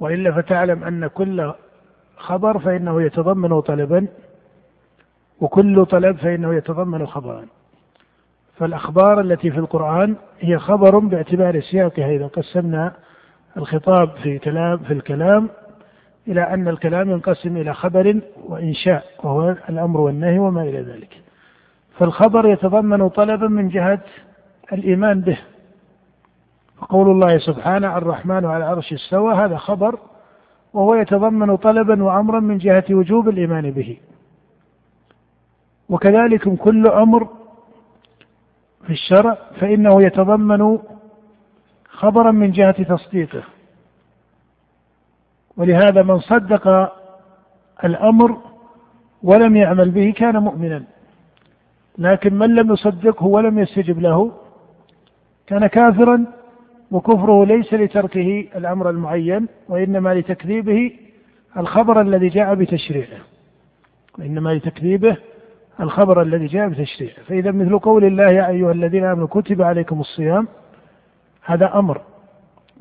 وإلا 0.00 0.32
فتعلم 0.32 0.84
أن 0.84 1.06
كل 1.06 1.52
خبر 2.16 2.58
فإنه 2.58 3.02
يتضمن 3.02 3.60
طلبا 3.60 4.06
وكل 5.40 5.86
طلب 5.86 6.16
فإنه 6.16 6.54
يتضمن 6.54 7.06
خبرا. 7.06 7.46
فالأخبار 8.56 9.20
التي 9.20 9.50
في 9.50 9.58
القرآن 9.58 10.16
هي 10.40 10.58
خبر 10.58 10.98
باعتبار 10.98 11.60
سياقها. 11.60 12.10
إذا 12.10 12.26
قسمنا 12.26 12.92
الخطاب 13.56 14.10
في 14.22 14.38
كلام 14.38 14.78
في 14.78 14.92
الكلام 14.92 15.48
إلى 16.30 16.54
أن 16.54 16.68
الكلام 16.68 17.10
ينقسم 17.10 17.56
إلى 17.56 17.74
خبر 17.74 18.20
وإنشاء 18.48 19.04
وهو 19.22 19.56
الأمر 19.68 20.00
والنهي 20.00 20.38
وما 20.38 20.62
إلى 20.62 20.80
ذلك. 20.80 21.20
فالخبر 21.98 22.46
يتضمن 22.46 23.08
طلبا 23.08 23.48
من 23.48 23.68
جهة 23.68 24.00
الإيمان 24.72 25.20
به. 25.20 25.38
فقول 26.78 27.10
الله 27.10 27.38
سبحانه 27.38 27.98
الرحمن 27.98 28.44
على 28.44 28.56
العرش 28.56 28.92
استوى. 28.92 29.34
هذا 29.34 29.56
خبر 29.56 29.98
وهو 30.72 30.94
يتضمن 30.94 31.56
طلبا 31.56 32.02
وأمرا 32.02 32.40
من 32.40 32.58
جهة 32.58 32.84
وجوب 32.90 33.28
الإيمان 33.28 33.70
به. 33.70 33.96
وكذلك 35.88 36.48
كل 36.48 36.86
أمر 36.86 37.28
في 38.86 38.92
الشرع 38.92 39.38
فإنه 39.60 40.02
يتضمن 40.02 40.78
خبرا 41.88 42.30
من 42.30 42.50
جهة 42.50 42.82
تصديقه. 42.82 43.42
ولهذا 45.60 46.02
من 46.02 46.18
صدق 46.20 46.92
الأمر 47.84 48.36
ولم 49.22 49.56
يعمل 49.56 49.90
به 49.90 50.12
كان 50.16 50.36
مؤمنا. 50.36 50.82
لكن 51.98 52.34
من 52.34 52.54
لم 52.54 52.72
يصدقه 52.72 53.26
ولم 53.26 53.58
يستجب 53.58 53.98
له 53.98 54.32
كان 55.46 55.66
كافرا 55.66 56.26
وكفره 56.90 57.44
ليس 57.46 57.74
لتركه 57.74 58.48
الأمر 58.56 58.90
المعين 58.90 59.48
وإنما 59.68 60.14
لتكذيبه 60.14 60.92
الخبر 61.56 62.00
الذي 62.00 62.28
جاء 62.28 62.54
بتشريعه. 62.54 63.20
وإنما 64.18 64.54
لتكذيبه 64.54 65.16
الخبر 65.80 66.22
الذي 66.22 66.46
جاء 66.46 66.68
بتشريعه. 66.68 67.22
فإذا 67.26 67.50
مثل 67.50 67.78
قول 67.78 68.04
الله 68.04 68.32
يا 68.32 68.48
أيها 68.48 68.72
الذين 68.72 69.04
آمنوا 69.04 69.26
كتب 69.26 69.62
عليكم 69.62 70.00
الصيام 70.00 70.48
هذا 71.44 71.78
أمر 71.78 72.00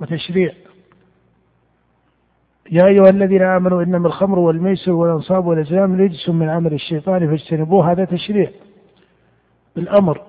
وتشريع. 0.02 0.52
يا 2.72 2.86
أيها 2.86 3.10
الذين 3.10 3.42
آمنوا 3.42 3.84
إنما 3.84 4.08
الخمر 4.08 4.40
والميسر 4.40 4.92
والأنصاب 4.92 5.46
والأزلام 5.46 6.02
رجس 6.02 6.30
من 6.30 6.50
عمل 6.50 6.74
الشيطان 6.74 7.28
فاجتنبوه. 7.28 7.92
هذا 7.92 8.06
تشريع 8.06 8.50
بالأمر. 9.76 10.22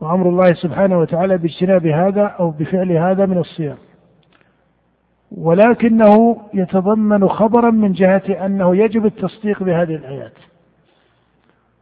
وأمر 0.00 0.28
الله 0.28 0.54
سبحانه 0.54 0.98
وتعالى 0.98 1.38
باجتناب 1.38 1.86
هذا 1.86 2.22
أو 2.22 2.50
بفعل 2.50 2.92
هذا 2.92 3.26
من 3.26 3.38
الصيام. 3.38 3.76
ولكنه 5.32 6.36
يتضمن 6.54 7.28
خبرا 7.28 7.70
من 7.70 7.92
جهة 7.92 8.46
أنه 8.46 8.76
يجب 8.76 9.06
التصديق 9.06 9.62
بهذه 9.62 9.94
الآيات. 9.94 10.38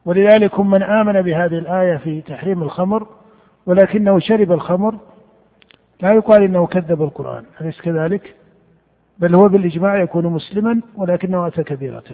ولذلك 0.05 0.61
من 0.61 0.83
آمن 0.83 1.23
بهذه 1.23 1.59
الآية 1.59 1.97
في 1.97 2.21
تحريم 2.21 2.63
الخمر 2.63 3.07
ولكنه 3.67 4.19
شرب 4.19 4.53
الخمر 4.53 4.95
لا 6.03 6.13
يقال 6.13 6.43
إنه 6.43 6.67
كذب 6.67 7.03
القرآن. 7.03 7.45
أليس 7.61 7.81
كذلك؟ 7.81 8.40
بل 9.21 9.35
هو 9.35 9.49
بالإجماع 9.49 10.03
يكون 10.03 10.27
مسلما 10.27 10.81
ولكنه 10.97 11.47
أتى 11.47 11.63
كبيرة. 11.63 12.05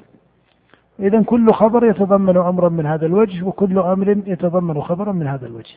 إذا 1.00 1.22
كل 1.22 1.52
خبر 1.52 1.84
يتضمن 1.84 2.36
أمرا 2.36 2.68
من 2.68 2.86
هذا 2.86 3.06
الوجه 3.06 3.44
وكل 3.44 3.78
أمر 3.78 4.08
يتضمن 4.26 4.82
خبرا 4.82 5.12
من 5.12 5.26
هذا 5.26 5.46
الوجه. 5.46 5.74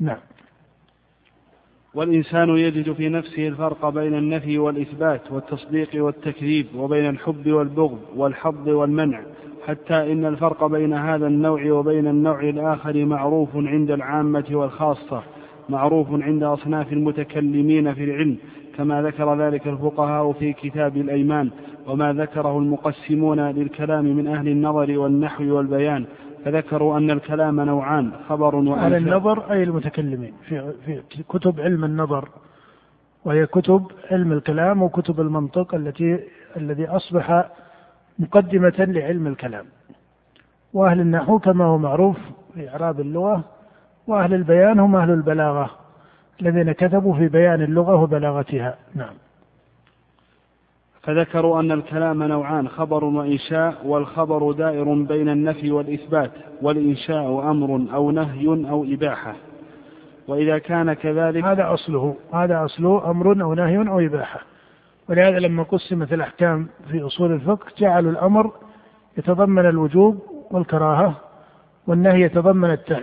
نعم. 0.00 0.18
والإنسان 1.94 2.48
يجد 2.48 2.92
في 2.92 3.08
نفسه 3.08 3.48
الفرق 3.48 3.88
بين 3.88 4.14
النفي 4.14 4.58
والإثبات 4.58 5.32
والتصديق 5.32 5.88
والتكذيب 5.94 6.66
وبين 6.76 7.08
الحب 7.10 7.52
والبغض 7.52 7.98
والحظ 8.16 8.68
والمنع 8.68 9.22
حتى 9.66 10.12
إن 10.12 10.26
الفرق 10.26 10.66
بين 10.66 10.92
هذا 10.92 11.26
النوع 11.26 11.72
وبين 11.72 12.06
النوع 12.06 12.40
الآخر 12.40 13.04
معروف 13.04 13.48
عند 13.56 13.90
العامة 13.90 14.44
والخاصة. 14.50 15.22
معروف 15.68 16.08
عند 16.10 16.42
أصناف 16.42 16.92
المتكلمين 16.92 17.94
في 17.94 18.04
العلم 18.04 18.36
كما 18.76 19.02
ذكر 19.02 19.40
ذلك 19.40 19.66
الفقهاء 19.66 20.32
في 20.32 20.52
كتاب 20.52 20.96
الأيمان 20.96 21.50
وما 21.86 22.12
ذكره 22.12 22.58
المقسمون 22.58 23.40
للكلام 23.40 24.04
من 24.04 24.26
أهل 24.26 24.48
النظر 24.48 24.98
والنحو 24.98 25.44
والبيان 25.44 26.06
فذكروا 26.44 26.98
أن 26.98 27.10
الكلام 27.10 27.60
نوعان 27.60 28.12
خبر 28.28 28.54
وإنشاء 28.54 28.78
أهل 28.78 28.94
النظر 28.94 29.52
أي 29.52 29.62
المتكلمين؟ 29.62 30.32
في, 30.48 30.72
في 30.86 31.22
كتب 31.28 31.60
علم 31.60 31.84
النظر 31.84 32.28
وهي 33.24 33.46
كتب 33.46 33.86
علم 34.10 34.32
الكلام 34.32 34.82
وكتب 34.82 35.20
المنطق 35.20 35.74
التي 35.74 36.20
الذي 36.56 36.86
أصبح 36.86 37.50
مقدمة 38.18 38.74
لعلم 38.78 39.26
الكلام. 39.26 39.64
وأهل 40.72 41.00
النحو 41.00 41.38
كما 41.38 41.64
هو 41.64 41.78
معروف 41.78 42.16
في 42.54 42.68
إعراب 42.68 43.00
اللغة 43.00 43.44
وأهل 44.06 44.34
البيان 44.34 44.78
هم 44.80 44.96
أهل 44.96 45.10
البلاغة 45.10 45.70
الذين 46.40 46.72
كتبوا 46.72 47.14
في 47.14 47.28
بيان 47.28 47.62
اللغة 47.62 47.94
وبلاغتها. 47.94 48.76
نعم. 48.94 49.14
فذكروا 51.02 51.60
أن 51.60 51.72
الكلام 51.72 52.22
نوعان 52.22 52.68
خبر 52.68 53.04
وإنشاء 53.04 53.74
والخبر 53.84 54.52
دائر 54.52 54.94
بين 54.94 55.28
النفي 55.28 55.70
والإثبات 55.70 56.30
والإنشاء 56.62 57.50
أمر 57.50 57.86
أو 57.94 58.10
نهي 58.10 58.46
أو 58.46 58.84
إباحة. 58.84 59.34
وإذا 60.28 60.58
كان 60.58 60.92
كذلك 60.92 61.44
هذا 61.44 61.74
أصله 61.74 62.16
هذا 62.34 62.64
أصله 62.64 63.10
أمر 63.10 63.42
أو 63.42 63.54
نهي 63.54 63.88
أو 63.88 64.00
إباحة. 64.00 64.40
ولهذا 65.08 65.38
لما 65.38 65.62
قسمت 65.62 66.12
الأحكام 66.12 66.68
في 66.90 67.02
أصول 67.02 67.32
الفقه 67.32 67.66
جعلوا 67.78 68.10
الأمر 68.10 68.52
يتضمن 69.18 69.66
الوجوب 69.66 70.22
والكراهة 70.50 71.14
والنهي 71.86 72.20
يتضمن 72.20 72.70
التح... 72.70 72.98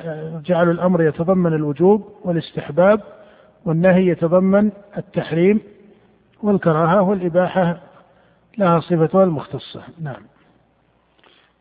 جعلوا 0.46 0.74
الأمر 0.74 1.04
يتضمن 1.04 1.54
الوجوب 1.54 2.10
والاستحباب 2.24 3.02
والنهي 3.66 4.08
يتضمن 4.08 4.72
التحريم 4.98 5.60
والكراهة 6.44 7.02
والإباحة 7.02 7.78
لها 8.58 8.80
صفتها 8.80 9.24
المختصة 9.24 9.82
نعم. 10.02 10.22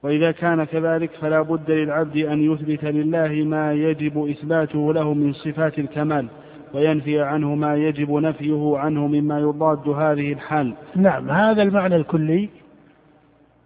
وإذا 0.03 0.31
كان 0.31 0.64
كذلك 0.64 1.11
فلا 1.21 1.43
بد 1.43 1.71
للعبد 1.71 2.16
أن 2.16 2.53
يثبت 2.53 2.85
لله 2.85 3.29
ما 3.29 3.73
يجب 3.73 4.29
إثباته 4.31 4.93
له 4.93 5.14
من 5.14 5.33
صفات 5.33 5.79
الكمال 5.79 6.29
وينفي 6.75 7.21
عنه 7.21 7.55
ما 7.55 7.77
يجب 7.77 8.11
نفيه 8.11 8.79
عنه 8.79 9.07
مما 9.07 9.41
يضاد 9.41 9.89
هذه 9.89 10.33
الحال. 10.33 10.75
نعم. 10.97 11.31
هذا 11.31 11.62
المعنى 11.62 11.97
الكلي 11.97 12.49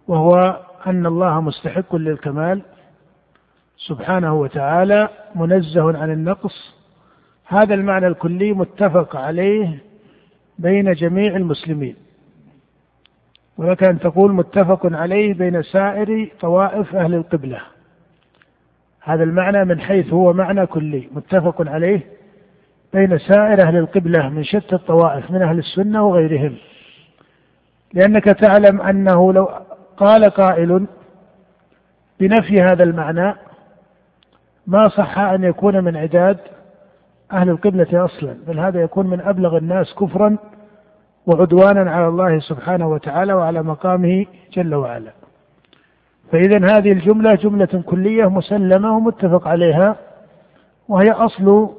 وهو 0.07 0.59
أن 0.87 1.05
الله 1.05 1.41
مستحق 1.41 1.95
للكمال 1.95 2.61
سبحانه 3.77 4.33
وتعالى 4.33 5.09
منزه 5.35 5.97
عن 5.97 6.11
النقص. 6.11 6.75
هذا 7.45 7.73
المعنى 7.73 8.07
الكلي 8.07 8.53
متفق 8.53 9.15
عليه 9.15 9.79
بين 10.59 10.93
جميع 10.93 11.35
المسلمين. 11.35 11.95
ولك 13.57 13.83
أن 13.83 13.99
تقول 13.99 14.33
متفق 14.33 14.85
عليه 14.85 15.33
بين 15.33 15.61
سائر 15.61 16.29
طوائف 16.41 16.95
أهل 16.95 17.13
القبلة. 17.13 17.61
هذا 19.01 19.23
المعنى 19.23 19.65
من 19.65 19.81
حيث 19.81 20.13
هو 20.13 20.33
معنى 20.33 20.65
كلي 20.65 21.09
متفق 21.11 21.69
عليه 21.69 22.01
بين 22.93 23.17
سائر 23.17 23.61
أهل 23.61 23.77
القبلة 23.77 24.29
من 24.29 24.43
شتى 24.43 24.75
الطوائف 24.75 25.31
من 25.31 25.41
أهل 25.41 25.59
السنة 25.59 26.03
وغيرهم. 26.03 26.55
لأنك 27.93 28.23
تعلم 28.23 28.81
أنه 28.81 29.33
لو 29.33 29.49
قال 29.97 30.29
قائل 30.29 30.87
بنفي 32.19 32.61
هذا 32.61 32.83
المعنى 32.83 33.35
ما 34.67 34.87
صح 34.87 35.17
أن 35.17 35.43
يكون 35.43 35.83
من 35.83 35.97
عداد 35.97 36.37
أهل 37.31 37.49
القبلة 37.49 38.05
أصلا 38.05 38.37
بل 38.47 38.59
هذا 38.59 38.81
يكون 38.81 39.07
من 39.07 39.21
أبلغ 39.21 39.57
الناس 39.57 39.93
كفرا 39.93 40.37
وعدوانا 41.25 41.91
على 41.91 42.07
الله 42.07 42.39
سبحانه 42.39 42.87
وتعالى 42.87 43.33
وعلى 43.33 43.63
مقامه 43.63 44.25
جل 44.53 44.75
وعلا. 44.75 45.11
فإذا 46.31 46.77
هذه 46.77 46.91
الجملة 46.91 47.35
جملة 47.35 47.83
كلية 47.85 48.25
مسلمة 48.29 48.97
ومتفق 48.97 49.47
عليها 49.47 49.95
وهي 50.87 51.11
أصل 51.11 51.69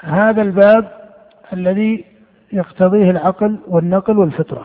هذا 0.00 0.42
الباب 0.42 0.90
الذي 1.52 2.04
يقتضيه 2.52 3.10
العقل 3.10 3.58
والنقل 3.68 4.18
والفطرة. 4.18 4.64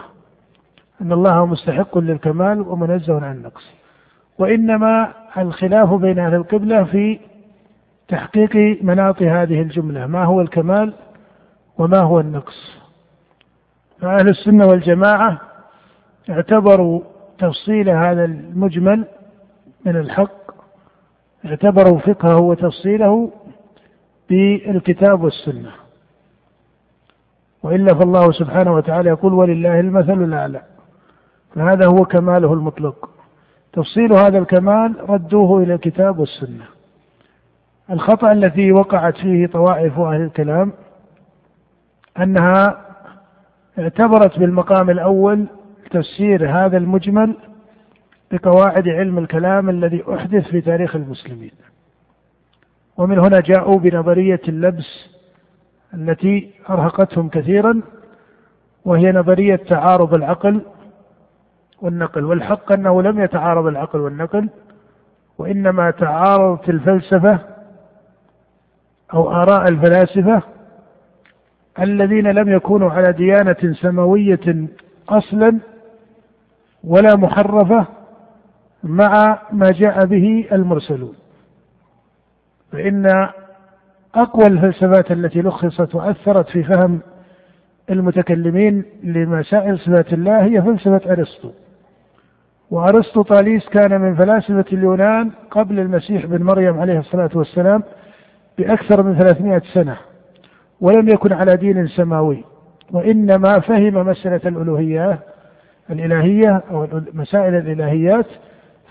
أن 1.01 1.11
الله 1.11 1.45
مستحق 1.45 1.97
للكمال 1.97 2.61
ومنزه 2.61 3.25
عن 3.25 3.35
النقص. 3.35 3.84
وإنما 4.39 5.13
الخلاف 5.37 5.93
بين 5.93 6.19
أهل 6.19 6.35
القبلة 6.35 6.83
في 6.83 7.19
تحقيق 8.07 8.83
مناط 8.83 9.21
هذه 9.21 9.61
الجملة. 9.61 10.07
ما 10.07 10.23
هو 10.23 10.41
الكمال 10.41 10.93
وما 11.77 11.99
هو 11.99 12.19
النقص؟ 12.19 12.77
فأهل 13.99 14.29
السنة 14.29 14.65
والجماعة 14.65 15.41
اعتبروا 16.29 17.01
تفصيل 17.37 17.89
هذا 17.89 18.25
المجمل 18.25 19.05
من 19.85 19.95
الحق 19.95 20.45
اعتبروا 21.45 21.99
فقهه 21.99 22.39
وتفصيله 22.39 23.31
بالكتاب 24.29 25.23
والسنة. 25.23 25.71
وإلا 27.63 27.93
فالله 27.93 28.31
سبحانه 28.31 28.73
وتعالى 28.73 29.09
يقول 29.09 29.33
ولله 29.33 29.79
المثل 29.79 30.23
الأعلى 30.23 30.61
فهذا 31.55 31.87
هو 31.87 32.05
كماله 32.05 32.53
المطلق. 32.53 33.14
تفصيل 33.75 34.13
هذا 34.13 34.37
الكمال 34.37 35.09
ردوه 35.09 35.63
إلى 35.63 35.73
الكتاب 35.73 36.19
والسنة. 36.19 36.65
الخطأ 37.89 38.31
الذي 38.31 38.71
وقعت 38.71 39.17
فيه 39.17 39.47
طوائف 39.47 39.99
أهل 39.99 40.21
الكلام 40.21 40.73
أنها 42.19 42.85
اعتبرت 43.79 44.39
بالمقام 44.39 44.89
الأول 44.89 45.45
تفسير 45.91 46.49
هذا 46.49 46.77
المجمل 46.77 47.37
بقواعد 48.31 48.87
علم 48.87 49.17
الكلام 49.17 49.69
الذي 49.69 50.03
أحدث 50.13 50.47
في 50.47 50.61
تاريخ 50.61 50.95
المسلمين. 50.95 51.51
ومن 52.97 53.19
هنا 53.19 53.39
جاءوا 53.39 53.79
بنظرية 53.79 54.41
اللبس 54.47 55.09
التي 55.93 56.51
أرهقتهم 56.69 57.29
كثيرا 57.29 57.81
وهي 58.85 59.11
نظرية 59.11 59.55
تعارض 59.55 60.13
العقل 60.13 60.61
والنقل 61.81 62.23
والحق 62.23 62.71
أنه 62.71 63.01
لم 63.01 63.19
يتعارض 63.19 63.65
العقل 63.65 63.99
والنقل 63.99 64.49
وإنما 65.37 65.91
تعارضت 65.91 66.69
الفلسفة 66.69 67.39
أو 69.13 69.31
آراء 69.31 69.67
الفلاسفة 69.67 70.41
الذين 71.79 72.27
لم 72.27 72.49
يكونوا 72.49 72.91
على 72.91 73.13
ديانة 73.13 73.73
سماوية 73.81 74.67
أصلا 75.09 75.59
ولا 76.83 77.15
محرفة 77.15 77.85
مع 78.83 79.41
ما 79.51 79.71
جاء 79.71 80.05
به 80.05 80.47
المرسلون. 80.51 81.13
فإن 82.71 83.29
أقوى 84.15 84.47
الفلسفات 84.47 85.11
التي 85.11 85.41
لخصت 85.41 85.95
وأثرت 85.95 86.49
في 86.49 86.63
فهم 86.63 86.99
المتكلمين 87.89 88.85
لمسائل 89.03 89.79
صفات 89.79 90.13
الله 90.13 90.43
هي 90.43 90.61
فلسفة 90.61 91.11
أرسطو. 91.11 91.51
وأرسطو 92.75 93.21
طاليس 93.21 93.69
كان 93.69 94.01
من 94.01 94.15
فلاسفة 94.15 94.65
اليونان 94.73 95.31
قبل 95.51 95.79
المسيح 95.79 96.25
بن 96.25 96.43
مريم 96.43 96.79
عليه 96.79 96.99
الصلاة 96.99 97.29
والسلام 97.35 97.83
بأكثر 98.57 99.03
من 99.03 99.19
300 99.19 99.61
سنة 99.73 99.97
ولم 100.81 101.09
يكن 101.09 101.33
على 101.33 101.55
دين 101.57 101.87
سماوي 101.87 102.43
وإنما 102.91 103.59
فهم 103.59 104.07
مسألة 104.07 104.41
الألوهية 104.45 105.19
الإلهية 105.89 106.63
أو 106.71 106.87
مسائل 107.13 107.55
الإلهيات 107.55 108.25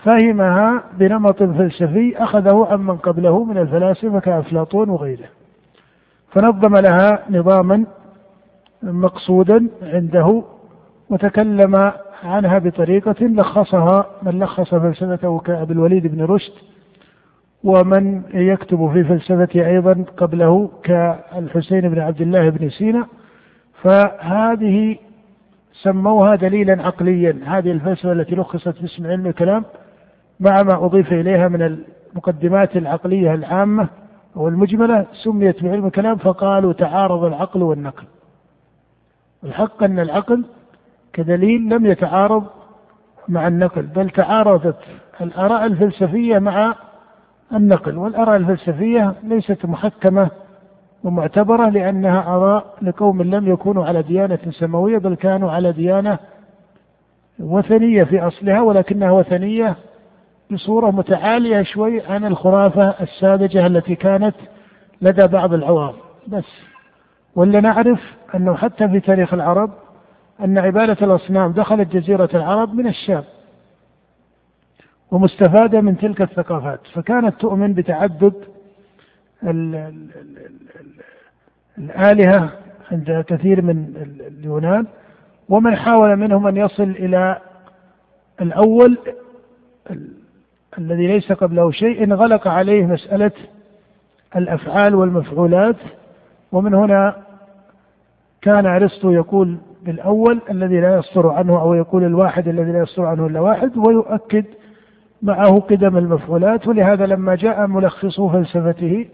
فهمها 0.03 0.83
بنمط 0.97 1.43
فلسفي 1.43 2.17
أخذه 2.17 2.67
عمن 2.71 2.97
قبله 2.97 3.43
من 3.43 3.57
الفلاسفة 3.57 4.19
كأفلاطون 4.19 4.89
وغيره. 4.89 5.27
فنظم 6.31 6.77
لها 6.77 7.19
نظاما 7.29 7.85
مقصودا 8.83 9.67
عنده 9.81 10.43
وتكلم 11.09 11.91
عنها 12.23 12.59
بطريقة 12.59 13.15
لخصها 13.21 14.05
من 14.23 14.39
لخص 14.39 14.75
فلسفته 14.75 15.39
كأبي 15.39 15.73
الوليد 15.73 16.07
بن 16.07 16.23
رشد 16.23 16.53
ومن 17.63 18.21
يكتب 18.33 18.91
في 18.93 19.03
فلسفته 19.03 19.67
أيضا 19.67 20.05
قبله 20.17 20.69
كالحسين 20.83 21.81
بن 21.81 21.99
عبد 21.99 22.21
الله 22.21 22.49
بن 22.49 22.69
سينا. 22.69 23.07
فهذه 23.81 24.97
سموها 25.83 26.35
دليلا 26.35 26.83
عقليا. 26.83 27.39
هذه 27.45 27.71
الفلسفة 27.71 28.11
التي 28.11 28.35
لخصت 28.35 28.81
باسم 28.81 29.07
علم 29.07 29.27
الكلام 29.27 29.65
مع 30.39 30.63
ما 30.63 30.85
أضيف 30.85 31.13
إليها 31.13 31.47
من 31.47 31.61
المقدمات 31.61 32.77
العقلية 32.77 33.33
العامة 33.33 33.87
أو 34.35 34.47
المجملة 34.47 35.05
سميت 35.23 35.63
بعلم 35.63 35.85
الكلام 35.85 36.17
فقالوا 36.17 36.73
تعارض 36.73 37.23
العقل 37.23 37.63
والنقل. 37.63 38.03
الحق 39.43 39.83
أن 39.83 39.99
العقل 39.99 40.45
كدليل 41.15 41.69
لم 41.69 41.85
يتعارض 41.85 42.43
مع 43.27 43.47
النقل 43.47 43.81
بل 43.81 44.09
تعارضت 44.09 44.77
الآراء 45.21 45.65
الفلسفية 45.65 46.39
مع 46.39 46.75
النقل 47.53 47.97
والآراء 47.97 48.35
الفلسفية 48.35 49.13
ليست 49.23 49.65
محكمة 49.65 50.29
ومعتبرة 51.03 51.69
لأنها 51.69 52.35
آراء 52.35 52.65
لقوم 52.81 53.21
لم 53.21 53.47
يكونوا 53.47 53.85
على 53.85 54.01
ديانة 54.01 54.39
سماوية 54.51 54.97
بل 54.97 55.15
كانوا 55.15 55.51
على 55.51 55.71
ديانة 55.71 56.19
وثنية 57.39 58.03
في 58.03 58.19
أصلها 58.27 58.61
ولكنها 58.61 59.11
وثنية 59.11 59.75
بصورة 60.51 60.91
متعالية 60.91 61.61
شوي 61.61 62.01
عن 62.01 62.25
الخرافة 62.25 62.89
الساذجة 63.01 63.67
التي 63.67 63.95
كانت 63.95 64.35
لدى 65.01 65.27
بعض 65.27 65.53
العوام. 65.53 65.93
بس 66.27 66.45
ولا 67.35 67.59
نعرف 67.61 67.99
أنه 68.35 68.55
حتى 68.55 68.89
في 68.89 68.99
تاريخ 68.99 69.33
العرب 69.33 69.69
أن 70.43 70.57
عبادة 70.57 71.05
الأصنام 71.05 71.51
دخلت 71.51 71.95
جزيرة 71.95 72.29
العرب 72.33 72.73
من 72.75 72.87
الشام 72.87 73.23
ومستفادة 75.11 75.81
من 75.81 75.97
تلك 75.97 76.21
الثقافات 76.21 76.79
فكانت 76.93 77.41
تؤمن 77.41 77.73
بتعدد 77.73 78.33
الآلهة 81.77 82.49
عند 82.91 83.23
كثير 83.27 83.61
من 83.61 83.93
اليونان 84.27 84.87
ومن 85.49 85.75
حاول 85.75 86.15
منهم 86.15 86.47
أن 86.47 86.57
يصل 86.57 86.83
إلى 86.83 87.41
الأول 88.41 88.97
الذي 90.77 91.07
ليس 91.07 91.31
قبله 91.31 91.71
شيء 91.71 92.03
انغلق 92.03 92.47
عليه 92.47 92.85
مسألة 92.85 93.31
الأفعال 94.35 94.95
والمفعولات 94.95 95.75
ومن 96.51 96.73
هنا 96.73 97.15
كان 98.41 98.65
أرسطو 98.65 99.11
يقول 99.11 99.57
بالأول 99.85 100.41
الذي 100.51 100.81
لا 100.81 100.97
يصدر 100.97 101.29
عنه 101.29 101.61
أو 101.61 101.73
يقول 101.73 102.03
الواحد 102.03 102.47
الذي 102.47 102.71
لا 102.71 102.79
يصدر 102.79 103.05
عنه 103.05 103.27
إلا 103.27 103.39
واحد 103.39 103.77
ويؤكد 103.77 104.45
معه 105.21 105.59
قدم 105.59 105.97
المفعولات 105.97 106.67
ولهذا 106.67 107.05
لما 107.05 107.35
جاء 107.35 107.67
ملخصو 107.67 108.29
فلسفته 108.29 109.05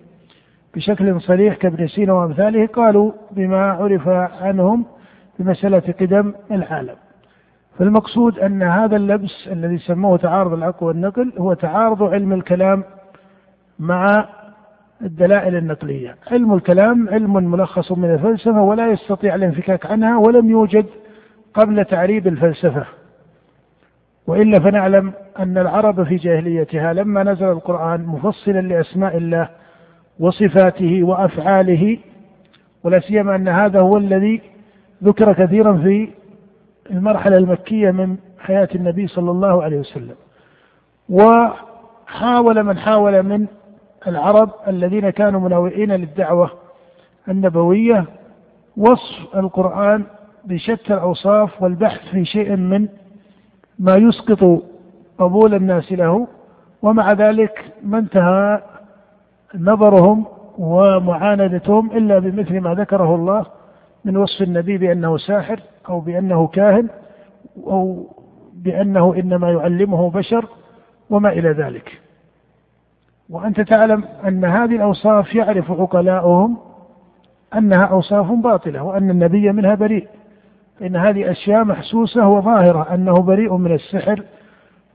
بشكل 0.76 1.22
صريح 1.22 1.55
كابن 1.55 1.88
سينا 1.88 2.13
وأمثاله 2.13 2.67
قالوا 2.67 3.11
بما 3.32 3.61
عرف 3.61 4.07
عنهم 4.41 4.86
بمسألة 5.39 5.93
قدم 6.01 6.34
العالم. 6.51 6.95
فالمقصود 7.80 8.39
أن 8.39 8.63
هذا 8.63 8.95
اللبس 8.95 9.47
الذي 9.51 9.78
سموه 9.78 10.17
تعارض 10.17 10.53
العقل 10.53 10.86
والنقل 10.86 11.34
هو 11.38 11.53
تعارض 11.53 12.03
علم 12.03 12.34
الكلام 12.34 12.84
مع 13.80 14.30
الدلائل 15.04 15.56
النقلية. 15.56 16.16
علم 16.32 16.54
الكلام 16.54 17.10
علم 17.10 17.34
ملخص 17.34 17.91
من 17.91 18.14
الفلسفة 18.14 18.62
ولا 18.62 18.91
يستطيع 18.91 19.36
الانفكاك 19.36 19.86
عنها 19.86 20.18
ولم 20.18 20.49
يوجد 20.49 20.86
قبل 21.54 21.86
تعريب 21.86 22.28
الفلسفة. 22.28 22.86
وإلا 24.28 24.60
فنعلم 24.60 25.14
أن 25.39 25.58
العرب 25.58 26.04
في 26.04 26.16
جاهليتها 26.16 26.93
لما 26.93 27.24
نزل 27.24 27.45
القرآن 27.45 28.06
مفصلا 28.06 28.62
لأسماء 28.62 29.18
الله 29.18 29.49
وصفاته 30.20 31.04
وأفعاله 31.04 31.97
ولا 32.84 32.99
سيما 32.99 33.36
أن 33.36 33.47
هذا 33.47 33.80
هو 33.80 33.97
الذي 33.97 34.41
ذكر 35.04 35.34
كثيرا 35.34 35.74
في 35.74 36.10
المرحلة 36.91 37.38
المكية 37.38 37.91
من 37.91 38.18
حياة 38.39 38.70
النبي 38.76 39.08
صلى 39.08 39.32
الله 39.32 39.64
عليه 39.64 39.80
وسلم. 39.80 40.16
وحاول 41.10 42.64
من 42.64 42.78
حاول 42.78 43.24
من 43.24 43.47
العرب 44.08 44.49
الذين 44.68 45.10
كانوا 45.10 45.39
مناوئين 45.39 45.91
للدعوة 45.91 46.52
النبوية 47.30 48.06
وصف 48.78 49.36
القرآن 49.36 50.04
بشتى 50.45 50.93
الأوصاف 50.93 51.62
والبحث 51.64 52.10
في 52.12 52.26
شيء 52.26 52.56
من 52.56 52.88
ما 53.80 53.95
يسقط 53.95 54.64
قبول 55.18 55.54
الناس 55.54 55.91
له 55.91 56.28
ومع 56.82 57.12
ذلك 57.12 57.66
ما 57.84 57.97
انتهى 57.97 58.62
نظرهم 59.56 60.26
ومعاندتهم 60.58 61.91
إلا 61.91 62.20
بمثل 62.20 62.60
ما 62.60 62.74
ذكره 62.74 63.16
الله 63.16 63.45
من 64.06 64.18
وصف 64.18 64.41
النبي 64.41 64.78
بأنه 64.78 65.18
ساحر 65.18 65.60
أو 65.89 65.99
بأنه 65.99 66.47
كاهن 66.47 66.89
أو 67.58 68.08
بأنه 68.54 69.16
إنما 69.16 69.52
يعلمه 69.52 70.10
بشر 70.10 70.45
وما 71.10 71.30
إلى 71.30 71.49
ذلك. 71.49 72.02
وأنت 73.32 73.61
تعلم 73.61 74.03
أن 74.27 74.45
هذه 74.45 74.75
الأوصاف 74.75 75.36
يعرف 75.36 75.71
عقلاؤهم 75.71 76.57
أنها 77.57 77.84
أوصاف 77.86 78.32
باطلة 78.32 78.84
وأن 78.84 79.09
النبي 79.09 79.51
منها 79.51 79.75
بريء. 79.75 80.07
إن 80.82 80.95
هذه 80.95 81.32
أشياء 81.32 81.63
محسوسة 81.63 82.27
وظاهرة 82.27 82.93
أنه 82.93 83.13
بريء 83.13 83.57
من 83.57 83.73
السحر 83.73 84.23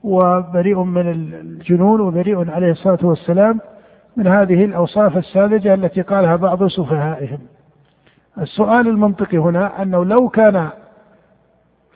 وبريء 0.03 0.83
من 0.83 1.11
الجنون 1.11 2.01
وبريء 2.01 2.51
عليه 2.51 2.71
الصلاة 2.71 2.99
والسلام 3.03 3.59
من 4.17 4.27
هذه 4.27 4.65
الأوصاف 4.65 5.17
الساذجة 5.17 5.73
التي 5.73 6.01
قالها 6.01 6.35
بعض 6.35 6.67
سفهائهم. 6.67 7.39
السؤال 8.41 8.87
المنطقي 8.87 9.37
هنا 9.37 9.81
أنه 9.81 10.05
لو 10.05 10.29
كان 10.29 10.69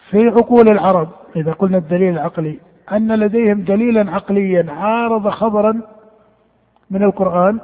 في 0.10 0.28
عقول 0.28 0.70
العرب 0.70 1.10
إذا 1.36 1.52
قلنا 1.52 1.78
الدليل 1.78 2.14
العقلي 2.14 2.60
أن 2.92 3.12
لديهم 3.12 3.62
دليلا 3.62 4.12
عقليا 4.12 4.66
عارض 4.72 5.30
خبرا 5.30 5.82
من 6.92 7.04
القرآن 7.04 7.60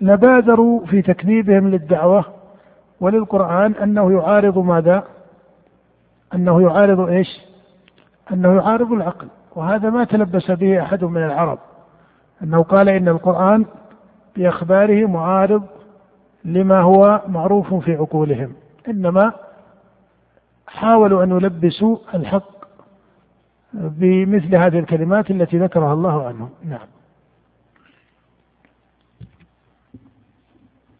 لبادروا 0.00 0.86
في 0.86 1.02
تكذيبهم 1.02 1.68
للدعوة 1.68 2.24
وللقرآن 3.00 3.72
أنه 3.72 4.12
يعارض 4.12 4.58
ماذا؟ 4.58 5.04
أنه 6.34 6.62
يعارض 6.62 7.00
إيش؟ 7.00 7.40
أنه 8.32 8.54
يعارض 8.54 8.92
العقل 8.92 9.28
وهذا 9.56 9.90
ما 9.90 10.04
تلبس 10.04 10.50
به 10.50 10.82
أحد 10.82 11.04
من 11.04 11.24
العرب 11.24 11.58
أنه 12.42 12.62
قال 12.62 12.88
إن 12.88 13.08
القرآن 13.08 13.64
بأخباره 14.36 15.06
معارض 15.06 15.62
لما 16.44 16.80
هو 16.80 17.22
معروف 17.28 17.74
في 17.74 17.94
عقولهم 17.94 18.52
إنما 18.88 19.32
حاولوا 20.66 21.24
أن 21.24 21.30
يلبسوا 21.30 21.98
الحق 22.14 22.56
بمثل 23.72 24.54
هذه 24.56 24.78
الكلمات 24.78 25.30
التي 25.30 25.58
ذكرها 25.58 25.92
الله 25.92 26.26
عنهم 26.26 26.50
نعم 26.64 26.86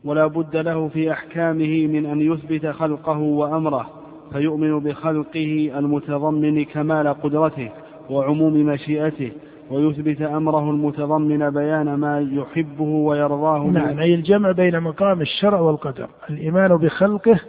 ولا 0.06 0.26
بد 0.26 0.56
له 0.56 0.88
في 0.88 1.12
أحكامه 1.12 1.86
من 1.86 2.06
أن 2.06 2.20
يثبت 2.20 2.66
خلقه 2.66 3.18
وأمره 3.18 3.90
فيؤمن 4.32 4.78
بخلقه 4.78 5.72
المتضمن 5.78 6.64
كمال 6.64 7.08
قدرته 7.08 7.70
وعموم 8.10 8.52
مشيئته 8.52 9.32
ويثبت 9.70 10.22
أمره 10.22 10.70
المتضمن 10.70 11.50
بيان 11.50 11.94
ما 11.94 12.20
يحبه 12.20 12.84
ويرضاه 12.84 13.58
نعم 13.58 13.98
أي 13.98 14.14
الجمع 14.14 14.52
بين 14.52 14.80
مقام 14.80 15.20
الشرع 15.20 15.60
والقدر. 15.60 16.08
الإيمان 16.30 16.76
بخلقه 16.76 17.40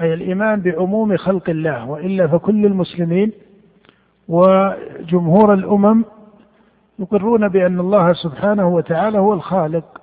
أي 0.00 0.14
الإيمان 0.14 0.60
بعموم 0.60 1.16
خلق 1.16 1.50
الله 1.50 1.90
وإلا 1.90 2.26
فكل 2.26 2.66
المسلمين 2.66 3.32
وجمهور 4.28 5.54
الأمم 5.54 6.04
يقرون 6.98 7.48
بأن 7.48 7.80
الله 7.80 8.12
سبحانه 8.12 8.68
وتعالى 8.68 9.18
هو 9.18 9.34
الخالق. 9.34 9.97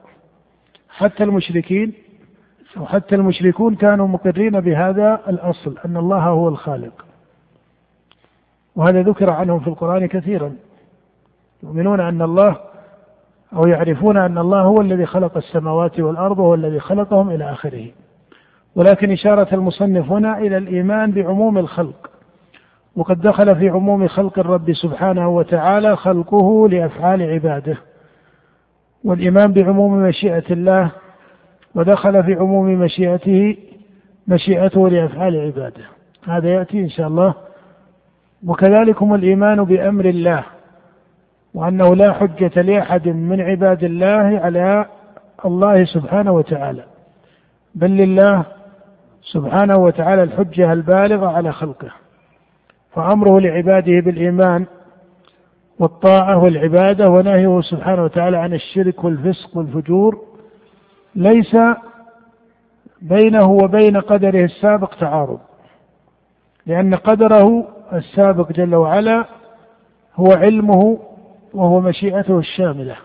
حتى 0.97 1.23
المشركين 1.23 1.93
وحتى 2.77 3.15
المشركون 3.15 3.75
كانوا 3.75 4.07
مقرين 4.07 4.59
بهذا 4.59 5.21
الأصل 5.27 5.77
أن 5.85 5.97
الله 5.97 6.23
هو 6.23 6.47
الخالق. 6.47 7.05
وهذا 8.75 9.01
ذكر 9.01 9.29
عنهم 9.29 9.59
في 9.59 9.67
القرآن 9.67 10.05
كثيرا. 10.05 10.55
يؤمنون 11.63 11.99
أن 11.99 12.21
الله 12.21 12.57
أو 13.53 13.67
يعرفون 13.67 14.17
أن 14.17 14.37
الله 14.37 14.61
هو 14.61 14.81
الذي 14.81 15.05
خلق 15.05 15.37
السماوات 15.37 15.99
والأرض 15.99 16.39
وهو 16.39 16.53
الذي 16.53 16.79
خلقهم 16.79 17.29
إلى 17.29 17.51
آخره. 17.51 17.87
ولكن 18.75 19.11
إشارة 19.11 19.55
المصنف 19.55 20.11
هنا 20.11 20.37
إلى 20.37 20.57
الإيمان 20.57 21.11
بعموم 21.11 21.57
الخلق. 21.57 22.09
وقد 22.95 23.21
دخل 23.21 23.55
في 23.55 23.69
عموم 23.69 24.07
خلق 24.07 24.39
الرب 24.39 24.73
سبحانه 24.73 25.29
وتعالى 25.29 25.95
خلقه 25.95 26.69
لأفعال 26.69 27.21
عباده. 27.21 27.77
والإيمان 29.05 29.51
بعموم 29.53 29.93
مشيئة 29.93 30.43
الله 30.51 30.91
ودخل 31.75 32.23
في 32.23 32.33
عموم 32.33 32.65
مشيئته 32.65 33.57
مشيئته 34.27 34.89
لأفعال 34.89 35.37
عباده 35.37 35.83
هذا 36.27 36.49
يأتي 36.49 36.79
إن 36.79 36.89
شاء 36.89 37.07
الله. 37.07 37.33
وكذلكم 38.47 39.13
الإيمان 39.13 39.63
بأمر 39.63 40.05
الله 40.05 40.43
وأنه 41.53 41.95
لا 41.95 42.13
حجة 42.13 42.61
لأحد 42.61 43.07
من 43.07 43.41
عباد 43.41 43.83
الله 43.83 44.39
على 44.43 44.85
الله 45.45 45.85
سبحانه 45.85 46.31
وتعالى. 46.31 46.83
بل 47.75 47.91
لله 47.91 48.43
سبحانه 49.21 49.77
وتعالى 49.77 50.23
الحجة 50.23 50.73
البالغة 50.73 51.27
على 51.27 51.51
خلقه. 51.51 51.91
فأمره 52.93 53.39
لعباده 53.39 53.99
بالإيمان 53.99 54.65
والطاعة 55.79 56.43
والعبادة 56.43 57.09
ونهيه 57.09 57.61
سبحانه 57.61 58.03
وتعالى 58.03 58.37
عن 58.37 58.53
الشرك 58.53 59.03
والفسق 59.03 59.57
والفجور 59.57 60.21
ليس 61.15 61.57
بينه 63.01 63.51
وبين 63.51 63.97
قدره 63.97 64.43
السابق 64.43 64.95
تعارض 64.95 65.39
لأن 66.65 66.95
قدره 66.95 67.67
السابق 67.93 68.51
جل 68.51 68.75
وعلا 68.75 69.25
هو 70.15 70.31
علمه 70.31 70.99
وهو 71.53 71.79
مشيئته 71.79 72.39
الشاملة. 72.39 72.95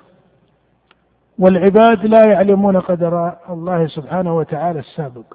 والعباد 1.39 2.07
لا 2.07 2.27
يعلمون 2.27 2.77
قدر 2.77 3.33
الله 3.51 3.87
سبحانه 3.87 4.37
وتعالى 4.37 4.79
السابق. 4.79 5.35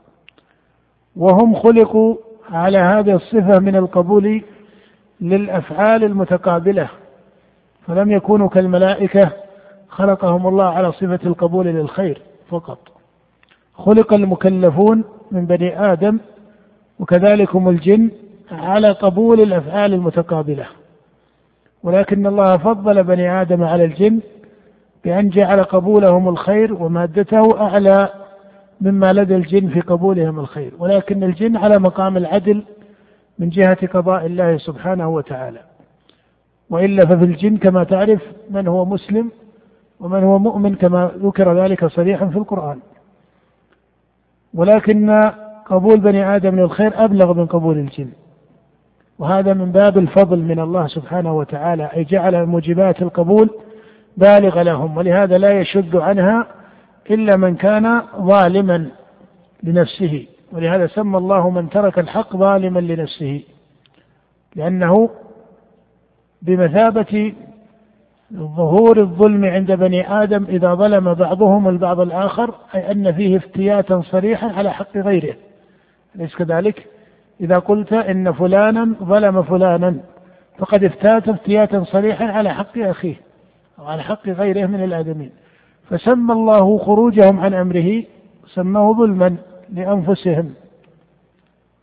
وهم 1.15 1.55
خلقوا 1.55 2.15
على 2.51 2.77
هذه 2.77 3.15
الصفة 3.15 3.59
من 3.59 3.75
القبول 3.75 4.43
للأفعال 5.21 6.03
المتقابلة. 6.03 6.89
فلم 7.87 8.11
يكونوا 8.11 8.49
كالملائكة 8.49 9.31
خلقهم 9.89 10.47
الله 10.47 10.65
على 10.65 10.91
صفة 10.91 11.19
القبول 11.25 11.65
للخير 11.65 12.21
فقط. 12.49 12.79
خلق 13.73 14.13
المكلفون 14.13 15.03
من 15.31 15.45
بني 15.45 15.91
آدم 15.91 16.19
وكذلك 16.99 17.55
هم 17.55 17.69
الجن 17.69 18.11
على 18.51 18.91
قبول 18.91 19.41
الأفعال 19.41 19.93
المتقابلة. 19.93 20.65
ولكن 21.83 22.27
الله 22.27 22.57
فضل 22.57 23.03
بني 23.03 23.41
آدم 23.41 23.63
على 23.63 23.85
الجن 23.85 24.19
بأن 25.03 25.29
جعل 25.29 25.63
قبولهم 25.63 26.29
الخير 26.29 26.73
ومادته 26.73 27.61
أعلى 27.61 28.09
مما 28.81 29.13
لدى 29.13 29.35
الجن 29.35 29.69
في 29.69 29.81
قبولهم 29.81 30.39
الخير. 30.39 30.73
ولكن 30.79 31.23
الجن 31.23 31.57
على 31.57 31.79
مقام 31.79 32.17
العدل 32.17 32.63
من 33.39 33.49
جهة 33.49 33.87
قضاء 33.87 34.25
الله 34.25 34.57
سبحانه 34.57 35.09
وتعالى. 35.09 35.59
وإلا 36.69 37.05
ففي 37.05 37.25
الجن 37.25 37.57
كما 37.57 37.83
تعرف 37.83 38.21
من 38.49 38.67
هو 38.67 38.85
مسلم 38.85 39.31
ومن 39.99 40.23
هو 40.23 40.39
مؤمن 40.39 40.75
كما 40.75 41.11
ذكر 41.17 41.63
ذلك 41.63 41.85
صريحا 41.85 42.25
في 42.25 42.37
القرآن. 42.37 42.79
ولكن 44.53 45.31
قبول 45.65 45.99
بني 45.99 46.35
آدم 46.35 46.59
للخير 46.59 47.03
أبلغ 47.05 47.33
من 47.33 47.45
قبول 47.45 47.77
الجن. 47.77 48.09
وهذا 49.19 49.53
من 49.53 49.71
باب 49.71 49.97
الفضل 49.97 50.39
من 50.39 50.59
الله 50.59 50.87
سبحانه 50.87 51.37
وتعالى 51.37 51.89
أي 51.95 52.03
جعل 52.03 52.45
موجبات 52.45 53.01
القبول 53.01 53.49
بالغ 54.17 54.61
لهم 54.61 54.97
ولهذا 54.97 55.37
لا 55.37 55.59
يشد 55.59 55.95
عنها 55.95 56.47
إلا 57.11 57.37
من 57.37 57.55
كان 57.55 58.01
ظالما 58.19 58.89
لنفسه. 59.63 60.27
ولهذا 60.53 60.87
سمى 60.87 61.17
الله 61.17 61.49
من 61.49 61.69
ترك 61.69 61.99
الحق 61.99 62.37
ظالما 62.37 62.79
لنفسه 62.79 63.43
لأنه 64.55 65.09
بمثابة 66.45 67.33
ظهور 68.33 68.99
الظلم 68.99 69.45
عند 69.45 69.71
بني 69.71 70.23
آدم 70.23 70.45
إذا 70.49 70.73
ظلم 70.73 71.13
بعضهم 71.13 71.69
البعض 71.69 71.99
الآخر 71.99 72.55
أي 72.75 72.91
أن 72.91 73.11
فيه 73.11 73.37
افتياتا 73.37 74.01
صريحا 74.01 74.47
على 74.47 74.73
حق 74.73 74.97
غيره. 74.97 75.35
أليس 76.15 76.35
كذلك؟ 76.35 76.87
إذا 77.41 77.55
قلت 77.55 77.93
إن 77.93 78.31
فلانا 78.31 78.95
ظلم 79.03 79.43
فلانا 79.43 79.97
فقد 80.57 80.83
افتات 80.83 81.29
افتياتا 81.29 81.83
صريحا 81.83 82.25
على 82.25 82.53
حق 82.53 82.77
أخيه 82.77 83.15
أو 83.79 83.85
على 83.85 84.03
حق 84.03 84.29
غيره 84.29 84.65
من 84.65 84.83
الآدمين 84.83 85.31
فسمى 85.89 86.33
الله 86.33 86.77
خروجهم 86.77 87.39
عن 87.39 87.53
أمره 87.53 88.03
سماه 88.53 88.93
ظلما 88.93 89.35
لأنفسهم 89.73 90.53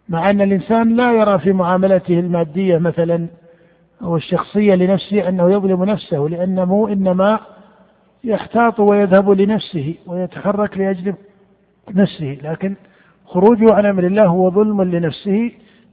مع 0.08 0.30
أن 0.30 0.40
الإنسان 0.40 0.96
لا 0.96 1.12
يرى 1.12 1.38
في 1.38 1.52
معاملته 1.52 2.20
المادية 2.20 2.78
مثلا. 2.78 3.26
أو 4.02 4.16
الشخصية 4.16 4.74
لنفسه 4.74 5.28
أنه 5.28 5.52
يظلم 5.52 5.84
نفسه 5.84 6.18
لأنه 6.18 6.88
إنما 6.92 7.40
يحتاط 8.24 8.80
ويذهب 8.80 9.30
لنفسه 9.30 9.94
ويتحرك 10.06 10.78
لأجل 10.78 11.14
نفسه. 11.94 12.38
لكن 12.42 12.74
خروجه 13.26 13.74
عن 13.74 13.86
أمر 13.86 14.04
الله 14.06 14.26
هو 14.26 14.50
ظلم 14.50 14.82
لنفسه 14.82 15.50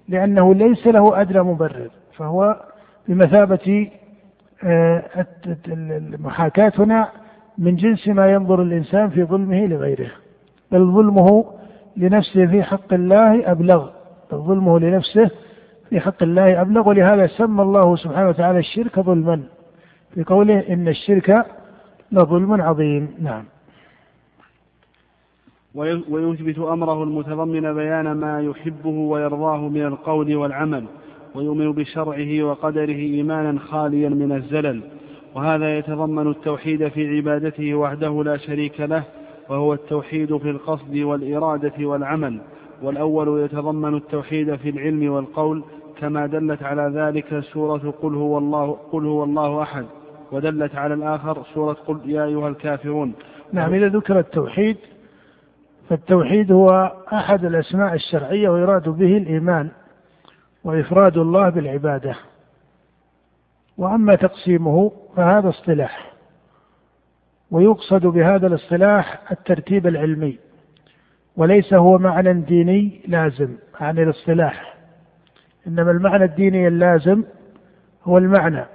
لأنه 0.10 0.53
ليس 0.53 0.88
له 0.88 1.22
أدنى 1.22 1.43
مبرر. 1.43 1.89
فهو 2.18 2.62
بمثابة 3.07 3.88
آه، 4.64 5.26
المحاكاة 5.68 6.72
هنا 6.80 7.10
من 7.57 7.76
جنس 7.76 8.07
ما 8.07 8.32
ينظر 8.32 8.62
الإنسان 8.62 9.10
في 9.10 9.24
ظلمه 9.24 9.66
لغيره. 9.66 10.12
بل 10.72 10.91
ظلمه 10.91 11.45
لنفسه 11.97 12.45
في 12.45 12.64
حق 12.64 12.93
الله 12.93 13.51
أبلغ. 13.51 13.89
بل 14.32 14.38
ظلمه 14.38 14.80
لنفسه 14.80 15.32
في 15.90 16.00
حق 16.00 16.24
الله 16.24 16.62
أبلغ 16.62 16.90
ولهذا 16.90 17.28
سمى 17.28 17.62
الله 17.62 17.96
سبحانه 17.96 18.30
وتعالى 18.30 18.60
الشرك 18.60 19.00
ظلما 19.00 19.42
في 20.14 20.24
قوله 20.24 20.60
إن 20.70 20.88
الشرك 20.88 21.46
لظلم 22.12 22.62
عظيم. 22.62 23.08
نعم. 23.20 23.44
ويثبت 26.10 26.60
أمره 26.60 27.04
المتضمن 27.04 27.74
بيان 27.74 28.12
ما 28.12 28.42
يحبه 28.42 28.90
ويرضاه 28.90 29.58
من 29.58 29.86
القول 29.86 30.36
والعمل 30.36 30.86
ويؤمن 31.36 31.72
بشرعه 31.72 32.44
وقدره 32.44 32.96
إيمانا 32.96 33.60
خاليا 33.60 34.10
من 34.10 34.32
الزلل. 34.32 34.82
وهذا 35.36 35.78
يتضمن 35.78 36.28
التوحيد 36.28 36.88
في 36.88 37.18
عبادته 37.18 37.76
وحده 37.76 38.24
لا 38.24 38.38
شريك 38.38 38.82
له 38.82 39.04
وهو 39.50 39.74
التوحيد 39.74 40.38
في 40.38 40.50
القصد 40.50 40.98
والإرادة 40.98 41.86
والعمل. 41.86 42.40
والأول 42.82 43.44
يتضمن 43.44 43.96
التوحيد 43.96 44.56
في 44.56 44.70
العلم 44.70 45.12
والقول 45.12 45.64
كما 46.00 46.26
دلت 46.26 46.64
على 46.64 46.91
ذلك 46.95 47.39
سورة 47.39 47.93
قل 48.02 48.16
هو 48.16 48.38
الله 48.38 48.78
قل 48.91 49.06
هو 49.06 49.24
الله 49.24 49.62
أحد 49.62 49.86
ودلت 50.32 50.76
على 50.76 50.93
الآخر 50.93 51.43
سورة 51.54 51.74
قل 51.74 52.00
يا 52.06 52.26
أيها 52.26 52.47
الكافرون. 52.47 53.14
نعم 53.54 53.74
إذا 53.74 53.88
ذكر 53.88 54.20
التوحيد 54.20 54.78
فالتوحيد 55.89 56.52
هو 56.52 56.91
أحد 57.14 57.45
الأسماء 57.45 57.93
الشرعية 57.93 58.50
ويراد 58.50 58.89
به 58.89 59.18
الإيمان 59.18 59.70
وإفراد 60.64 61.18
الله 61.18 61.50
بالعبادة. 61.50 62.16
وأما 63.78 64.16
تقسيمه 64.16 64.91
فهذا 65.16 65.50
اصطلاح 65.50 66.14
ويقصد 67.52 68.06
بهذا 68.06 68.47
الاصطلاح 68.47 69.32
الترتيب 69.32 69.88
العلمي 69.88 70.38
وليس 71.38 71.74
هو 71.74 71.97
معنى 71.97 72.34
ديني 72.34 73.02
لازم 73.08 73.56
عن 73.80 74.00
الاصطلاح. 74.00 74.68
إنما 75.68 75.91
المعنى 75.91 76.24
الديني 76.24 76.68
اللازم 76.68 77.24
هو 78.03 78.18
المعنى 78.18 78.66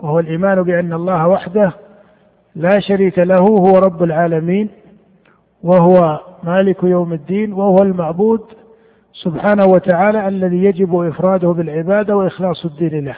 وهو 0.00 0.20
الإيمان 0.20 0.62
بأن 0.62 0.92
الله 0.92 1.28
وحده 1.28 1.72
لا 2.56 2.80
شريك 2.80 3.18
له 3.18 3.38
هو 3.38 3.78
رب 3.78 4.02
العالمين 4.02 4.68
وهو 5.62 6.20
مالك 6.42 6.82
يوم 6.82 7.12
الدين 7.12 7.52
وهو 7.52 7.76
المعبود 7.82 8.40
سبحانه 9.12 9.66
وتعالى 9.66 10.28
الذي 10.28 10.64
يجب 10.64 10.96
إفراده 10.96 11.48
بالعبادة 11.48 12.16
وإخلاص 12.16 12.64
الدين 12.64 13.04
له. 13.04 13.16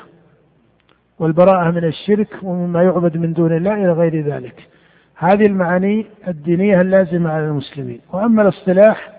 والبراءة 1.18 1.70
من 1.70 1.85
الشرك 1.85 2.29
ومما 2.43 2.83
يعبد 2.83 3.16
من 3.16 3.33
دون 3.33 3.57
الله 3.57 3.74
إلى 3.74 3.93
غير 3.93 4.27
ذلك. 4.27 4.68
هذه 5.16 5.47
المعاني 5.47 6.07
الدينية 6.29 6.81
اللازمة 6.81 7.31
على 7.31 7.45
المسلمين. 7.45 8.01
وأما 8.12 8.43
الاصطلاح 8.43 9.11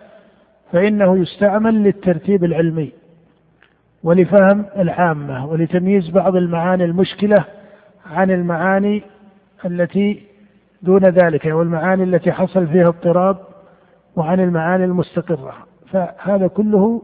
فإنه 0.71 1.17
يستعمل 1.17 1.83
للترتيب 1.83 2.43
العلمي. 2.43 2.91
ولفهم 4.03 4.65
العامة 4.77 5.45
ولتمييز 5.45 6.09
بعض 6.09 6.35
المعاني 6.35 6.85
المشكلة 6.85 7.45
عن 8.05 8.31
المعاني 8.31 9.03
التي 9.65 10.23
دون 10.81 11.05
ذلك 11.05 11.45
والمعاني 11.45 12.03
التي 12.03 12.31
حصل 12.31 12.67
فيها 12.67 12.87
اضطراب 12.87 13.37
وعن 14.15 14.39
المعاني 14.39 14.85
المستقرة. 14.85 15.53
فهذا 15.91 16.47
كله 16.47 17.01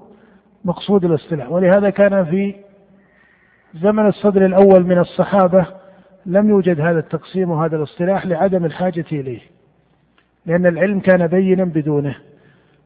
مقصود 0.65 1.05
الاصطلاح. 1.05 1.51
ولهذا 1.51 1.89
كان 1.89 2.25
في 2.25 2.55
زمن 3.73 4.07
الصدر 4.07 4.45
الأول 4.45 4.85
من 4.85 4.97
الصحابة 4.97 5.65
لم 6.25 6.49
يوجد 6.49 6.79
هذا 6.81 6.99
التقسيم 6.99 7.51
وهذا 7.51 7.75
الاصطلاح 7.75 8.25
لعدم 8.25 8.65
الحاجة 8.65 9.05
إليه 9.11 9.41
لأن 10.45 10.65
العلم 10.65 10.99
كان 10.99 11.27
بينا 11.27 11.63
بدونه. 11.63 12.15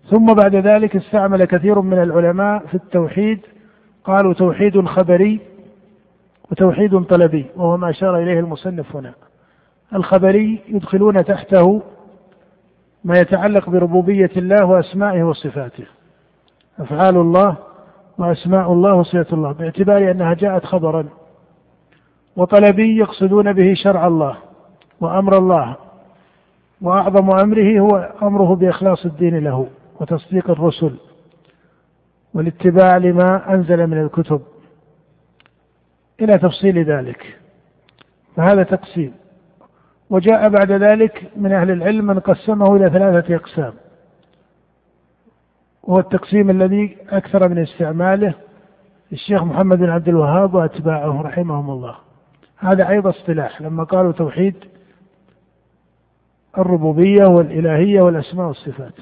ثم 0.10 0.26
بعد 0.26 0.56
ذلك 0.56 0.96
استعمل 0.96 1.46
كثير 1.46 1.82
من 1.82 2.02
العلماء 2.04 2.66
في 2.66 2.76
التوحيد 2.76 3.40
قالوا 4.08 4.34
توحيد 4.34 4.86
خبري 4.86 5.40
وتوحيد 6.52 7.04
طلبي 7.04 7.46
وهو 7.56 7.78
ما 7.78 7.90
أشار 7.90 8.18
إليه 8.18 8.40
المصنف 8.40 8.96
هنا. 8.96 9.14
الخبري 9.96 10.60
يدخلون 10.68 11.26
تحته 11.26 11.82
ما 13.04 13.20
يتعلق 13.20 13.70
بربوبية 13.70 14.32
الله 14.38 14.66
وأسمائه 14.66 15.24
وصفاته. 15.24 15.84
أفعال 16.80 17.18
الله 17.18 17.56
وأسماء 18.18 18.74
الله 18.74 18.94
وصفات 18.94 19.34
الله 19.34 19.52
باعتبار 19.52 20.12
أنها 20.12 20.34
جاءت 20.34 20.66
خبرا. 20.66 21.06
وطلبي 22.36 22.98
يقصدون 22.98 23.54
به 23.54 23.74
شرع 23.74 24.08
الله 24.08 24.38
وأمر 25.02 25.38
الله 25.38 25.76
وأعظم 26.82 27.32
أمره 27.32 27.80
هو 27.80 28.12
أمره 28.22 28.56
بإخلاص 28.56 29.06
الدين 29.06 29.38
له 29.38 29.68
وتصديق 30.00 30.50
الرسل. 30.50 30.92
والاتباع 32.34 32.98
لما 32.98 33.54
أنزل 33.54 33.88
من 33.88 34.02
الكتب. 34.02 34.42
إلى 36.22 36.38
تفصيل 36.38 36.84
ذلك. 36.84 37.38
فهذا 38.36 38.64
تقسيم. 38.64 39.14
وجاء 40.10 40.50
بعد 40.50 40.72
ذلك 40.72 41.32
من 41.36 41.52
أهل 41.52 41.72
العلم 41.72 42.06
من 42.06 42.20
قسمه 42.20 42.76
إلى 42.76 42.90
ثلاثة 42.90 43.36
أقسام. 43.36 43.74
وهو 45.84 46.00
التقسيم 46.00 46.50
الذي 46.50 46.98
أكثر 47.10 47.50
من 47.50 47.58
استعماله 47.58 48.34
الشيخ 49.12 49.44
محمد 49.44 49.78
بن 49.78 49.90
عبد 49.90 50.08
الوهاب 50.08 50.54
وأتباعه 50.54 51.22
رحمهم 51.22 51.70
الله. 51.70 51.96
هذا 52.58 52.90
أيضا 52.90 53.10
اصطلاح. 53.10 53.62
لما 53.62 53.84
قالوا 53.84 54.12
توحيد 54.12 54.56
الربوبية 56.58 57.26
والإلهية 57.28 58.02
والأسماء 58.02 58.48
والصفات. 58.48 58.94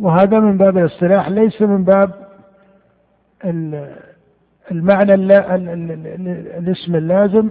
وهذا 0.00 0.40
من 0.40 0.56
باب 0.56 0.78
الاصطلاح 0.78 1.28
ليس 1.28 1.62
من 1.62 1.84
باب 1.84 2.10
المعنى 4.70 5.14
الاسم 6.58 6.96
اللازم 6.96 7.50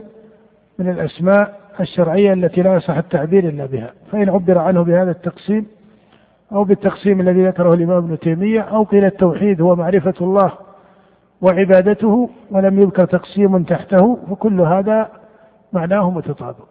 من 0.79 0.89
الأسماء 0.89 1.59
الشرعية 1.79 2.33
التي 2.33 2.61
لا 2.61 2.75
يصح 2.75 2.97
التعبير 2.97 3.49
إلا 3.49 3.65
بها. 3.65 3.93
فإن 4.11 4.29
عبر 4.29 4.57
عنه 4.57 4.83
بهذا 4.83 5.11
التقسيم 5.11 5.65
أو 6.51 6.63
بالتقسيم 6.63 7.21
الذي 7.21 7.47
ذكره 7.47 7.73
الإمام 7.73 7.97
ابن 7.97 8.19
تيمية 8.19 8.61
أو 8.61 8.83
قيل 8.83 9.05
التوحيد 9.05 9.61
هو 9.61 9.75
معرفة 9.75 10.13
الله 10.21 10.51
وعبادته 11.41 12.29
ولم 12.51 12.79
يذكر 12.79 13.05
تقسيم 13.05 13.63
تحته 13.63 14.15
فكل 14.29 14.61
هذا 14.61 15.09
معناه 15.73 16.09
متطابق. 16.09 16.67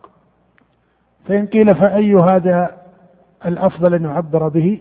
فإن 1.28 1.46
قيل 1.46 1.74
فأي 1.74 2.14
هذا 2.14 2.70
الأفضل 3.46 3.94
أن 3.94 4.04
يعبر 4.04 4.48
به؟ 4.48 4.80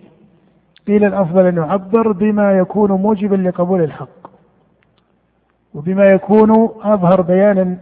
قيل 0.92 1.06
الأفضل 1.06 1.46
أن 1.46 1.58
يعبر 1.58 2.12
بما 2.12 2.58
يكون 2.58 2.92
موجبا 2.92 3.36
لقبول 3.36 3.82
الحق 3.82 4.32
وبما 5.74 6.06
يكون 6.06 6.70
أظهر 6.82 7.22
بيانا 7.22 7.78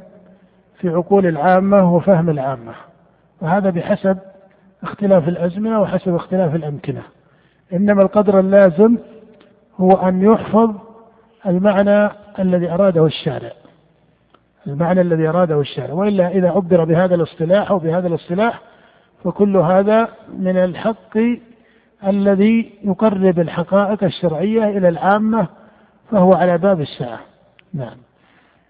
في 0.79 0.89
عقول 0.89 1.25
العامة 1.25 1.95
وفهم 1.95 2.29
العامة. 2.29 2.73
وهذا 3.41 3.69
بحسب 3.69 4.17
اختلاف 4.83 5.27
الأزمنة 5.27 5.81
وحسب 5.81 6.15
اختلاف 6.15 6.55
الأمكنة. 6.55 7.01
إنما 7.73 8.01
القدر 8.01 8.39
اللازم 8.39 8.97
هو 9.77 9.91
أن 9.91 10.21
يحفظ 10.21 10.75
المعنى 11.45 12.09
الذي 12.39 12.69
أراده 12.69 13.05
الشارع. 13.05 13.51
المعنى 14.67 15.01
الذي 15.01 15.27
أراده 15.27 15.59
الشارع. 15.59 15.93
وإلا 15.93 16.27
إذا 16.27 16.49
عبر 16.49 16.83
بهذا 16.83 17.15
الاصطلاح 17.15 17.71
أو 17.71 17.79
بهذا 17.79 18.07
الاصطلاح 18.07 18.61
فكل 19.23 19.57
هذا 19.57 20.07
من 20.37 20.57
الحق 20.57 21.17
الذي 22.07 22.71
يقرب 22.83 23.39
الحقائق 23.39 24.03
الشرعية 24.03 24.77
إلى 24.77 24.89
العامة 24.89 25.47
فهو 26.11 26.33
على 26.33 26.57
باب 26.57 26.81
الساعة. 26.81 27.19
نعم. 27.73 27.97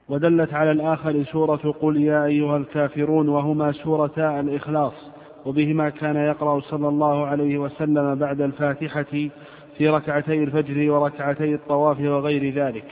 ودلت 0.10 0.54
على 0.54 0.72
الآخر 0.72 1.24
سورة 1.24 1.74
قل 1.82 1.98
يا 1.98 2.26
أيها 2.26 2.58
الكافرون 2.58 3.30
وهما 3.30 3.72
سورتا 3.72 4.40
الإخلاص 4.40 4.94
وبهما 5.46 5.90
كان 5.90 6.16
يقرأ 6.16 6.60
صلى 6.60 6.88
الله 6.88 7.26
عليه 7.26 7.58
وسلم 7.58 8.16
بعد 8.16 8.42
الفاتحة 8.42 9.30
في 9.78 9.90
ركعتي 9.90 10.44
الفجر 10.44 10.92
وركعتي 10.92 11.54
الطواف 11.54 12.00
وغير 12.00 12.54
ذلك. 12.54 12.92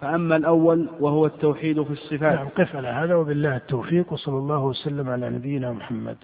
فأما 0.00 0.36
الأول 0.36 0.88
وهو 1.00 1.26
التوحيد 1.26 1.82
في 1.82 1.90
الصفات. 1.90 2.38
نعم 2.38 2.48
قف 2.48 2.76
على 2.76 2.88
هذا 2.88 3.14
وبالله 3.14 3.56
التوفيق 3.56 4.12
وصلى 4.12 4.38
الله 4.38 4.64
وسلم 4.64 5.08
على 5.08 5.30
نبينا 5.30 5.72
محمد. 5.72 6.16